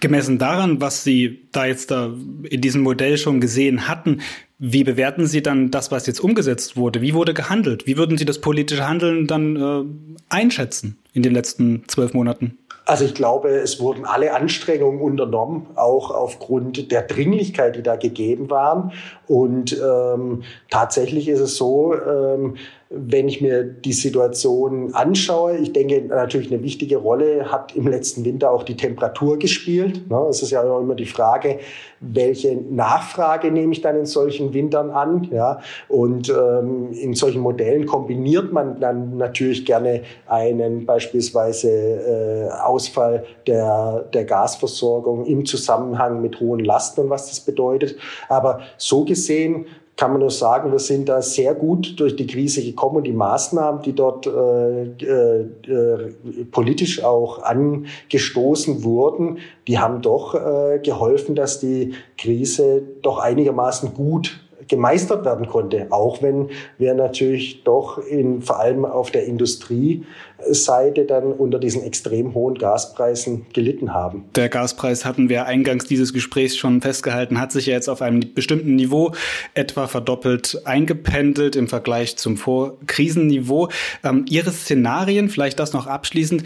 Gemessen 0.00 0.38
daran, 0.38 0.80
was 0.80 1.02
Sie 1.02 1.48
da 1.50 1.66
jetzt 1.66 1.90
da 1.90 2.10
in 2.48 2.60
diesem 2.60 2.82
Modell 2.82 3.16
schon 3.16 3.40
gesehen 3.40 3.88
hatten, 3.88 4.20
wie 4.64 4.84
bewerten 4.84 5.26
Sie 5.26 5.42
dann 5.42 5.72
das, 5.72 5.90
was 5.90 6.06
jetzt 6.06 6.20
umgesetzt 6.20 6.76
wurde? 6.76 7.00
Wie 7.00 7.14
wurde 7.14 7.34
gehandelt? 7.34 7.88
Wie 7.88 7.96
würden 7.96 8.16
Sie 8.16 8.24
das 8.24 8.40
politische 8.40 8.88
Handeln 8.88 9.26
dann 9.26 9.56
äh, 9.56 9.84
einschätzen 10.28 10.98
in 11.12 11.24
den 11.24 11.32
letzten 11.32 11.82
zwölf 11.88 12.14
Monaten? 12.14 12.56
Also 12.84 13.04
ich 13.04 13.14
glaube, 13.14 13.48
es 13.48 13.80
wurden 13.80 14.04
alle 14.04 14.34
Anstrengungen 14.34 15.00
unternommen, 15.00 15.66
auch 15.74 16.12
aufgrund 16.12 16.92
der 16.92 17.02
Dringlichkeit, 17.02 17.74
die 17.74 17.82
da 17.82 17.96
gegeben 17.96 18.50
waren. 18.50 18.92
Und 19.26 19.76
ähm, 19.80 20.44
tatsächlich 20.70 21.28
ist 21.28 21.40
es 21.40 21.56
so, 21.56 21.94
ähm, 21.94 22.54
wenn 22.94 23.28
ich 23.28 23.40
mir 23.40 23.64
die 23.64 23.92
Situation 23.92 24.94
anschaue, 24.94 25.56
ich 25.56 25.72
denke 25.72 26.02
natürlich 26.02 26.52
eine 26.52 26.62
wichtige 26.62 26.98
Rolle 26.98 27.50
hat 27.50 27.74
im 27.74 27.88
letzten 27.88 28.24
Winter 28.24 28.50
auch 28.50 28.64
die 28.64 28.76
Temperatur 28.76 29.38
gespielt. 29.38 30.10
Ne? 30.10 30.26
Es 30.28 30.42
ist 30.42 30.50
ja 30.50 30.62
immer 30.62 30.94
die 30.94 31.06
Frage, 31.06 31.58
welche 32.00 32.54
Nachfrage 32.56 33.50
nehme 33.50 33.72
ich 33.72 33.80
dann 33.80 33.98
in 33.98 34.06
solchen 34.06 34.52
Wintern 34.52 34.90
an? 34.90 35.28
Ja? 35.32 35.60
Und 35.88 36.28
ähm, 36.28 36.92
in 36.92 37.14
solchen 37.14 37.40
Modellen 37.40 37.86
kombiniert 37.86 38.52
man 38.52 38.78
dann 38.78 39.16
natürlich 39.16 39.64
gerne 39.64 40.02
einen 40.26 40.84
beispielsweise 40.84 41.70
äh, 41.70 42.50
Ausfall 42.62 43.24
der, 43.46 44.04
der 44.12 44.24
Gasversorgung 44.24 45.24
im 45.24 45.46
Zusammenhang 45.46 46.20
mit 46.20 46.40
hohen 46.40 46.60
Lasten 46.60 47.02
und 47.02 47.10
was 47.10 47.28
das 47.28 47.40
bedeutet. 47.40 47.96
Aber 48.28 48.60
so 48.76 49.04
gesehen 49.04 49.66
kann 49.96 50.12
man 50.12 50.20
nur 50.20 50.30
sagen, 50.30 50.72
wir 50.72 50.78
sind 50.78 51.08
da 51.08 51.20
sehr 51.22 51.54
gut 51.54 52.00
durch 52.00 52.16
die 52.16 52.26
Krise 52.26 52.62
gekommen 52.62 53.04
die 53.04 53.12
Maßnahmen, 53.12 53.82
die 53.82 53.92
dort 53.92 54.26
äh, 54.26 54.84
äh, 54.84 56.14
politisch 56.50 57.04
auch 57.04 57.42
angestoßen 57.42 58.84
wurden, 58.84 59.38
die 59.68 59.78
haben 59.78 60.02
doch 60.02 60.34
äh, 60.34 60.78
geholfen, 60.78 61.34
dass 61.34 61.60
die 61.60 61.94
Krise 62.16 62.82
doch 63.02 63.18
einigermaßen 63.18 63.94
gut 63.94 64.41
gemeistert 64.72 65.26
werden 65.26 65.46
konnte, 65.48 65.86
auch 65.90 66.22
wenn 66.22 66.48
wir 66.78 66.94
natürlich 66.94 67.62
doch 67.62 67.98
in, 67.98 68.40
vor 68.40 68.58
allem 68.58 68.86
auf 68.86 69.10
der 69.10 69.26
Industrieseite 69.26 71.04
dann 71.06 71.24
unter 71.24 71.58
diesen 71.58 71.82
extrem 71.82 72.32
hohen 72.32 72.54
Gaspreisen 72.54 73.44
gelitten 73.52 73.92
haben. 73.92 74.24
Der 74.34 74.48
Gaspreis 74.48 75.04
hatten 75.04 75.28
wir 75.28 75.44
eingangs 75.44 75.84
dieses 75.84 76.14
Gesprächs 76.14 76.56
schon 76.56 76.80
festgehalten, 76.80 77.38
hat 77.38 77.52
sich 77.52 77.66
ja 77.66 77.74
jetzt 77.74 77.90
auf 77.90 78.00
einem 78.00 78.32
bestimmten 78.34 78.74
Niveau 78.74 79.12
etwa 79.52 79.88
verdoppelt 79.88 80.62
eingependelt 80.64 81.54
im 81.54 81.68
Vergleich 81.68 82.16
zum 82.16 82.38
Vorkrisenniveau. 82.38 83.68
Ähm, 84.02 84.24
Ihre 84.26 84.52
Szenarien, 84.52 85.28
vielleicht 85.28 85.58
das 85.58 85.74
noch 85.74 85.86
abschließend, 85.86 86.44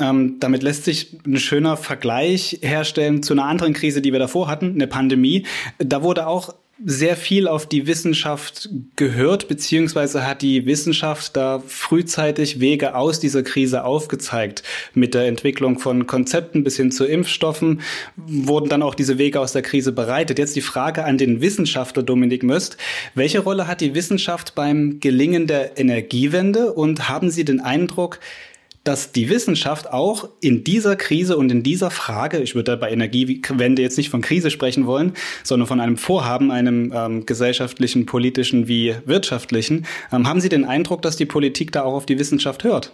ähm, 0.00 0.38
damit 0.40 0.64
lässt 0.64 0.86
sich 0.86 1.18
ein 1.24 1.36
schöner 1.36 1.76
Vergleich 1.76 2.58
herstellen 2.62 3.22
zu 3.22 3.34
einer 3.34 3.44
anderen 3.44 3.74
Krise, 3.74 4.02
die 4.02 4.10
wir 4.10 4.18
davor 4.18 4.48
hatten, 4.48 4.72
eine 4.72 4.88
Pandemie. 4.88 5.46
Da 5.78 6.02
wurde 6.02 6.26
auch 6.26 6.54
sehr 6.84 7.16
viel 7.16 7.46
auf 7.46 7.66
die 7.66 7.86
Wissenschaft 7.86 8.70
gehört, 8.96 9.48
beziehungsweise 9.48 10.26
hat 10.26 10.40
die 10.40 10.64
Wissenschaft 10.64 11.36
da 11.36 11.62
frühzeitig 11.66 12.60
Wege 12.60 12.94
aus 12.94 13.20
dieser 13.20 13.42
Krise 13.42 13.84
aufgezeigt. 13.84 14.62
Mit 14.94 15.14
der 15.14 15.26
Entwicklung 15.26 15.78
von 15.78 16.06
Konzepten 16.06 16.64
bis 16.64 16.76
hin 16.76 16.90
zu 16.90 17.04
Impfstoffen 17.04 17.82
wurden 18.16 18.68
dann 18.68 18.82
auch 18.82 18.94
diese 18.94 19.18
Wege 19.18 19.40
aus 19.40 19.52
der 19.52 19.62
Krise 19.62 19.92
bereitet. 19.92 20.38
Jetzt 20.38 20.56
die 20.56 20.62
Frage 20.62 21.04
an 21.04 21.18
den 21.18 21.40
Wissenschaftler 21.40 22.02
Dominik 22.02 22.42
Möst. 22.42 22.78
Welche 23.14 23.40
Rolle 23.40 23.66
hat 23.66 23.80
die 23.80 23.94
Wissenschaft 23.94 24.54
beim 24.54 25.00
Gelingen 25.00 25.46
der 25.46 25.78
Energiewende 25.78 26.72
und 26.72 27.08
haben 27.08 27.30
Sie 27.30 27.44
den 27.44 27.60
Eindruck, 27.60 28.20
dass 28.84 29.12
die 29.12 29.28
Wissenschaft 29.28 29.92
auch 29.92 30.28
in 30.40 30.64
dieser 30.64 30.96
Krise 30.96 31.36
und 31.36 31.52
in 31.52 31.62
dieser 31.62 31.90
Frage, 31.90 32.38
ich 32.38 32.54
würde 32.54 32.76
bei 32.76 32.90
Energiewende 32.90 33.82
jetzt 33.82 33.98
nicht 33.98 34.08
von 34.08 34.22
Krise 34.22 34.50
sprechen 34.50 34.86
wollen, 34.86 35.12
sondern 35.44 35.66
von 35.66 35.80
einem 35.80 35.96
Vorhaben, 35.96 36.50
einem 36.50 36.92
ähm, 36.94 37.26
gesellschaftlichen, 37.26 38.06
politischen 38.06 38.68
wie 38.68 38.94
wirtschaftlichen, 39.04 39.86
ähm, 40.12 40.26
haben 40.26 40.40
Sie 40.40 40.48
den 40.48 40.64
Eindruck, 40.64 41.02
dass 41.02 41.16
die 41.16 41.26
Politik 41.26 41.72
da 41.72 41.82
auch 41.82 41.94
auf 41.94 42.06
die 42.06 42.18
Wissenschaft 42.18 42.64
hört? 42.64 42.92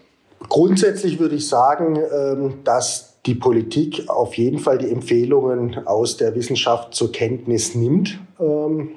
Grundsätzlich 0.49 1.19
würde 1.19 1.37
ich 1.37 1.49
sagen, 1.49 1.97
ähm, 1.97 2.55
dass 2.65 3.15
die 3.25 3.35
Politik 3.35 4.09
auf 4.09 4.35
jeden 4.35 4.59
Fall 4.59 4.79
die 4.79 4.91
Empfehlungen 4.91 5.87
aus 5.87 6.17
der 6.17 6.35
Wissenschaft 6.35 6.95
zur 6.95 7.13
Kenntnis 7.13 7.75
nimmt 7.75 8.19
ähm, 8.39 8.91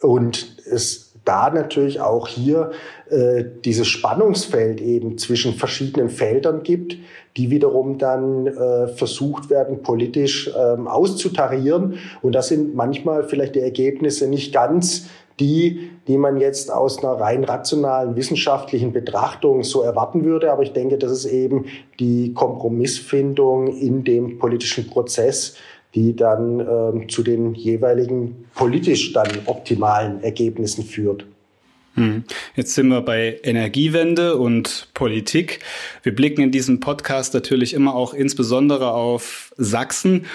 und 0.00 0.56
es 0.70 1.12
da 1.24 1.50
natürlich 1.50 2.00
auch 2.00 2.26
hier 2.26 2.72
äh, 3.12 3.44
dieses 3.64 3.86
Spannungsfeld 3.88 4.80
eben 4.80 5.18
zwischen 5.18 5.54
verschiedenen 5.54 6.08
Feldern 6.08 6.62
gibt, 6.62 6.96
die 7.36 7.50
wiederum 7.50 7.98
dann 7.98 8.46
äh, 8.46 8.88
versucht 8.88 9.50
werden, 9.50 9.82
politisch 9.82 10.50
ähm, 10.58 10.88
auszutarieren. 10.88 11.98
Und 12.22 12.34
das 12.34 12.48
sind 12.48 12.74
manchmal 12.74 13.24
vielleicht 13.24 13.54
die 13.54 13.60
Ergebnisse 13.60 14.28
nicht 14.28 14.52
ganz 14.52 15.08
die, 15.40 15.90
die 16.08 16.18
man 16.18 16.38
jetzt 16.38 16.72
aus 16.72 16.98
einer 17.02 17.14
rein 17.14 17.44
rationalen 17.44 18.16
wissenschaftlichen 18.16 18.92
Betrachtung 18.92 19.62
so 19.62 19.82
erwarten 19.82 20.24
würde. 20.24 20.52
Aber 20.52 20.62
ich 20.62 20.72
denke, 20.72 20.98
das 20.98 21.12
ist 21.12 21.26
eben 21.26 21.66
die 22.00 22.32
Kompromissfindung 22.32 23.68
in 23.68 24.04
dem 24.04 24.38
politischen 24.38 24.88
Prozess, 24.88 25.56
die 25.94 26.16
dann 26.16 26.60
ähm, 26.60 27.08
zu 27.08 27.22
den 27.22 27.54
jeweiligen 27.54 28.46
politisch 28.54 29.12
dann 29.12 29.28
optimalen 29.46 30.22
Ergebnissen 30.22 30.84
führt. 30.84 31.26
Hm. 31.94 32.24
Jetzt 32.56 32.74
sind 32.74 32.88
wir 32.88 33.02
bei 33.02 33.38
Energiewende 33.42 34.36
und 34.36 34.88
Politik. 34.94 35.60
Wir 36.02 36.14
blicken 36.14 36.40
in 36.42 36.50
diesem 36.50 36.80
Podcast 36.80 37.34
natürlich 37.34 37.74
immer 37.74 37.94
auch 37.94 38.14
insbesondere 38.14 38.92
auf 38.92 39.52
Sachsen. 39.56 40.26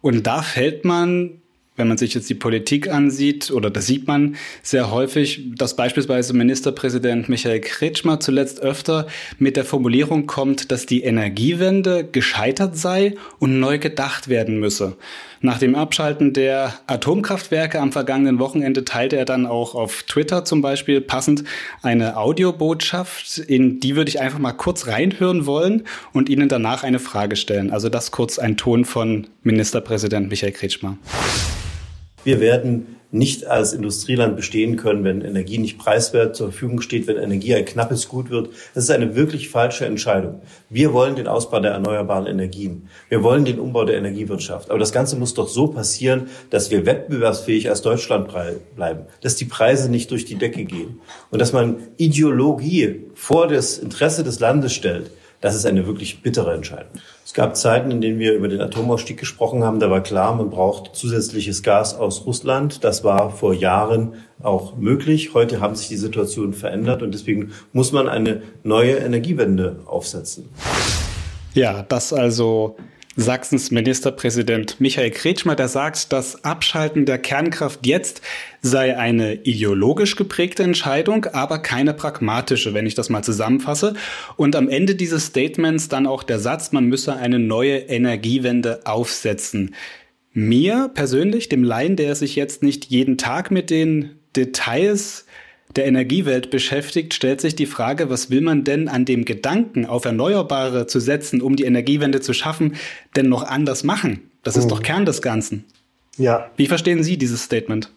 Und 0.00 0.26
da 0.26 0.42
fällt 0.42 0.84
man 0.84 1.40
wenn 1.76 1.88
man 1.88 1.98
sich 1.98 2.14
jetzt 2.14 2.30
die 2.30 2.34
Politik 2.34 2.88
ansieht, 2.88 3.50
oder 3.50 3.70
da 3.70 3.80
sieht 3.80 4.06
man 4.06 4.36
sehr 4.62 4.90
häufig, 4.90 5.42
dass 5.56 5.74
beispielsweise 5.74 6.32
Ministerpräsident 6.32 7.28
Michael 7.28 7.60
Kretschmer 7.60 8.20
zuletzt 8.20 8.60
öfter 8.60 9.08
mit 9.38 9.56
der 9.56 9.64
Formulierung 9.64 10.26
kommt, 10.26 10.70
dass 10.70 10.86
die 10.86 11.02
Energiewende 11.02 12.04
gescheitert 12.04 12.76
sei 12.76 13.14
und 13.38 13.58
neu 13.58 13.78
gedacht 13.78 14.28
werden 14.28 14.60
müsse. 14.60 14.96
Nach 15.44 15.58
dem 15.58 15.74
Abschalten 15.74 16.32
der 16.32 16.72
Atomkraftwerke 16.86 17.78
am 17.78 17.92
vergangenen 17.92 18.38
Wochenende 18.38 18.82
teilte 18.82 19.18
er 19.18 19.26
dann 19.26 19.44
auch 19.44 19.74
auf 19.74 20.04
Twitter 20.04 20.46
zum 20.46 20.62
Beispiel 20.62 21.02
passend 21.02 21.44
eine 21.82 22.16
Audiobotschaft, 22.16 23.40
in 23.40 23.78
die 23.78 23.94
würde 23.94 24.08
ich 24.08 24.22
einfach 24.22 24.38
mal 24.38 24.54
kurz 24.54 24.86
reinhören 24.86 25.44
wollen 25.44 25.82
und 26.14 26.30
Ihnen 26.30 26.48
danach 26.48 26.82
eine 26.82 26.98
Frage 26.98 27.36
stellen. 27.36 27.72
Also 27.72 27.90
das 27.90 28.10
kurz 28.10 28.38
ein 28.38 28.56
Ton 28.56 28.86
von 28.86 29.26
Ministerpräsident 29.42 30.30
Michael 30.30 30.52
Kretschmer. 30.52 30.96
Wir 32.24 32.40
werden 32.40 32.96
nicht 33.14 33.46
als 33.46 33.72
Industrieland 33.72 34.34
bestehen 34.34 34.76
können, 34.76 35.04
wenn 35.04 35.22
Energie 35.22 35.58
nicht 35.58 35.78
preiswert 35.78 36.34
zur 36.34 36.50
Verfügung 36.50 36.80
steht, 36.80 37.06
wenn 37.06 37.16
Energie 37.16 37.54
ein 37.54 37.64
knappes 37.64 38.08
Gut 38.08 38.28
wird. 38.28 38.48
Das 38.74 38.84
ist 38.84 38.90
eine 38.90 39.14
wirklich 39.14 39.50
falsche 39.50 39.86
Entscheidung. 39.86 40.42
Wir 40.68 40.92
wollen 40.92 41.14
den 41.14 41.28
Ausbau 41.28 41.60
der 41.60 41.70
erneuerbaren 41.70 42.26
Energien. 42.26 42.88
Wir 43.08 43.22
wollen 43.22 43.44
den 43.44 43.60
Umbau 43.60 43.84
der 43.84 43.98
Energiewirtschaft. 43.98 44.68
Aber 44.68 44.80
das 44.80 44.90
Ganze 44.90 45.14
muss 45.14 45.32
doch 45.32 45.46
so 45.46 45.68
passieren, 45.68 46.26
dass 46.50 46.72
wir 46.72 46.86
wettbewerbsfähig 46.86 47.70
als 47.70 47.82
Deutschland 47.82 48.28
bleiben, 48.74 49.02
dass 49.20 49.36
die 49.36 49.44
Preise 49.44 49.88
nicht 49.88 50.10
durch 50.10 50.24
die 50.24 50.34
Decke 50.34 50.64
gehen 50.64 51.00
und 51.30 51.38
dass 51.38 51.52
man 51.52 51.76
Ideologie 51.96 53.04
vor 53.14 53.46
das 53.46 53.78
Interesse 53.78 54.24
des 54.24 54.40
Landes 54.40 54.72
stellt. 54.72 55.12
Das 55.44 55.54
ist 55.54 55.66
eine 55.66 55.86
wirklich 55.86 56.22
bittere 56.22 56.54
Entscheidung. 56.54 56.92
Es 57.22 57.34
gab 57.34 57.54
Zeiten, 57.54 57.90
in 57.90 58.00
denen 58.00 58.18
wir 58.18 58.32
über 58.32 58.48
den 58.48 58.62
Atomausstieg 58.62 59.18
gesprochen 59.18 59.62
haben. 59.62 59.78
Da 59.78 59.90
war 59.90 60.02
klar, 60.02 60.34
man 60.34 60.48
braucht 60.48 60.96
zusätzliches 60.96 61.62
Gas 61.62 61.94
aus 61.94 62.24
Russland. 62.24 62.82
Das 62.82 63.04
war 63.04 63.28
vor 63.28 63.52
Jahren 63.52 64.14
auch 64.42 64.78
möglich. 64.78 65.34
Heute 65.34 65.60
haben 65.60 65.76
sich 65.76 65.88
die 65.88 65.98
Situationen 65.98 66.54
verändert 66.54 67.02
und 67.02 67.12
deswegen 67.12 67.52
muss 67.74 67.92
man 67.92 68.08
eine 68.08 68.40
neue 68.62 68.94
Energiewende 68.94 69.80
aufsetzen. 69.84 70.48
Ja, 71.52 71.82
das 71.82 72.14
also 72.14 72.76
Sachsens 73.16 73.70
Ministerpräsident 73.70 74.80
Michael 74.80 75.12
Kretschmer, 75.12 75.54
der 75.54 75.68
sagt, 75.68 76.12
das 76.12 76.44
Abschalten 76.44 77.06
der 77.06 77.18
Kernkraft 77.18 77.86
jetzt 77.86 78.22
sei 78.60 78.96
eine 78.96 79.34
ideologisch 79.44 80.16
geprägte 80.16 80.64
Entscheidung, 80.64 81.26
aber 81.26 81.60
keine 81.60 81.94
pragmatische, 81.94 82.74
wenn 82.74 82.86
ich 82.86 82.96
das 82.96 83.10
mal 83.10 83.22
zusammenfasse. 83.22 83.94
Und 84.36 84.56
am 84.56 84.68
Ende 84.68 84.96
dieses 84.96 85.26
Statements 85.26 85.88
dann 85.88 86.08
auch 86.08 86.24
der 86.24 86.40
Satz, 86.40 86.72
man 86.72 86.86
müsse 86.86 87.14
eine 87.14 87.38
neue 87.38 87.76
Energiewende 87.76 88.80
aufsetzen. 88.84 89.74
Mir 90.32 90.90
persönlich, 90.92 91.48
dem 91.48 91.62
Laien, 91.62 91.94
der 91.94 92.16
sich 92.16 92.34
jetzt 92.34 92.64
nicht 92.64 92.86
jeden 92.86 93.16
Tag 93.16 93.52
mit 93.52 93.70
den 93.70 94.18
Details 94.34 95.26
der 95.76 95.86
Energiewelt 95.86 96.50
beschäftigt, 96.50 97.14
stellt 97.14 97.40
sich 97.40 97.56
die 97.56 97.66
Frage, 97.66 98.10
was 98.10 98.30
will 98.30 98.40
man 98.40 98.64
denn 98.64 98.88
an 98.88 99.04
dem 99.04 99.24
Gedanken, 99.24 99.86
auf 99.86 100.04
Erneuerbare 100.04 100.86
zu 100.86 101.00
setzen, 101.00 101.42
um 101.42 101.56
die 101.56 101.64
Energiewende 101.64 102.20
zu 102.20 102.32
schaffen, 102.32 102.76
denn 103.16 103.28
noch 103.28 103.42
anders 103.42 103.84
machen? 103.84 104.30
Das 104.42 104.56
ist 104.56 104.66
mhm. 104.66 104.68
doch 104.70 104.82
Kern 104.82 105.04
des 105.04 105.22
Ganzen. 105.22 105.64
Ja. 106.16 106.50
Wie 106.56 106.66
verstehen 106.66 107.02
Sie 107.02 107.16
dieses 107.16 107.42
Statement? 107.42 107.90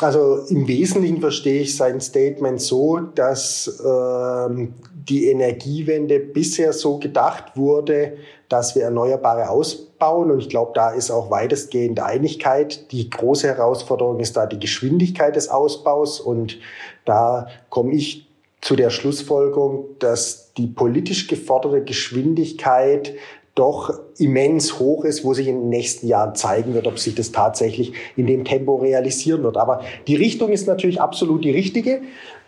Also 0.00 0.44
im 0.48 0.68
Wesentlichen 0.68 1.20
verstehe 1.20 1.62
ich 1.62 1.76
sein 1.76 2.00
Statement 2.00 2.60
so, 2.60 2.98
dass 2.98 3.80
ähm, 3.84 4.74
die 4.92 5.28
Energiewende 5.30 6.20
bisher 6.20 6.72
so 6.72 6.98
gedacht 6.98 7.56
wurde, 7.56 8.18
dass 8.48 8.74
wir 8.74 8.82
Erneuerbare 8.82 9.48
ausbauen. 9.48 10.30
Und 10.30 10.40
ich 10.40 10.48
glaube, 10.48 10.72
da 10.74 10.90
ist 10.90 11.10
auch 11.10 11.30
weitestgehend 11.30 12.00
Einigkeit. 12.00 12.92
Die 12.92 13.08
große 13.08 13.48
Herausforderung 13.48 14.20
ist 14.20 14.36
da 14.36 14.46
die 14.46 14.60
Geschwindigkeit 14.60 15.36
des 15.36 15.48
Ausbaus. 15.48 16.20
Und 16.20 16.58
da 17.04 17.48
komme 17.70 17.94
ich 17.94 18.28
zu 18.60 18.76
der 18.76 18.90
Schlussfolgerung, 18.90 19.86
dass 19.98 20.52
die 20.54 20.66
politisch 20.66 21.28
geforderte 21.28 21.82
Geschwindigkeit 21.82 23.14
doch 23.58 23.92
immens 24.18 24.78
hoch 24.78 25.04
ist, 25.04 25.24
wo 25.24 25.34
sich 25.34 25.48
in 25.48 25.60
den 25.60 25.68
nächsten 25.68 26.06
Jahren 26.06 26.34
zeigen 26.34 26.74
wird, 26.74 26.86
ob 26.86 26.98
sich 26.98 27.14
das 27.14 27.32
tatsächlich 27.32 27.92
in 28.16 28.26
dem 28.26 28.44
Tempo 28.44 28.76
realisieren 28.76 29.42
wird. 29.42 29.56
Aber 29.56 29.80
die 30.06 30.16
Richtung 30.16 30.50
ist 30.50 30.66
natürlich 30.66 31.00
absolut 31.00 31.44
die 31.44 31.50
richtige. 31.50 32.02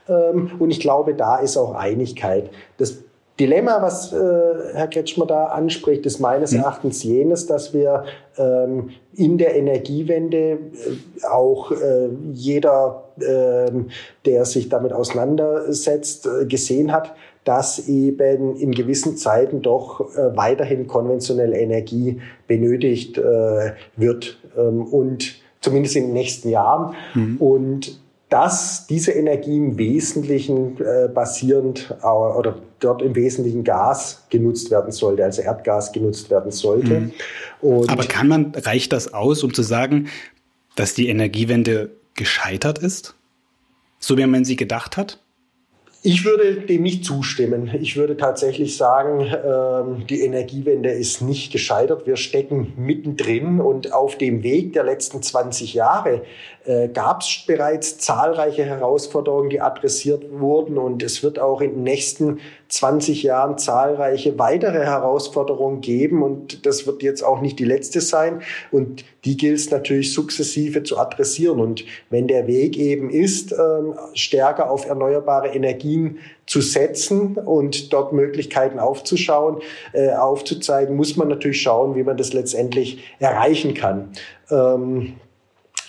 Ähm, 0.08 0.52
und 0.58 0.70
ich 0.70 0.80
glaube, 0.80 1.14
da 1.14 1.36
ist 1.36 1.56
auch 1.56 1.74
Einigkeit. 1.74 2.50
Das 2.78 2.98
Dilemma, 3.40 3.80
was 3.80 4.12
äh, 4.12 4.16
Herr 4.74 4.88
Kretschmer 4.88 5.24
da 5.24 5.46
anspricht, 5.46 6.04
ist 6.04 6.20
meines 6.20 6.52
mhm. 6.52 6.58
Erachtens 6.58 7.02
jenes, 7.02 7.46
dass 7.46 7.72
wir 7.72 8.04
ähm, 8.36 8.90
in 9.14 9.38
der 9.38 9.56
Energiewende 9.56 10.38
äh, 10.38 10.58
auch 11.26 11.72
äh, 11.72 12.10
jeder, 12.32 13.04
äh, 13.18 13.70
der 14.26 14.44
sich 14.44 14.68
damit 14.68 14.92
auseinandersetzt, 14.92 16.28
gesehen 16.48 16.92
hat, 16.92 17.14
dass 17.44 17.88
eben 17.88 18.56
in 18.56 18.72
gewissen 18.72 19.16
Zeiten 19.16 19.62
doch 19.62 20.14
äh, 20.14 20.36
weiterhin 20.36 20.86
konventionelle 20.86 21.58
Energie 21.58 22.20
benötigt 22.46 23.18
äh, 23.18 23.72
wird 23.96 24.38
ähm, 24.56 24.84
und 24.84 25.36
zumindest 25.60 25.96
in 25.96 26.04
den 26.04 26.12
nächsten 26.12 26.50
Jahren. 26.50 26.94
Mhm. 27.14 27.36
Und 27.38 28.00
dass 28.28 28.86
diese 28.86 29.10
Energie 29.10 29.56
im 29.56 29.76
Wesentlichen 29.76 30.78
äh, 30.80 31.08
basierend 31.08 31.94
äh, 32.02 32.06
oder 32.06 32.56
dort 32.78 33.02
im 33.02 33.14
Wesentlichen 33.16 33.64
Gas 33.64 34.24
genutzt 34.30 34.70
werden 34.70 34.92
sollte, 34.92 35.24
also 35.24 35.42
Erdgas 35.42 35.92
genutzt 35.92 36.30
werden 36.30 36.52
sollte. 36.52 37.00
Mhm. 37.00 37.12
Aber 37.88 38.04
kann 38.04 38.28
man, 38.28 38.52
reicht 38.54 38.92
das 38.92 39.12
aus, 39.12 39.42
um 39.42 39.52
zu 39.52 39.62
sagen, 39.62 40.08
dass 40.76 40.94
die 40.94 41.08
Energiewende 41.08 41.90
gescheitert 42.14 42.78
ist? 42.78 43.14
So 43.98 44.16
wie 44.16 44.26
man 44.26 44.44
sie 44.44 44.56
gedacht 44.56 44.96
hat? 44.96 45.18
Ich 46.02 46.24
würde 46.24 46.62
dem 46.62 46.82
nicht 46.82 47.04
zustimmen. 47.04 47.70
Ich 47.78 47.94
würde 47.96 48.16
tatsächlich 48.16 48.78
sagen, 48.78 49.20
ähm, 49.20 50.06
die 50.06 50.22
Energiewende 50.22 50.88
ist 50.88 51.20
nicht 51.20 51.52
gescheitert. 51.52 52.06
Wir 52.06 52.16
stecken 52.16 52.72
mittendrin 52.78 53.60
und 53.60 53.92
auf 53.92 54.16
dem 54.16 54.42
Weg 54.42 54.72
der 54.72 54.84
letzten 54.84 55.22
20 55.22 55.74
Jahre 55.74 56.22
äh, 56.64 56.88
gab 56.88 57.20
es 57.20 57.44
bereits 57.46 57.98
zahlreiche 57.98 58.64
Herausforderungen, 58.64 59.50
die 59.50 59.60
adressiert 59.60 60.24
wurden 60.30 60.78
und 60.78 61.02
es 61.02 61.22
wird 61.22 61.38
auch 61.38 61.60
in 61.60 61.72
den 61.72 61.82
nächsten 61.82 62.40
20 62.70 63.22
Jahren 63.22 63.58
zahlreiche 63.58 64.38
weitere 64.38 64.84
Herausforderungen 64.84 65.80
geben 65.80 66.22
und 66.22 66.64
das 66.66 66.86
wird 66.86 67.02
jetzt 67.02 67.22
auch 67.22 67.40
nicht 67.40 67.58
die 67.58 67.64
letzte 67.64 68.00
sein 68.00 68.42
und 68.70 69.04
die 69.24 69.36
gilt 69.36 69.58
es 69.58 69.70
natürlich 69.70 70.14
sukzessive 70.14 70.82
zu 70.82 70.98
adressieren 70.98 71.60
und 71.60 71.84
wenn 72.08 72.28
der 72.28 72.46
Weg 72.46 72.78
eben 72.78 73.10
ist, 73.10 73.52
ähm, 73.52 73.94
stärker 74.14 74.70
auf 74.70 74.86
erneuerbare 74.86 75.48
Energien 75.48 76.18
zu 76.46 76.60
setzen 76.60 77.34
und 77.34 77.92
dort 77.92 78.12
Möglichkeiten 78.12 78.78
aufzuschauen, 78.78 79.58
äh, 79.92 80.12
aufzuzeigen, 80.12 80.96
muss 80.96 81.16
man 81.16 81.28
natürlich 81.28 81.60
schauen, 81.60 81.94
wie 81.96 82.02
man 82.02 82.16
das 82.16 82.32
letztendlich 82.32 83.04
erreichen 83.18 83.74
kann. 83.74 84.12
Ähm, 84.50 85.14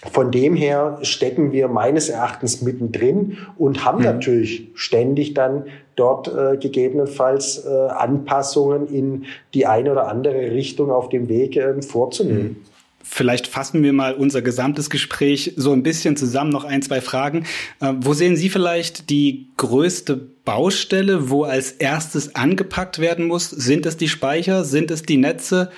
von 0.09 0.31
dem 0.31 0.55
her 0.55 0.97
stecken 1.03 1.51
wir 1.51 1.67
meines 1.67 2.09
Erachtens 2.09 2.61
mittendrin 2.61 3.37
und 3.57 3.85
haben 3.85 3.99
mhm. 3.99 4.05
natürlich 4.05 4.69
ständig 4.73 5.35
dann 5.35 5.65
dort 5.95 6.27
äh, 6.27 6.57
gegebenenfalls 6.57 7.65
äh, 7.65 7.69
Anpassungen 7.69 8.87
in 8.87 9.25
die 9.53 9.67
eine 9.67 9.91
oder 9.91 10.07
andere 10.07 10.51
Richtung 10.51 10.89
auf 10.89 11.09
dem 11.09 11.29
Weg 11.29 11.55
äh, 11.55 11.81
vorzunehmen. 11.83 12.43
Mhm. 12.43 12.55
Vielleicht 13.03 13.47
fassen 13.47 13.83
wir 13.83 13.93
mal 13.93 14.13
unser 14.13 14.41
gesamtes 14.41 14.89
Gespräch 14.89 15.53
so 15.57 15.73
ein 15.73 15.83
bisschen 15.83 16.15
zusammen. 16.15 16.49
Noch 16.49 16.63
ein, 16.63 16.81
zwei 16.81 17.01
Fragen. 17.01 17.45
Äh, 17.79 17.93
wo 17.99 18.13
sehen 18.13 18.35
Sie 18.35 18.49
vielleicht 18.49 19.09
die 19.09 19.49
größte 19.57 20.15
Baustelle, 20.45 21.29
wo 21.29 21.43
als 21.43 21.71
erstes 21.73 22.35
angepackt 22.35 22.99
werden 22.99 23.27
muss? 23.27 23.49
Sind 23.49 23.85
es 23.85 23.97
die 23.97 24.07
Speicher? 24.07 24.63
Sind 24.63 24.89
es 24.91 25.03
die 25.03 25.17
Netze? 25.17 25.71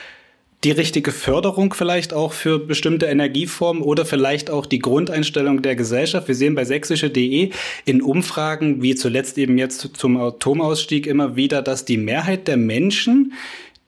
Die 0.64 0.72
richtige 0.72 1.12
Förderung 1.12 1.74
vielleicht 1.74 2.14
auch 2.14 2.32
für 2.32 2.60
bestimmte 2.60 3.08
Energieformen 3.08 3.84
oder 3.84 4.06
vielleicht 4.06 4.50
auch 4.50 4.66
die 4.66 4.80
Grundeinstellung 4.80 5.62
der 5.62 5.76
Gesellschaft. 5.76 6.28
Wir 6.28 6.36
sehen 6.36 6.56
bei 6.56 6.64
sächsische.de 6.64 7.52
in 7.86 8.02
Umfragen, 8.02 8.82
wie 8.82 8.96
zuletzt 8.96 9.38
eben 9.38 9.58
jetzt 9.58 9.98
zum 9.98 10.18
Atomausstieg 10.18 11.06
immer 11.06 11.36
wieder, 11.36 11.62
dass 11.62 11.86
die 11.86 11.98
Mehrheit 11.98 12.48
der 12.48 12.58
Menschen 12.58 13.34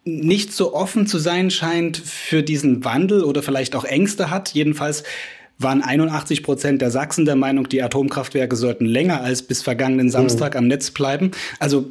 nicht 0.04 0.54
so 0.54 0.74
offen 0.74 1.08
zu 1.08 1.18
sein 1.18 1.50
scheint 1.50 1.98
für 1.98 2.44
diesen 2.44 2.84
Wandel 2.84 3.24
oder 3.24 3.42
vielleicht 3.42 3.76
auch 3.76 3.86
Ängste 3.86 4.30
hat. 4.30 4.50
Jedenfalls 4.54 5.04
waren 5.58 5.82
81 5.82 6.44
Prozent 6.44 6.82
der 6.82 6.92
Sachsen 6.92 7.26
der 7.26 7.38
Meinung, 7.38 7.70
die 7.70 7.82
Atomkraftwerke 7.82 8.56
sollten 8.56 8.86
länger 8.86 9.22
als 9.22 9.42
bis 9.42 9.62
vergangenen 9.62 10.10
Samstag 10.10 10.54
mhm. 10.54 10.60
am 10.60 10.68
Netz 10.68 10.92
bleiben. 10.92 11.32
Also, 11.60 11.86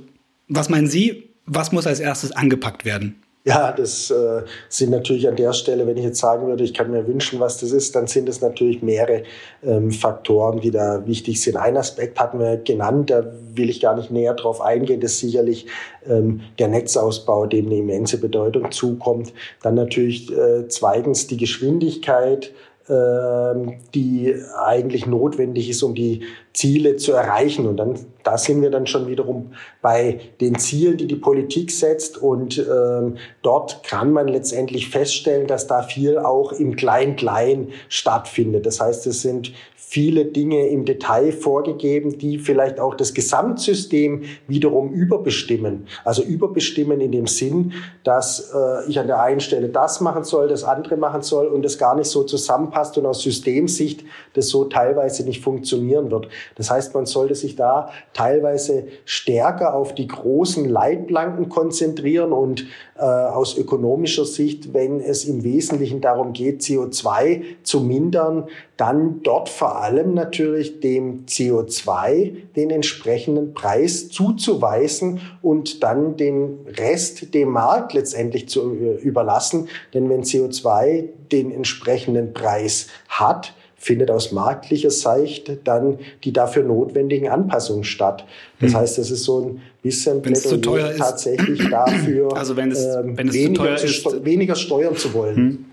was 0.46 0.68
meinen 0.68 0.86
Sie, 0.86 1.30
was 1.46 1.72
muss 1.72 1.86
als 1.86 2.00
erstes 2.00 2.32
angepackt 2.32 2.84
werden? 2.84 3.23
Ja, 3.46 3.72
das 3.72 4.10
äh, 4.10 4.42
sind 4.70 4.90
natürlich 4.90 5.28
an 5.28 5.36
der 5.36 5.52
Stelle, 5.52 5.86
wenn 5.86 5.98
ich 5.98 6.04
jetzt 6.04 6.18
sagen 6.18 6.46
würde, 6.46 6.64
ich 6.64 6.72
kann 6.72 6.90
mir 6.90 7.06
wünschen, 7.06 7.40
was 7.40 7.58
das 7.58 7.72
ist, 7.72 7.94
dann 7.94 8.06
sind 8.06 8.26
es 8.26 8.40
natürlich 8.40 8.80
mehrere 8.80 9.24
ähm, 9.62 9.90
Faktoren, 9.90 10.60
die 10.60 10.70
da 10.70 11.06
wichtig 11.06 11.42
sind. 11.42 11.58
Ein 11.58 11.76
Aspekt 11.76 12.18
hatten 12.18 12.38
wir 12.38 12.56
genannt, 12.56 13.10
da 13.10 13.22
will 13.54 13.68
ich 13.68 13.82
gar 13.82 13.96
nicht 13.96 14.10
näher 14.10 14.32
drauf 14.32 14.62
eingehen, 14.62 15.00
das 15.02 15.12
ist 15.12 15.20
sicherlich 15.20 15.66
ähm, 16.08 16.40
der 16.58 16.68
Netzausbau, 16.68 17.44
dem 17.44 17.66
eine 17.66 17.76
immense 17.76 18.18
Bedeutung 18.18 18.70
zukommt. 18.72 19.34
Dann 19.60 19.74
natürlich 19.74 20.32
äh, 20.32 20.66
zweitens 20.68 21.26
die 21.26 21.36
Geschwindigkeit, 21.36 22.50
ähm, 22.88 23.74
die 23.94 24.34
eigentlich 24.58 25.06
notwendig 25.06 25.68
ist, 25.68 25.82
um 25.82 25.94
die 25.94 26.22
Ziele 26.54 26.96
zu 26.96 27.12
erreichen. 27.12 27.66
Und 27.66 27.76
dann, 27.76 27.98
da 28.22 28.38
sind 28.38 28.62
wir 28.62 28.70
dann 28.70 28.86
schon 28.86 29.08
wiederum 29.08 29.52
bei 29.82 30.20
den 30.40 30.58
Zielen, 30.58 30.96
die 30.96 31.06
die 31.06 31.16
Politik 31.16 31.70
setzt. 31.70 32.16
Und 32.16 32.58
ähm, 32.58 33.16
dort 33.42 33.82
kann 33.82 34.12
man 34.12 34.28
letztendlich 34.28 34.88
feststellen, 34.88 35.46
dass 35.46 35.66
da 35.66 35.82
viel 35.82 36.16
auch 36.16 36.52
im 36.52 36.76
Klein-Klein 36.76 37.68
stattfindet. 37.88 38.64
Das 38.64 38.80
heißt, 38.80 39.06
es 39.08 39.20
sind 39.20 39.52
viele 39.94 40.24
Dinge 40.24 40.66
im 40.68 40.84
Detail 40.84 41.30
vorgegeben, 41.30 42.18
die 42.18 42.38
vielleicht 42.38 42.80
auch 42.80 42.96
das 42.96 43.14
Gesamtsystem 43.14 44.22
wiederum 44.48 44.90
überbestimmen. 44.92 45.86
Also 46.04 46.24
überbestimmen 46.24 47.00
in 47.00 47.12
dem 47.12 47.28
Sinn, 47.28 47.74
dass 48.02 48.50
äh, 48.52 48.90
ich 48.90 48.98
an 48.98 49.06
der 49.06 49.22
einen 49.22 49.38
Stelle 49.38 49.68
das 49.68 50.00
machen 50.00 50.24
soll, 50.24 50.48
das 50.48 50.64
andere 50.64 50.96
machen 50.96 51.22
soll 51.22 51.46
und 51.46 51.62
das 51.62 51.78
gar 51.78 51.94
nicht 51.94 52.08
so 52.08 52.24
zusammenpasst 52.24 52.98
und 52.98 53.06
aus 53.06 53.22
Systemsicht 53.22 54.04
das 54.32 54.48
so 54.48 54.64
teilweise 54.64 55.24
nicht 55.24 55.44
funktionieren 55.44 56.10
wird. 56.10 56.26
Das 56.56 56.70
heißt, 56.70 56.94
man 56.94 57.06
sollte 57.06 57.34
sich 57.34 57.56
da 57.56 57.90
teilweise 58.12 58.86
stärker 59.04 59.74
auf 59.74 59.94
die 59.94 60.06
großen 60.06 60.68
Leitplanken 60.68 61.48
konzentrieren 61.48 62.32
und 62.32 62.66
äh, 62.96 63.02
aus 63.02 63.56
ökonomischer 63.56 64.24
Sicht, 64.24 64.72
wenn 64.72 65.00
es 65.00 65.24
im 65.24 65.42
Wesentlichen 65.42 66.00
darum 66.00 66.32
geht, 66.32 66.60
CO2 66.62 67.42
zu 67.62 67.80
mindern, 67.80 68.48
dann 68.76 69.20
dort 69.22 69.48
vor 69.48 69.82
allem 69.82 70.14
natürlich 70.14 70.80
dem 70.80 71.26
CO2 71.26 72.52
den 72.56 72.70
entsprechenden 72.70 73.54
Preis 73.54 74.08
zuzuweisen 74.08 75.20
und 75.42 75.82
dann 75.82 76.16
den 76.16 76.58
Rest 76.66 77.34
dem 77.34 77.50
Markt 77.50 77.94
letztendlich 77.94 78.48
zu 78.48 78.74
äh, 78.74 78.94
überlassen. 78.96 79.68
Denn 79.92 80.08
wenn 80.08 80.22
CO2 80.22 81.08
den 81.30 81.50
entsprechenden 81.50 82.32
Preis 82.32 82.88
hat, 83.08 83.54
findet 83.84 84.10
aus 84.10 84.32
marktlicher 84.32 84.90
Sicht 84.90 85.50
dann 85.64 85.98
die 86.24 86.32
dafür 86.32 86.62
notwendigen 86.62 87.28
Anpassungen 87.28 87.84
statt. 87.84 88.24
Das 88.58 88.72
hm. 88.72 88.78
heißt, 88.78 88.98
es 88.98 89.10
ist 89.10 89.24
so 89.24 89.46
ein 89.46 89.60
bisschen 89.82 90.22
Plädoyer 90.22 90.96
tatsächlich 90.96 91.68
dafür, 91.70 92.34
also 92.34 92.56
wenn 92.56 92.72
es, 92.72 92.82
ähm, 92.82 93.18
wenn 93.18 93.28
es 93.28 93.34
weniger, 93.34 93.76
zu 93.76 93.86
ist, 93.86 94.24
weniger 94.24 94.54
steuern 94.54 94.96
zu 94.96 95.12
wollen. 95.12 95.36
Hm. 95.36 95.64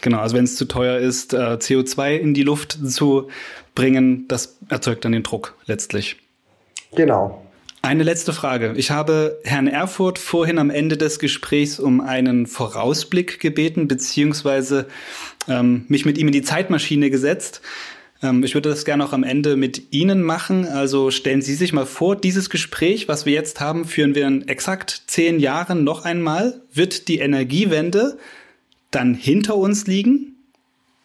Genau, 0.00 0.20
also 0.20 0.36
wenn 0.36 0.44
es 0.44 0.54
zu 0.54 0.66
teuer 0.66 0.98
ist, 0.98 1.34
äh, 1.34 1.36
CO2 1.36 2.16
in 2.16 2.32
die 2.32 2.44
Luft 2.44 2.78
zu 2.88 3.26
bringen, 3.74 4.26
das 4.28 4.56
erzeugt 4.68 5.04
dann 5.04 5.10
den 5.10 5.24
Druck 5.24 5.56
letztlich. 5.66 6.16
Genau. 6.94 7.42
Eine 7.88 8.02
letzte 8.02 8.34
Frage. 8.34 8.74
Ich 8.76 8.90
habe 8.90 9.40
Herrn 9.44 9.66
Erfurt 9.66 10.18
vorhin 10.18 10.58
am 10.58 10.68
Ende 10.68 10.98
des 10.98 11.18
Gesprächs 11.18 11.80
um 11.80 12.02
einen 12.02 12.46
Vorausblick 12.46 13.40
gebeten, 13.40 13.88
beziehungsweise 13.88 14.88
ähm, 15.48 15.86
mich 15.88 16.04
mit 16.04 16.18
ihm 16.18 16.26
in 16.26 16.34
die 16.34 16.42
Zeitmaschine 16.42 17.08
gesetzt. 17.08 17.62
Ähm, 18.22 18.44
ich 18.44 18.52
würde 18.52 18.68
das 18.68 18.84
gerne 18.84 19.06
auch 19.06 19.14
am 19.14 19.24
Ende 19.24 19.56
mit 19.56 19.90
Ihnen 19.90 20.20
machen. 20.20 20.66
Also 20.68 21.10
stellen 21.10 21.40
Sie 21.40 21.54
sich 21.54 21.72
mal 21.72 21.86
vor, 21.86 22.14
dieses 22.14 22.50
Gespräch, 22.50 23.08
was 23.08 23.24
wir 23.24 23.32
jetzt 23.32 23.58
haben, 23.58 23.86
führen 23.86 24.14
wir 24.14 24.26
in 24.26 24.46
exakt 24.48 25.04
zehn 25.06 25.40
Jahren 25.40 25.82
noch 25.82 26.04
einmal. 26.04 26.60
Wird 26.74 27.08
die 27.08 27.20
Energiewende 27.20 28.18
dann 28.90 29.14
hinter 29.14 29.56
uns 29.56 29.86
liegen? 29.86 30.34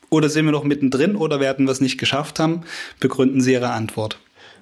Oder 0.09 0.27
sind 0.27 0.43
wir 0.43 0.51
noch 0.51 0.65
mittendrin 0.65 1.15
oder 1.15 1.39
werden 1.39 1.65
wir 1.65 1.71
es 1.71 1.79
nicht 1.79 1.97
geschafft 1.97 2.39
haben? 2.39 2.63
Begründen 2.99 3.39
Sie 3.39 3.53
Ihre 3.53 3.69
Antwort. 3.69 4.19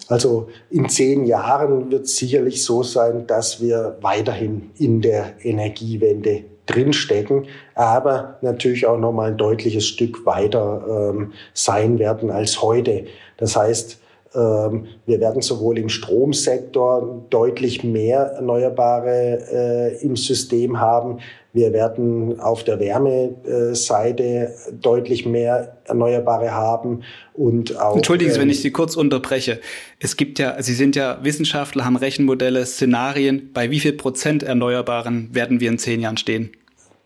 Also 0.08 0.50
in 0.70 0.90
zehn 0.90 1.26
Jahren 1.26 1.92
wird 1.92 2.06
es 2.06 2.18
sicherlich 2.18 2.64
so 2.64 2.84
sein, 2.84 3.28
dass 3.28 3.62
wir 3.62 3.98
weiterhin 4.02 4.72
in 4.78 5.02
der 5.02 5.34
Energiewende 5.44 6.44
drinstecken, 6.66 7.48
aber 7.76 8.38
natürlich 8.42 8.86
auch 8.86 8.98
noch 8.98 9.12
mal 9.12 9.32
ein 9.32 9.38
deutliches 9.38 9.86
Stück 9.86 10.26
weiter 10.26 11.12
ähm, 11.14 11.34
sein 11.54 12.00
werden 12.00 12.30
als 12.30 12.62
heute. 12.62 13.06
Das 13.38 13.56
heißt, 13.56 14.00
ähm, 14.34 14.88
wir 15.06 15.20
werden 15.20 15.42
sowohl 15.42 15.78
im 15.78 15.90
Stromsektor 15.90 17.26
deutlich 17.30 17.84
mehr 17.84 18.20
Erneuerbare 18.36 19.40
äh, 19.52 20.04
im 20.04 20.16
System 20.16 20.80
haben. 20.80 21.20
Wir 21.54 21.74
werden 21.74 22.40
auf 22.40 22.64
der 22.64 22.80
Wärmeseite 22.80 24.54
deutlich 24.82 25.26
mehr 25.26 25.78
Erneuerbare 25.86 26.52
haben 26.52 27.04
und 27.34 27.78
auch. 27.78 27.98
Entschuldigen 27.98 28.32
Sie, 28.32 28.38
wenn 28.38 28.48
ähm, 28.48 28.52
ich 28.52 28.62
Sie 28.62 28.72
kurz 28.72 28.96
unterbreche. 28.96 29.60
Es 30.00 30.16
gibt 30.16 30.40
ja, 30.40 30.62
Sie 30.62 30.74
sind 30.74 30.96
ja 30.96 31.20
Wissenschaftler, 31.24 31.84
haben 31.84 31.98
Rechenmodelle, 31.98 32.66
Szenarien. 32.66 33.52
Bei 33.54 33.70
wie 33.70 33.82
viel 33.82 33.94
Prozent 33.94 34.44
Erneuerbaren 34.44 35.30
werden 35.34 35.60
wir 35.60 35.70
in 35.70 35.78
zehn 35.78 36.00
Jahren 36.00 36.18
stehen? 36.18 36.52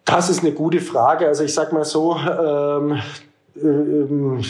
Das 0.06 0.30
ist 0.30 0.42
eine 0.42 0.52
gute 0.52 0.80
Frage. 0.80 1.28
Also 1.28 1.44
ich 1.44 1.54
sag 1.54 1.74
mal 1.74 1.84
so, 1.84 2.16
ähm, 2.16 3.00
ähm, 3.62 4.42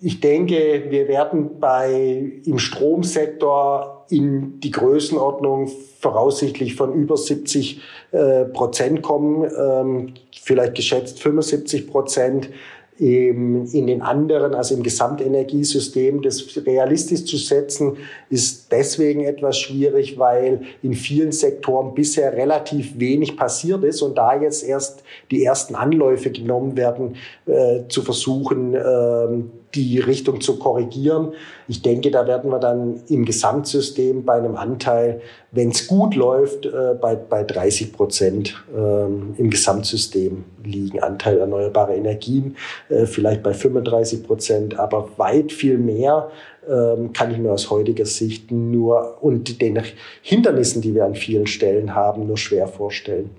ich 0.00 0.20
denke, 0.20 0.84
wir 0.90 1.08
werden 1.08 1.58
bei, 1.58 2.32
im 2.44 2.58
Stromsektor 2.58 3.95
in 4.08 4.60
die 4.60 4.70
Größenordnung 4.70 5.70
voraussichtlich 6.00 6.76
von 6.76 6.92
über 6.94 7.16
70 7.16 7.80
äh, 8.12 8.44
Prozent 8.44 9.02
kommen, 9.02 9.50
ähm, 9.58 10.14
vielleicht 10.42 10.74
geschätzt 10.74 11.20
75 11.20 11.88
Prozent 11.88 12.50
in 12.98 13.86
den 13.86 14.00
anderen, 14.00 14.54
also 14.54 14.74
im 14.74 14.82
Gesamtenergiesystem, 14.82 16.22
das 16.22 16.44
realistisch 16.64 17.26
zu 17.26 17.36
setzen, 17.36 17.98
ist 18.30 18.72
deswegen 18.72 19.24
etwas 19.24 19.58
schwierig, 19.58 20.18
weil 20.18 20.62
in 20.82 20.94
vielen 20.94 21.30
Sektoren 21.30 21.94
bisher 21.94 22.32
relativ 22.32 22.98
wenig 22.98 23.36
passiert 23.36 23.84
ist 23.84 24.00
und 24.00 24.16
da 24.16 24.40
jetzt 24.40 24.64
erst 24.64 25.02
die 25.30 25.44
ersten 25.44 25.74
Anläufe 25.74 26.30
genommen 26.30 26.76
werden, 26.78 27.16
äh, 27.44 27.80
zu 27.88 28.00
versuchen, 28.00 28.74
äh, 28.74 29.28
die 29.76 30.00
Richtung 30.00 30.40
zu 30.40 30.58
korrigieren. 30.58 31.32
Ich 31.68 31.82
denke, 31.82 32.10
da 32.10 32.26
werden 32.26 32.50
wir 32.50 32.58
dann 32.58 33.02
im 33.08 33.24
Gesamtsystem 33.24 34.24
bei 34.24 34.34
einem 34.34 34.56
Anteil, 34.56 35.20
wenn 35.52 35.70
es 35.70 35.86
gut 35.86 36.14
läuft, 36.14 36.66
äh, 36.66 36.94
bei, 37.00 37.14
bei 37.14 37.44
30 37.44 37.92
Prozent 37.92 38.64
ähm, 38.76 39.34
im 39.36 39.50
Gesamtsystem 39.50 40.44
liegen. 40.64 41.00
Anteil 41.00 41.38
erneuerbare 41.38 41.94
Energien, 41.94 42.56
äh, 42.88 43.06
vielleicht 43.06 43.42
bei 43.42 43.52
35 43.52 44.26
Prozent, 44.26 44.78
aber 44.78 45.10
weit 45.16 45.52
viel 45.52 45.78
mehr 45.78 46.30
ähm, 46.68 47.12
kann 47.12 47.30
ich 47.30 47.38
mir 47.38 47.52
aus 47.52 47.70
heutiger 47.70 48.06
Sicht 48.06 48.50
nur 48.50 49.22
und 49.22 49.60
den 49.60 49.80
Hindernissen, 50.22 50.82
die 50.82 50.94
wir 50.94 51.04
an 51.04 51.14
vielen 51.14 51.46
Stellen 51.46 51.94
haben, 51.94 52.26
nur 52.26 52.38
schwer 52.38 52.66
vorstellen. 52.66 53.30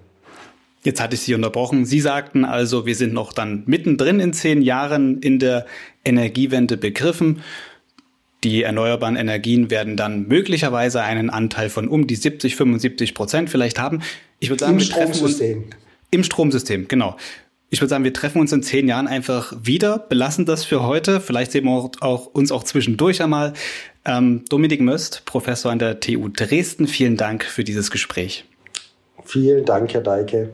Jetzt 0.83 1.01
hatte 1.01 1.15
ich 1.15 1.21
Sie 1.21 1.33
unterbrochen. 1.33 1.85
Sie 1.85 1.99
sagten 1.99 2.45
also, 2.45 2.85
wir 2.85 2.95
sind 2.95 3.13
noch 3.13 3.33
dann 3.33 3.63
mittendrin 3.65 4.19
in 4.19 4.33
zehn 4.33 4.61
Jahren 4.61 5.19
in 5.19 5.39
der 5.39 5.65
Energiewende 6.05 6.77
begriffen. 6.77 7.41
Die 8.43 8.63
erneuerbaren 8.63 9.15
Energien 9.15 9.71
werden 9.71 9.97
dann 9.97 10.27
möglicherweise 10.27 11.01
einen 11.01 11.29
Anteil 11.29 11.69
von 11.69 11.87
um 11.87 12.05
die 12.07 12.15
70, 12.15 12.55
75 12.55 13.15
Prozent 13.15 13.49
vielleicht 13.49 13.79
haben. 13.79 14.01
Ich 14.39 14.49
würde 14.49 14.61
sagen, 14.61 14.73
Im 14.73 14.79
wir 14.79 14.89
treffen 14.89 15.23
uns 15.23 15.41
im 16.09 16.23
Stromsystem, 16.23 16.87
genau. 16.87 17.17
Ich 17.69 17.81
würde 17.81 17.89
sagen, 17.89 18.05
wir 18.05 18.13
treffen 18.13 18.39
uns 18.39 18.53
in 18.53 18.63
zehn 18.63 18.87
Jahren 18.87 19.07
einfach 19.07 19.53
wieder, 19.61 19.99
belassen 19.99 20.45
das 20.45 20.63
für 20.63 20.83
heute. 20.83 21.19
Vielleicht 21.19 21.51
sehen 21.51 21.65
wir 21.65 21.71
auch, 21.71 21.91
auch 21.99 22.25
uns 22.27 22.51
auch 22.53 22.63
zwischendurch 22.63 23.21
einmal. 23.21 23.53
Ähm, 24.05 24.45
Dominik 24.49 24.79
Möst, 24.79 25.23
Professor 25.25 25.71
an 25.71 25.79
der 25.79 25.99
TU 25.99 26.29
Dresden, 26.29 26.87
vielen 26.87 27.17
Dank 27.17 27.43
für 27.43 27.65
dieses 27.65 27.91
Gespräch. 27.91 28.45
Vielen 29.25 29.65
Dank, 29.65 29.93
Herr 29.93 30.01
Deike. 30.01 30.53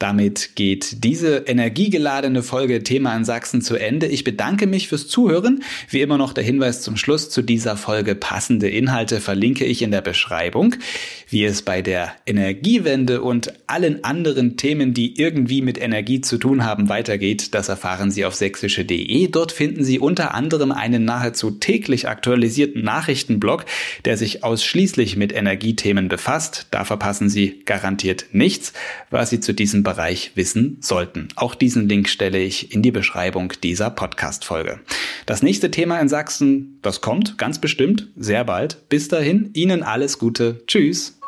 Damit 0.00 0.56
geht 0.56 1.04
diese 1.04 1.44
energiegeladene 1.46 2.42
Folge 2.42 2.82
Thema 2.82 3.14
in 3.14 3.26
Sachsen 3.26 3.60
zu 3.60 3.76
Ende. 3.76 4.06
Ich 4.06 4.24
bedanke 4.24 4.66
mich 4.66 4.88
fürs 4.88 5.08
Zuhören. 5.08 5.62
Wie 5.90 6.00
immer 6.00 6.16
noch 6.16 6.32
der 6.32 6.42
Hinweis 6.42 6.80
zum 6.80 6.96
Schluss 6.96 7.28
zu 7.28 7.42
dieser 7.42 7.76
Folge 7.76 8.14
passende 8.14 8.70
Inhalte 8.70 9.20
verlinke 9.20 9.66
ich 9.66 9.82
in 9.82 9.90
der 9.90 10.00
Beschreibung. 10.00 10.74
Wie 11.28 11.44
es 11.44 11.60
bei 11.60 11.82
der 11.82 12.12
Energiewende 12.24 13.20
und 13.20 13.52
allen 13.66 14.02
anderen 14.02 14.56
Themen, 14.56 14.94
die 14.94 15.20
irgendwie 15.20 15.60
mit 15.60 15.78
Energie 15.78 16.22
zu 16.22 16.38
tun 16.38 16.64
haben, 16.64 16.88
weitergeht, 16.88 17.54
das 17.54 17.68
erfahren 17.68 18.10
Sie 18.10 18.24
auf 18.24 18.34
sächsische.de. 18.34 19.28
Dort 19.28 19.52
finden 19.52 19.84
Sie 19.84 19.98
unter 19.98 20.34
anderem 20.34 20.72
einen 20.72 21.04
nahezu 21.04 21.50
täglich 21.50 22.08
aktualisierten 22.08 22.82
Nachrichtenblog, 22.82 23.66
der 24.06 24.16
sich 24.16 24.44
ausschließlich 24.44 25.16
mit 25.16 25.34
Energiethemen 25.34 26.08
befasst. 26.08 26.68
Da 26.70 26.86
verpassen 26.86 27.28
Sie 27.28 27.60
garantiert 27.66 28.24
nichts, 28.32 28.72
was 29.10 29.28
Sie 29.28 29.40
zu 29.40 29.52
diesem 29.52 29.89
Bereich 29.90 30.30
wissen 30.36 30.76
sollten. 30.80 31.26
Auch 31.34 31.56
diesen 31.56 31.88
Link 31.88 32.08
stelle 32.08 32.38
ich 32.38 32.72
in 32.72 32.80
die 32.80 32.92
Beschreibung 32.92 33.52
dieser 33.60 33.90
Podcast-Folge. 33.90 34.78
Das 35.26 35.42
nächste 35.42 35.72
Thema 35.72 35.98
in 35.98 36.08
Sachsen, 36.08 36.78
das 36.80 37.00
kommt 37.00 37.38
ganz 37.38 37.60
bestimmt 37.60 38.06
sehr 38.16 38.44
bald. 38.44 38.88
Bis 38.88 39.08
dahin, 39.08 39.50
Ihnen 39.52 39.82
alles 39.82 40.20
Gute. 40.20 40.62
Tschüss. 40.68 41.18